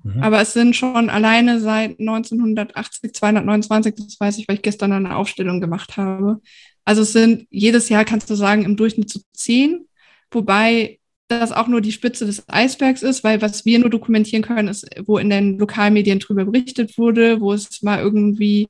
[0.04, 0.22] Mhm.
[0.22, 5.16] Aber es sind schon alleine seit 1980 229, das weiß ich, weil ich gestern eine
[5.16, 6.40] Aufstellung gemacht habe.
[6.84, 9.86] Also es sind jedes Jahr, kannst du sagen, im Durchschnitt zu zehn
[10.34, 10.98] wobei
[11.28, 14.86] das auch nur die Spitze des Eisbergs ist, weil was wir nur dokumentieren können, ist,
[15.06, 18.68] wo in den Lokalmedien drüber berichtet wurde, wo es mal irgendwie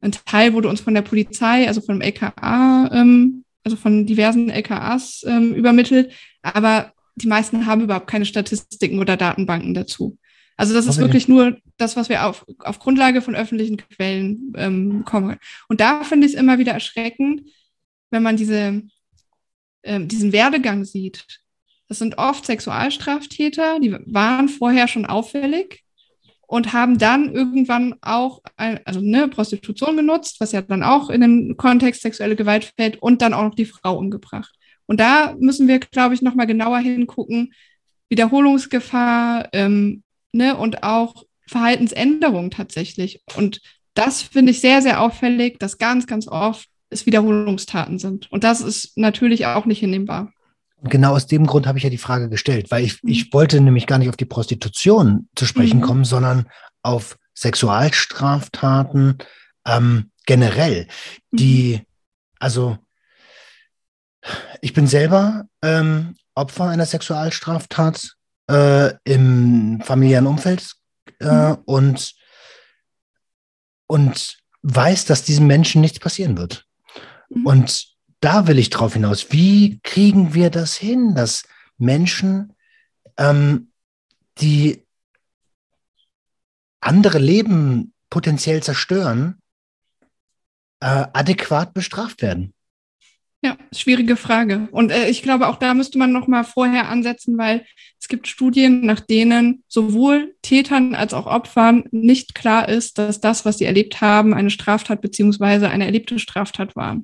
[0.00, 4.50] ein Teil wurde uns von der Polizei, also von dem LKA, ähm, also von diversen
[4.50, 6.12] LKAs ähm, übermittelt,
[6.42, 10.18] aber die meisten haben überhaupt keine Statistiken oder Datenbanken dazu.
[10.60, 11.06] Also das ist okay.
[11.06, 15.38] wirklich nur das, was wir auf, auf Grundlage von öffentlichen Quellen ähm, bekommen.
[15.68, 17.42] Und da finde ich es immer wieder erschreckend,
[18.10, 18.82] wenn man diese
[19.82, 21.40] ähm, diesen Werdegang sieht,
[21.88, 25.82] das sind oft Sexualstraftäter, die waren vorher schon auffällig
[26.46, 31.20] und haben dann irgendwann auch ein, also eine Prostitution genutzt, was ja dann auch in
[31.20, 34.54] den Kontext sexuelle Gewalt fällt und dann auch noch die Frau umgebracht.
[34.86, 37.54] Und da müssen wir, glaube ich, nochmal genauer hingucken,
[38.08, 43.22] Wiederholungsgefahr ähm, ne, und auch Verhaltensänderung tatsächlich.
[43.34, 43.60] Und
[43.94, 48.30] das finde ich sehr, sehr auffällig, dass ganz, ganz oft es Wiederholungstaten sind.
[48.30, 50.32] Und das ist natürlich auch nicht hinnehmbar.
[50.82, 53.10] Genau aus dem Grund habe ich ja die Frage gestellt, weil ich, mhm.
[53.10, 55.82] ich wollte nämlich gar nicht auf die Prostitution zu sprechen mhm.
[55.82, 56.46] kommen, sondern
[56.82, 59.18] auf Sexualstraftaten
[59.66, 60.86] ähm, generell,
[61.30, 61.86] die, mhm.
[62.38, 62.78] also
[64.60, 68.14] ich bin selber ähm, Opfer einer Sexualstraftat
[68.50, 70.74] äh, im familiären Umfeld
[71.20, 71.58] äh, mhm.
[71.64, 72.14] und,
[73.86, 76.66] und weiß, dass diesem Menschen nichts passieren wird.
[77.28, 77.46] Mhm.
[77.46, 79.32] Und da will ich drauf hinaus.
[79.32, 81.44] Wie kriegen wir das hin, dass
[81.78, 82.54] Menschen,
[83.16, 83.70] ähm,
[84.38, 84.84] die
[86.80, 89.40] andere Leben potenziell zerstören,
[90.80, 92.54] äh, adäquat bestraft werden?
[93.42, 94.68] Ja, schwierige Frage.
[94.70, 97.64] Und äh, ich glaube, auch da müsste man noch mal vorher ansetzen, weil
[98.10, 103.56] gibt Studien, nach denen sowohl Tätern als auch Opfern nicht klar ist, dass das, was
[103.56, 107.00] sie erlebt haben, eine Straftat beziehungsweise eine erlebte Straftat war.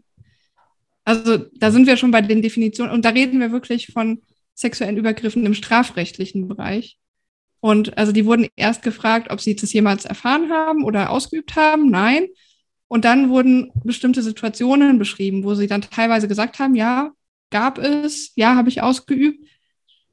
[1.05, 4.21] Also da sind wir schon bei den Definitionen und da reden wir wirklich von
[4.55, 6.99] sexuellen Übergriffen im strafrechtlichen Bereich.
[7.61, 11.91] Und also die wurden erst gefragt, ob sie das jemals erfahren haben oder ausgeübt haben.
[11.91, 12.27] Nein.
[12.89, 17.13] Und dann wurden bestimmte Situationen beschrieben, wo sie dann teilweise gesagt haben, ja,
[17.51, 19.45] gab es, ja, habe ich ausgeübt.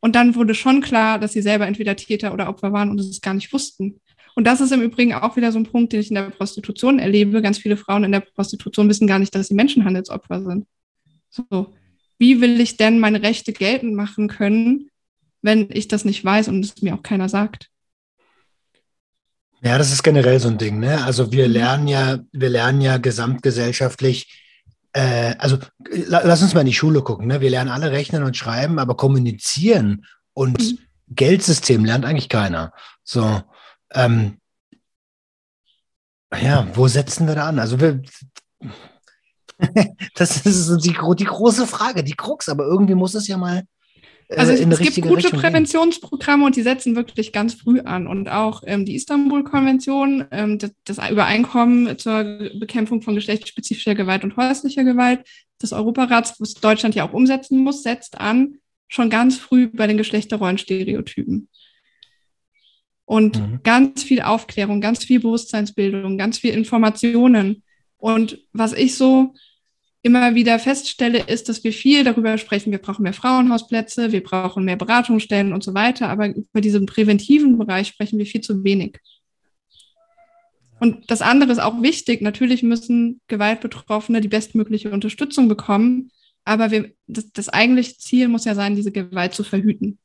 [0.04, 3.22] Und dann wurde schon klar, dass sie selber entweder Täter oder Opfer waren und es
[3.22, 4.02] gar nicht wussten.
[4.36, 7.00] Und das ist im Übrigen auch wieder so ein Punkt, den ich in der Prostitution
[7.00, 7.42] erlebe.
[7.42, 10.66] Ganz viele Frauen in der Prostitution wissen gar nicht, dass sie Menschenhandelsopfer sind.
[11.30, 11.74] So,
[12.18, 14.90] wie will ich denn meine Rechte geltend machen können,
[15.42, 17.70] wenn ich das nicht weiß und es mir auch keiner sagt.
[19.62, 21.02] Ja, das ist generell so ein Ding, ne?
[21.06, 24.43] Also wir lernen ja, wir lernen ja gesamtgesellschaftlich,
[24.94, 25.57] äh, also
[25.90, 27.41] lass uns mal in die Schule gucken, ne?
[27.41, 30.80] Wir lernen alle rechnen und schreiben, aber kommunizieren und mhm.
[31.10, 32.74] Geldsystem lernt eigentlich keiner.
[33.03, 33.41] So,
[33.91, 34.38] ähm,
[36.41, 37.60] ja, wo setzen wir da an?
[37.60, 38.02] Also wir,
[40.15, 43.64] das ist die, die große Frage, die Krux, aber irgendwie muss es ja mal
[44.38, 48.08] also es, es gibt gute Richtung Präventionsprogramme und die setzen wirklich ganz früh an.
[48.08, 52.24] Und auch ähm, die Istanbul-Konvention, ähm, das, das, Übereinkommen zur
[52.60, 55.22] Bekämpfung von geschlechtsspezifischer Gewalt und häuslicher Gewalt
[55.62, 58.56] des Europarats, was Deutschland ja auch umsetzen muss, setzt an,
[58.88, 61.50] schon ganz früh bei den Geschlechterrollenstereotypen.
[63.06, 63.60] Und mhm.
[63.64, 67.64] ganz viel Aufklärung, ganz viel Bewusstseinsbildung, ganz viel Informationen.
[67.98, 69.34] Und was ich so
[70.04, 74.66] immer wieder feststelle, ist, dass wir viel darüber sprechen, wir brauchen mehr Frauenhausplätze, wir brauchen
[74.66, 79.00] mehr Beratungsstellen und so weiter, aber über diesen präventiven Bereich sprechen wir viel zu wenig.
[80.80, 82.22] Und das andere ist auch wichtig.
[82.22, 86.12] Natürlich müssen Gewaltbetroffene die bestmögliche Unterstützung bekommen,
[86.44, 89.98] aber wir, das, das eigentliche Ziel muss ja sein, diese Gewalt zu verhüten.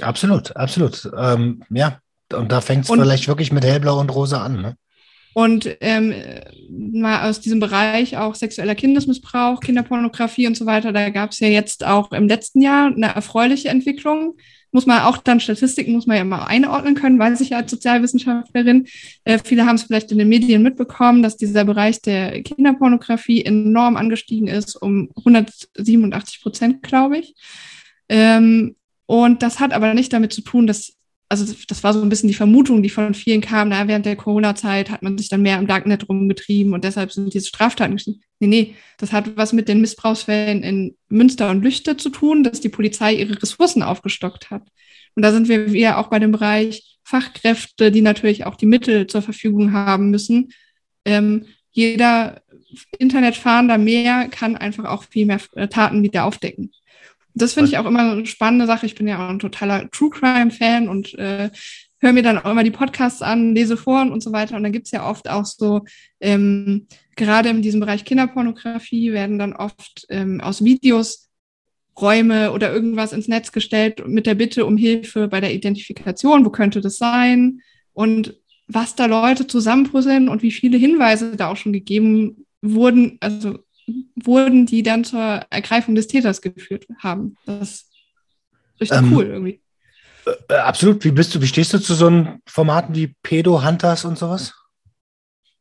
[0.00, 1.08] Absolut, absolut.
[1.16, 2.00] Ähm, ja,
[2.32, 4.60] und da fängt es vielleicht wirklich mit hellblau und rosa an.
[4.60, 4.76] Ne?
[5.34, 6.14] Und ähm,
[6.70, 11.48] mal aus diesem Bereich auch sexueller Kindesmissbrauch, Kinderpornografie und so weiter, da gab es ja
[11.48, 14.36] jetzt auch im letzten Jahr eine erfreuliche Entwicklung.
[14.70, 17.70] Muss man auch dann Statistiken muss man ja mal einordnen können, weiß ich ja als
[17.70, 18.86] Sozialwissenschaftlerin.
[19.24, 23.96] Äh, viele haben es vielleicht in den Medien mitbekommen, dass dieser Bereich der Kinderpornografie enorm
[23.96, 27.34] angestiegen ist, um 187 Prozent, glaube ich.
[28.08, 30.94] Ähm, und das hat aber nicht damit zu tun, dass
[31.40, 34.16] also das war so ein bisschen die Vermutung, die von vielen kam, na, während der
[34.16, 38.22] Corona-Zeit hat man sich dann mehr im Darknet rumgetrieben und deshalb sind diese Straftaten geschehen.
[38.40, 42.60] Nee, nee, das hat was mit den Missbrauchsfällen in Münster und Lüchte zu tun, dass
[42.60, 44.62] die Polizei ihre Ressourcen aufgestockt hat.
[45.14, 49.06] Und da sind wir wieder auch bei dem Bereich Fachkräfte, die natürlich auch die Mittel
[49.06, 50.52] zur Verfügung haben müssen.
[51.04, 52.42] Ähm, jeder
[52.98, 55.40] Internetfahrender mehr kann einfach auch viel mehr
[55.70, 56.72] Taten wieder aufdecken
[57.34, 58.86] das finde ich auch immer eine spannende Sache.
[58.86, 61.50] Ich bin ja auch ein totaler True Crime-Fan und äh,
[61.98, 64.56] höre mir dann auch immer die Podcasts an, lese vor und so weiter.
[64.56, 65.84] Und dann gibt es ja oft auch so,
[66.20, 66.86] ähm,
[67.16, 71.28] gerade in diesem Bereich Kinderpornografie werden dann oft ähm, aus Videos
[72.00, 76.44] Räume oder irgendwas ins Netz gestellt mit der Bitte um Hilfe bei der Identifikation.
[76.44, 77.60] Wo könnte das sein?
[77.92, 78.36] Und
[78.66, 83.58] was da Leute zusammenpuzzeln und wie viele Hinweise da auch schon gegeben wurden, also
[84.16, 87.36] wurden, die dann zur Ergreifung des Täters geführt haben.
[87.46, 87.90] Das ist
[88.80, 89.60] richtig ähm, cool irgendwie.
[90.48, 91.04] Äh, absolut.
[91.04, 94.54] Wie bist du, wie stehst du zu so einem Formaten wie Pedo Hunters und sowas?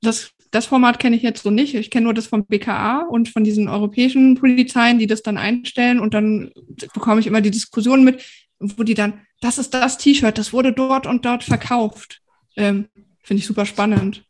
[0.02, 1.76] Das, das Format kenne ich jetzt so nicht.
[1.76, 6.00] Ich kenne nur das vom BKA und von diesen europäischen Polizeien, die das dann einstellen
[6.00, 6.52] und dann
[6.94, 8.24] bekomme ich immer die Diskussion mit,
[8.60, 12.22] wo die dann, das ist das T-Shirt, das wurde dort und dort verkauft.
[12.56, 12.88] Ähm,
[13.24, 14.26] Finde ich super spannend.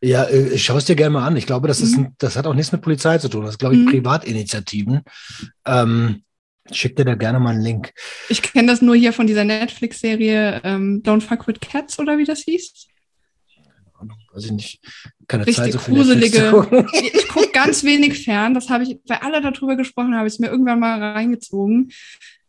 [0.00, 1.36] Ja, äh, ich schaue es dir gerne mal an.
[1.36, 2.04] Ich glaube, das, ist mhm.
[2.04, 3.42] ein, das hat auch nichts mit Polizei zu tun.
[3.44, 3.90] Das ist, glaube ich, mhm.
[3.90, 5.02] Privatinitiativen.
[5.66, 6.22] Ähm,
[6.70, 7.92] schick dir da gerne mal einen Link.
[8.28, 12.24] Ich kenne das nur hier von dieser Netflix-Serie ähm, Don't Fuck with Cats oder wie
[12.24, 12.88] das hieß.
[14.32, 14.80] Weiß ich nicht.
[15.28, 16.66] Keine Richtig Zeit, so gruselige.
[16.92, 18.54] ich gucke ganz wenig fern.
[18.54, 21.92] Das habe ich, weil alle darüber gesprochen haben, habe ich es mir irgendwann mal reingezogen.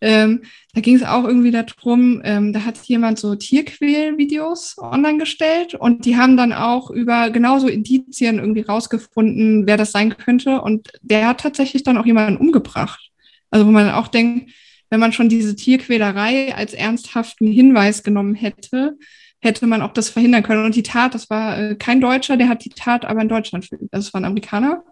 [0.04, 0.42] Ähm,
[0.74, 6.04] da ging es auch irgendwie darum, ähm, da hat jemand so Tierquäl-Videos online gestellt und
[6.04, 10.60] die haben dann auch über genauso Indizien irgendwie rausgefunden, wer das sein könnte.
[10.60, 13.12] Und der hat tatsächlich dann auch jemanden umgebracht.
[13.50, 14.52] Also wo man auch denkt,
[14.90, 18.98] wenn man schon diese Tierquälerei als ernsthaften Hinweis genommen hätte,
[19.40, 20.66] hätte man auch das verhindern können.
[20.66, 23.66] Und die Tat, das war äh, kein Deutscher, der hat die Tat aber in Deutschland
[23.66, 23.94] verübt.
[23.94, 24.84] Also es war ein Amerikaner,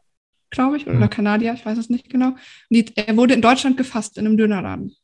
[0.51, 1.09] glaube ich, oder mhm.
[1.09, 2.27] Kanadier, ich weiß es nicht genau.
[2.27, 2.37] Und
[2.69, 4.95] die, er wurde in Deutschland gefasst in einem Dönerladen.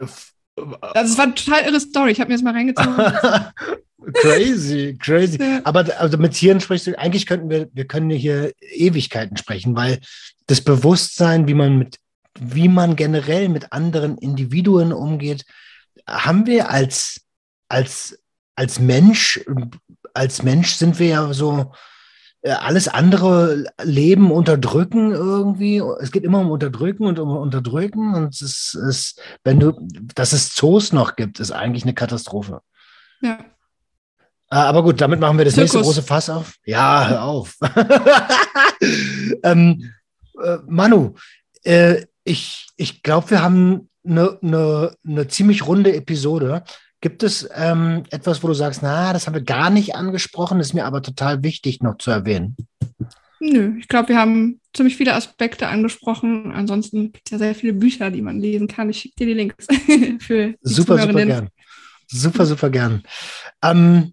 [0.00, 2.12] Also es war eine total irre Story.
[2.12, 2.94] Ich habe mir das mal reingezogen.
[4.14, 5.38] crazy, crazy.
[5.64, 10.00] Aber also mit Tieren sprichst du, eigentlich könnten wir, wir können hier Ewigkeiten sprechen, weil
[10.46, 11.98] das Bewusstsein, wie man mit,
[12.38, 15.44] wie man generell mit anderen Individuen umgeht,
[16.06, 17.20] haben wir als,
[17.68, 18.18] als,
[18.56, 19.40] als Mensch,
[20.14, 21.64] als Mensch sind wir ja so, äh,
[22.42, 25.82] alles andere Leben unterdrücken irgendwie.
[26.00, 28.14] Es geht immer um Unterdrücken und um Unterdrücken.
[28.14, 29.72] Und es ist, wenn du,
[30.14, 32.60] dass es Zoos noch gibt, ist eigentlich eine Katastrophe.
[33.20, 33.44] Ja.
[34.48, 35.74] Ah, aber gut, damit machen wir das Zirkus.
[35.74, 36.54] nächste große Fass auf.
[36.64, 37.56] Ja, hör auf.
[39.44, 39.92] ähm,
[40.42, 41.14] äh, Manu,
[41.62, 46.64] äh, ich, ich glaube, wir haben eine, eine, eine ziemlich runde Episode.
[47.00, 50.74] Gibt es ähm, etwas, wo du sagst, na, das haben wir gar nicht angesprochen, ist
[50.74, 52.56] mir aber total wichtig noch zu erwähnen?
[53.40, 56.52] Nö, ich glaube, wir haben ziemlich viele Aspekte angesprochen.
[56.52, 58.90] Ansonsten gibt es ja sehr viele Bücher, die man lesen kann.
[58.90, 59.66] Ich schicke dir die Links
[60.20, 61.48] für die Super, super gern.
[62.06, 63.02] Super, super gern.
[63.62, 64.12] Ähm,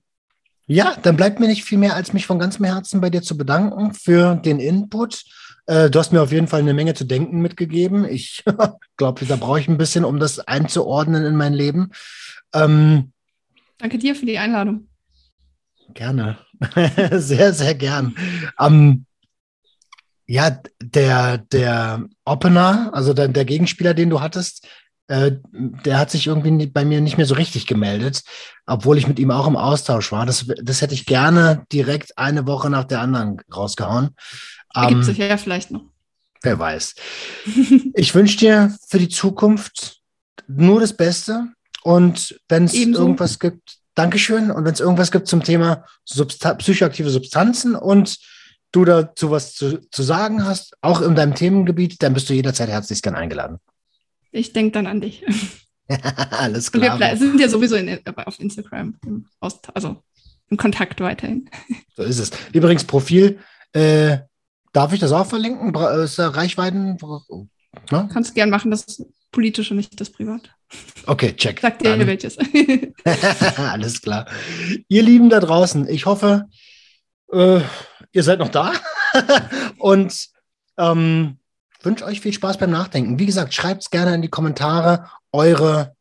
[0.66, 3.38] ja, dann bleibt mir nicht viel mehr, als mich von ganzem Herzen bei dir zu
[3.38, 5.24] bedanken für den Input.
[5.66, 8.06] Äh, du hast mir auf jeden Fall eine Menge zu denken mitgegeben.
[8.06, 8.46] Ich
[8.98, 11.92] glaube, da brauche ich ein bisschen, um das einzuordnen in mein Leben.
[12.54, 13.12] Ähm,
[13.78, 14.88] Danke dir für die Einladung.
[15.94, 16.38] Gerne.
[17.12, 18.16] sehr, sehr gern.
[18.60, 19.06] Ähm,
[20.26, 24.68] ja, der, der Opener, also der, der Gegenspieler, den du hattest,
[25.08, 28.24] äh, der hat sich irgendwie bei mir nicht mehr so richtig gemeldet,
[28.66, 30.26] obwohl ich mit ihm auch im Austausch war.
[30.26, 34.10] Das, das hätte ich gerne direkt eine Woche nach der anderen rausgehauen.
[34.76, 35.86] Ähm, sich ja vielleicht noch.
[36.42, 36.96] Wer weiß.
[37.94, 40.02] ich wünsche dir für die Zukunft
[40.48, 41.48] nur das Beste.
[41.88, 44.52] Und wenn es irgendwas gibt, Dankeschön.
[44.52, 48.20] Und wenn es irgendwas gibt zum Thema Substa psychoaktive Substanzen und
[48.74, 52.68] du dazu was zu, zu sagen hast, auch in deinem Themengebiet, dann bist du jederzeit
[52.68, 53.60] herzlich gern eingeladen.
[54.34, 55.26] Ich denke dann an dich.
[56.32, 57.00] Alles klar.
[57.00, 59.26] Wir sind ja sowieso in, auf Instagram, im
[59.74, 60.04] also
[60.50, 61.50] im Kontakt weiterhin.
[61.96, 62.32] So ist es.
[62.52, 63.40] Übrigens, Profil,
[63.72, 64.18] äh,
[64.74, 65.74] darf ich das auch verlinken?
[66.04, 66.98] Ist da Reichweiten?
[67.92, 68.10] Ne?
[68.12, 70.52] Kannst du gern machen, das politische, nicht das privat.
[71.06, 71.60] Okay, check.
[71.62, 72.08] Sag dir Dann.
[72.08, 72.38] welches.
[73.58, 74.26] Alles klar.
[74.88, 76.46] Ihr Lieben da draußen, ich hoffe,
[77.32, 77.62] äh,
[78.12, 78.74] ihr seid noch da
[79.78, 80.28] und
[80.78, 81.38] ähm,
[81.82, 83.20] wünsche euch viel Spaß beim Nachdenken.
[83.20, 85.96] Wie gesagt, schreibt es gerne in die Kommentare eure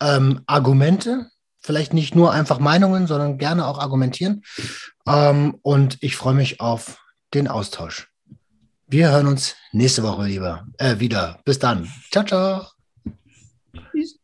[0.00, 1.30] ähm, Argumente.
[1.60, 4.42] Vielleicht nicht nur einfach Meinungen, sondern gerne auch argumentieren.
[5.06, 6.98] Ähm, und ich freue mich auf
[7.34, 8.08] den Austausch.
[8.86, 11.40] Wir hören uns nächste Woche lieber äh, wieder.
[11.44, 11.92] Bis dann.
[12.10, 12.77] Ciao, ciao.
[13.92, 14.17] He's